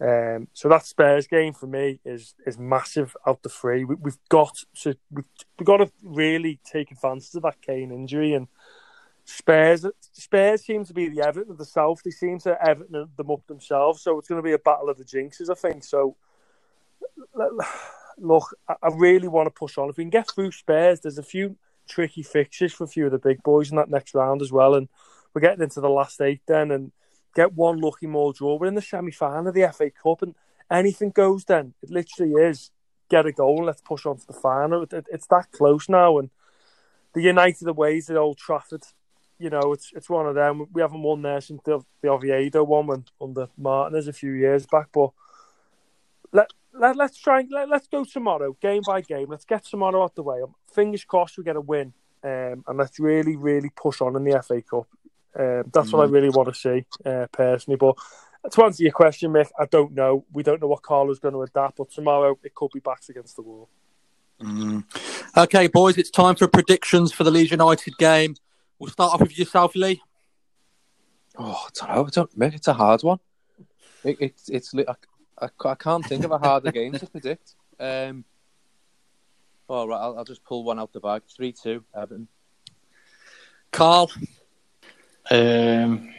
Um, 0.00 0.48
so 0.52 0.68
that 0.68 0.84
Spurs 0.84 1.26
game 1.26 1.52
for 1.52 1.66
me 1.66 2.00
is 2.04 2.34
is 2.46 2.58
massive 2.58 3.16
out 3.26 3.42
the 3.42 3.48
free. 3.48 3.84
We, 3.84 3.96
have 4.04 4.18
got 4.28 4.64
to 4.82 4.96
we've, 5.10 5.24
we've 5.58 5.66
got 5.66 5.78
to 5.78 5.90
really 6.02 6.60
take 6.64 6.90
advantage 6.90 7.34
of 7.34 7.42
that 7.42 7.60
Kane 7.60 7.92
injury 7.92 8.34
and 8.34 8.48
Spurs. 9.24 9.86
Spurs 10.12 10.64
seem 10.64 10.84
to 10.84 10.94
be 10.94 11.08
the 11.08 11.22
Everton 11.22 11.52
of 11.52 11.58
the 11.58 11.64
South. 11.64 12.02
They 12.02 12.10
seem 12.10 12.38
to 12.40 12.60
Everton 12.64 13.08
them 13.16 13.30
up 13.30 13.46
themselves. 13.46 14.02
So 14.02 14.18
it's 14.18 14.28
going 14.28 14.42
to 14.42 14.46
be 14.46 14.54
a 14.54 14.58
battle 14.58 14.88
of 14.88 14.98
the 14.98 15.04
jinxes, 15.04 15.50
I 15.50 15.54
think. 15.54 15.84
So 15.84 16.16
look, 18.18 18.56
I 18.68 18.88
really 18.94 19.28
want 19.28 19.46
to 19.46 19.50
push 19.50 19.78
on. 19.78 19.90
If 19.90 19.96
we 19.96 20.04
can 20.04 20.10
get 20.10 20.30
through 20.30 20.52
Spurs, 20.52 21.00
there's 21.00 21.18
a 21.18 21.22
few 21.22 21.56
tricky 21.88 22.22
fixtures 22.22 22.72
for 22.72 22.84
a 22.84 22.88
few 22.88 23.06
of 23.06 23.12
the 23.12 23.18
big 23.18 23.42
boys 23.42 23.70
in 23.70 23.76
that 23.76 23.90
next 23.90 24.14
round 24.14 24.42
as 24.42 24.52
well. 24.52 24.74
And 24.74 24.88
we're 25.34 25.40
getting 25.40 25.62
into 25.62 25.80
the 25.80 25.90
last 25.90 26.20
eight 26.20 26.42
then 26.46 26.70
and 26.70 26.92
get 27.34 27.54
one 27.54 27.80
lucky 27.80 28.06
more 28.06 28.32
draw. 28.32 28.56
We're 28.56 28.66
in 28.66 28.74
the 28.74 28.82
semi 28.82 29.12
final 29.12 29.48
of 29.48 29.54
the 29.54 29.70
FA 29.72 29.90
Cup 29.90 30.22
and 30.22 30.34
anything 30.70 31.10
goes 31.10 31.44
then. 31.44 31.74
It 31.82 31.90
literally 31.90 32.32
is 32.32 32.70
get 33.08 33.26
a 33.26 33.32
goal 33.32 33.58
and 33.58 33.66
let's 33.66 33.82
push 33.82 34.06
on 34.06 34.18
to 34.18 34.26
the 34.26 34.32
final. 34.32 34.82
It, 34.82 34.92
it, 34.92 35.06
it's 35.10 35.26
that 35.28 35.52
close 35.52 35.88
now. 35.88 36.18
And 36.18 36.30
the 37.14 37.22
United 37.22 37.68
aways 37.68 38.08
at 38.10 38.16
Old 38.16 38.38
Trafford. 38.38 38.84
You 39.38 39.50
know, 39.50 39.72
it's 39.72 39.90
it's 39.94 40.08
one 40.08 40.26
of 40.26 40.34
them. 40.34 40.66
We 40.72 40.82
haven't 40.82 41.02
won 41.02 41.22
there 41.22 41.40
since 41.40 41.62
the, 41.64 41.80
the 42.00 42.10
Oviedo 42.10 42.62
one 42.62 42.86
when, 42.86 43.04
under 43.20 43.48
Martinez 43.56 44.06
a 44.06 44.12
few 44.12 44.32
years 44.32 44.66
back. 44.66 44.88
But 44.92 45.10
let, 46.32 46.52
let 46.74 46.96
let's 46.96 47.18
try 47.18 47.40
and 47.40 47.50
let, 47.50 47.68
let's 47.68 47.86
go 47.86 48.04
tomorrow, 48.04 48.56
game 48.60 48.82
by 48.86 49.00
game. 49.00 49.28
Let's 49.28 49.44
get 49.44 49.64
tomorrow 49.64 50.04
out 50.04 50.14
the 50.14 50.22
way. 50.22 50.40
Fingers 50.72 51.04
crossed 51.04 51.38
we 51.38 51.44
get 51.44 51.56
a 51.56 51.60
win, 51.60 51.92
um, 52.24 52.64
and 52.66 52.78
let's 52.78 52.98
really 52.98 53.36
really 53.36 53.70
push 53.76 54.00
on 54.00 54.16
in 54.16 54.24
the 54.24 54.42
FA 54.42 54.62
Cup. 54.62 54.88
Um, 55.34 55.70
that's 55.72 55.90
mm. 55.90 55.92
what 55.92 56.08
I 56.08 56.10
really 56.10 56.30
want 56.30 56.48
to 56.48 56.54
see 56.54 56.84
uh, 57.04 57.26
personally. 57.32 57.76
But 57.76 57.96
to 58.50 58.64
answer 58.64 58.82
your 58.82 58.92
question, 58.92 59.32
Mick, 59.32 59.50
I 59.58 59.66
don't 59.66 59.92
know. 59.92 60.24
We 60.32 60.42
don't 60.42 60.60
know 60.60 60.66
what 60.66 60.82
Carlo's 60.82 61.18
going 61.18 61.34
to 61.34 61.42
adapt, 61.42 61.76
but 61.76 61.90
tomorrow 61.90 62.38
it 62.42 62.54
could 62.54 62.70
be 62.72 62.80
backs 62.80 63.08
against 63.08 63.36
the 63.36 63.42
wall. 63.42 63.68
Mm. 64.40 64.84
Okay, 65.36 65.68
boys, 65.68 65.96
it's 65.98 66.10
time 66.10 66.34
for 66.34 66.48
predictions 66.48 67.12
for 67.12 67.24
the 67.24 67.30
Leeds 67.30 67.52
United 67.52 67.96
game. 67.98 68.34
We'll 68.78 68.90
start 68.90 69.14
off 69.14 69.20
with 69.20 69.38
yourself, 69.38 69.76
Lee. 69.76 70.02
Oh, 71.38 71.66
I 71.66 71.68
don't 71.74 71.96
know. 71.96 72.06
I 72.06 72.10
don't, 72.10 72.38
Mick, 72.38 72.54
it's 72.54 72.68
a 72.68 72.74
hard 72.74 73.02
one. 73.02 73.20
It, 74.04 74.16
it, 74.20 74.34
it's 74.48 74.74
I, 74.74 74.94
I, 75.40 75.48
I, 75.64 75.74
can't 75.74 76.04
think 76.04 76.24
of 76.24 76.30
a 76.30 76.38
harder 76.38 76.72
game 76.72 76.92
to 76.92 77.06
predict. 77.06 77.54
Um, 77.80 78.24
all 79.68 79.88
right, 79.88 79.98
I'll, 79.98 80.18
I'll 80.18 80.24
just 80.24 80.44
pull 80.44 80.64
one 80.64 80.78
out 80.78 80.92
the 80.92 81.00
bag. 81.00 81.22
Three 81.34 81.52
two, 81.52 81.84
Everton. 81.94 82.28
Carl. 83.70 84.10
Um, 85.30 86.12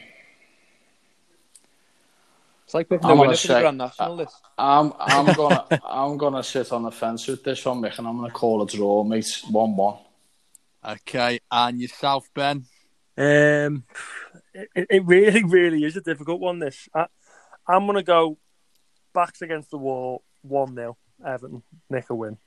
it's 2.64 2.74
like 2.74 2.90
picking 2.90 3.10
a 3.10 3.16
winner 3.16 3.36
for 3.36 3.48
the 3.48 3.60
Grand 3.60 3.78
National 3.78 4.16
list. 4.16 4.36
I'm 4.58 4.94
I'm 5.00 5.34
gonna 5.34 5.68
I'm 5.86 6.18
gonna 6.18 6.44
sit 6.44 6.72
on 6.72 6.84
the 6.84 6.92
fence 6.92 7.28
with 7.28 7.44
this 7.44 7.64
one, 7.66 7.82
Mick, 7.82 7.98
and 8.00 8.08
I'm 8.08 8.18
gonna 8.18 8.34
call 8.34 8.64
a 8.64 8.68
draw, 8.68 9.04
mate. 9.04 9.44
One 9.52 9.76
one. 9.76 9.98
Okay, 10.84 11.40
and 11.52 11.80
yourself, 11.80 12.28
Ben. 12.34 12.66
Um, 13.16 13.84
it, 14.54 14.88
it 14.90 15.06
really, 15.06 15.44
really 15.44 15.84
is 15.84 15.96
a 15.96 16.02
difficult 16.02 16.40
one. 16.40 16.58
This 16.60 16.90
I, 16.96 17.06
I'm 17.68 17.86
gonna 17.86 18.02
go 18.02 18.38
backs 19.14 19.42
against 19.42 19.72
the 19.72 19.78
wall, 19.78 20.24
one 20.42 20.76
0 20.76 20.98
Everton, 21.26 21.64
nick 21.90 22.10
a 22.10 22.16
win. 22.16 22.38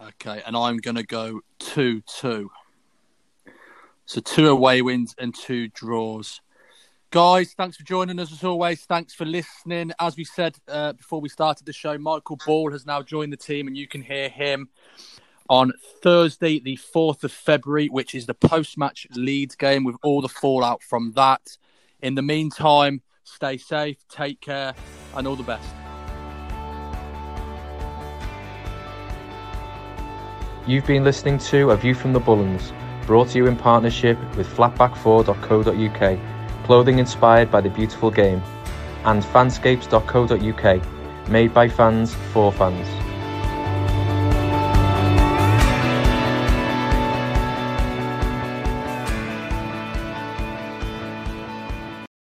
Okay, 0.00 0.42
and 0.46 0.56
I'm 0.56 0.78
gonna 0.78 1.02
go 1.02 1.40
two 1.58 2.02
two. 2.02 2.50
So 4.06 4.20
two 4.20 4.48
away 4.48 4.82
wins 4.82 5.14
and 5.18 5.34
two 5.34 5.68
draws. 5.68 6.40
Guys, 7.10 7.54
thanks 7.56 7.76
for 7.76 7.82
joining 7.82 8.18
us 8.18 8.32
as 8.32 8.44
always. 8.44 8.84
Thanks 8.84 9.14
for 9.14 9.24
listening. 9.24 9.92
As 10.00 10.16
we 10.16 10.24
said 10.24 10.56
uh, 10.68 10.92
before 10.92 11.20
we 11.20 11.28
started 11.28 11.66
the 11.66 11.72
show, 11.72 11.98
Michael 11.98 12.38
Ball 12.46 12.70
has 12.72 12.86
now 12.86 13.02
joined 13.02 13.32
the 13.32 13.36
team, 13.36 13.66
and 13.66 13.76
you 13.76 13.86
can 13.86 14.00
hear 14.00 14.28
him 14.28 14.68
on 15.48 15.72
Thursday, 16.02 16.60
the 16.60 16.76
4th 16.76 17.24
of 17.24 17.32
February, 17.32 17.88
which 17.88 18.14
is 18.14 18.26
the 18.26 18.34
post 18.34 18.78
match 18.78 19.08
Leeds 19.16 19.56
game 19.56 19.82
with 19.82 19.96
all 20.02 20.22
the 20.22 20.28
fallout 20.28 20.82
from 20.82 21.12
that. 21.12 21.58
In 22.00 22.14
the 22.14 22.22
meantime, 22.22 23.02
stay 23.24 23.58
safe, 23.58 23.98
take 24.08 24.40
care, 24.40 24.72
and 25.16 25.26
all 25.26 25.36
the 25.36 25.42
best. 25.42 25.79
You've 30.70 30.86
been 30.86 31.02
listening 31.02 31.38
to 31.38 31.70
A 31.70 31.76
View 31.76 31.94
from 31.94 32.12
the 32.12 32.20
Bullens 32.20 32.72
brought 33.04 33.30
to 33.30 33.38
you 33.38 33.48
in 33.48 33.56
partnership 33.56 34.16
with 34.36 34.46
flatback4.co.uk, 34.56 36.64
clothing 36.64 37.00
inspired 37.00 37.50
by 37.50 37.60
the 37.60 37.70
beautiful 37.70 38.08
game, 38.08 38.40
and 39.04 39.20
fanscapes.co.uk, 39.20 41.28
made 41.28 41.52
by 41.52 41.68
fans 41.68 42.14
for 42.32 42.52
fans. 42.52 43.09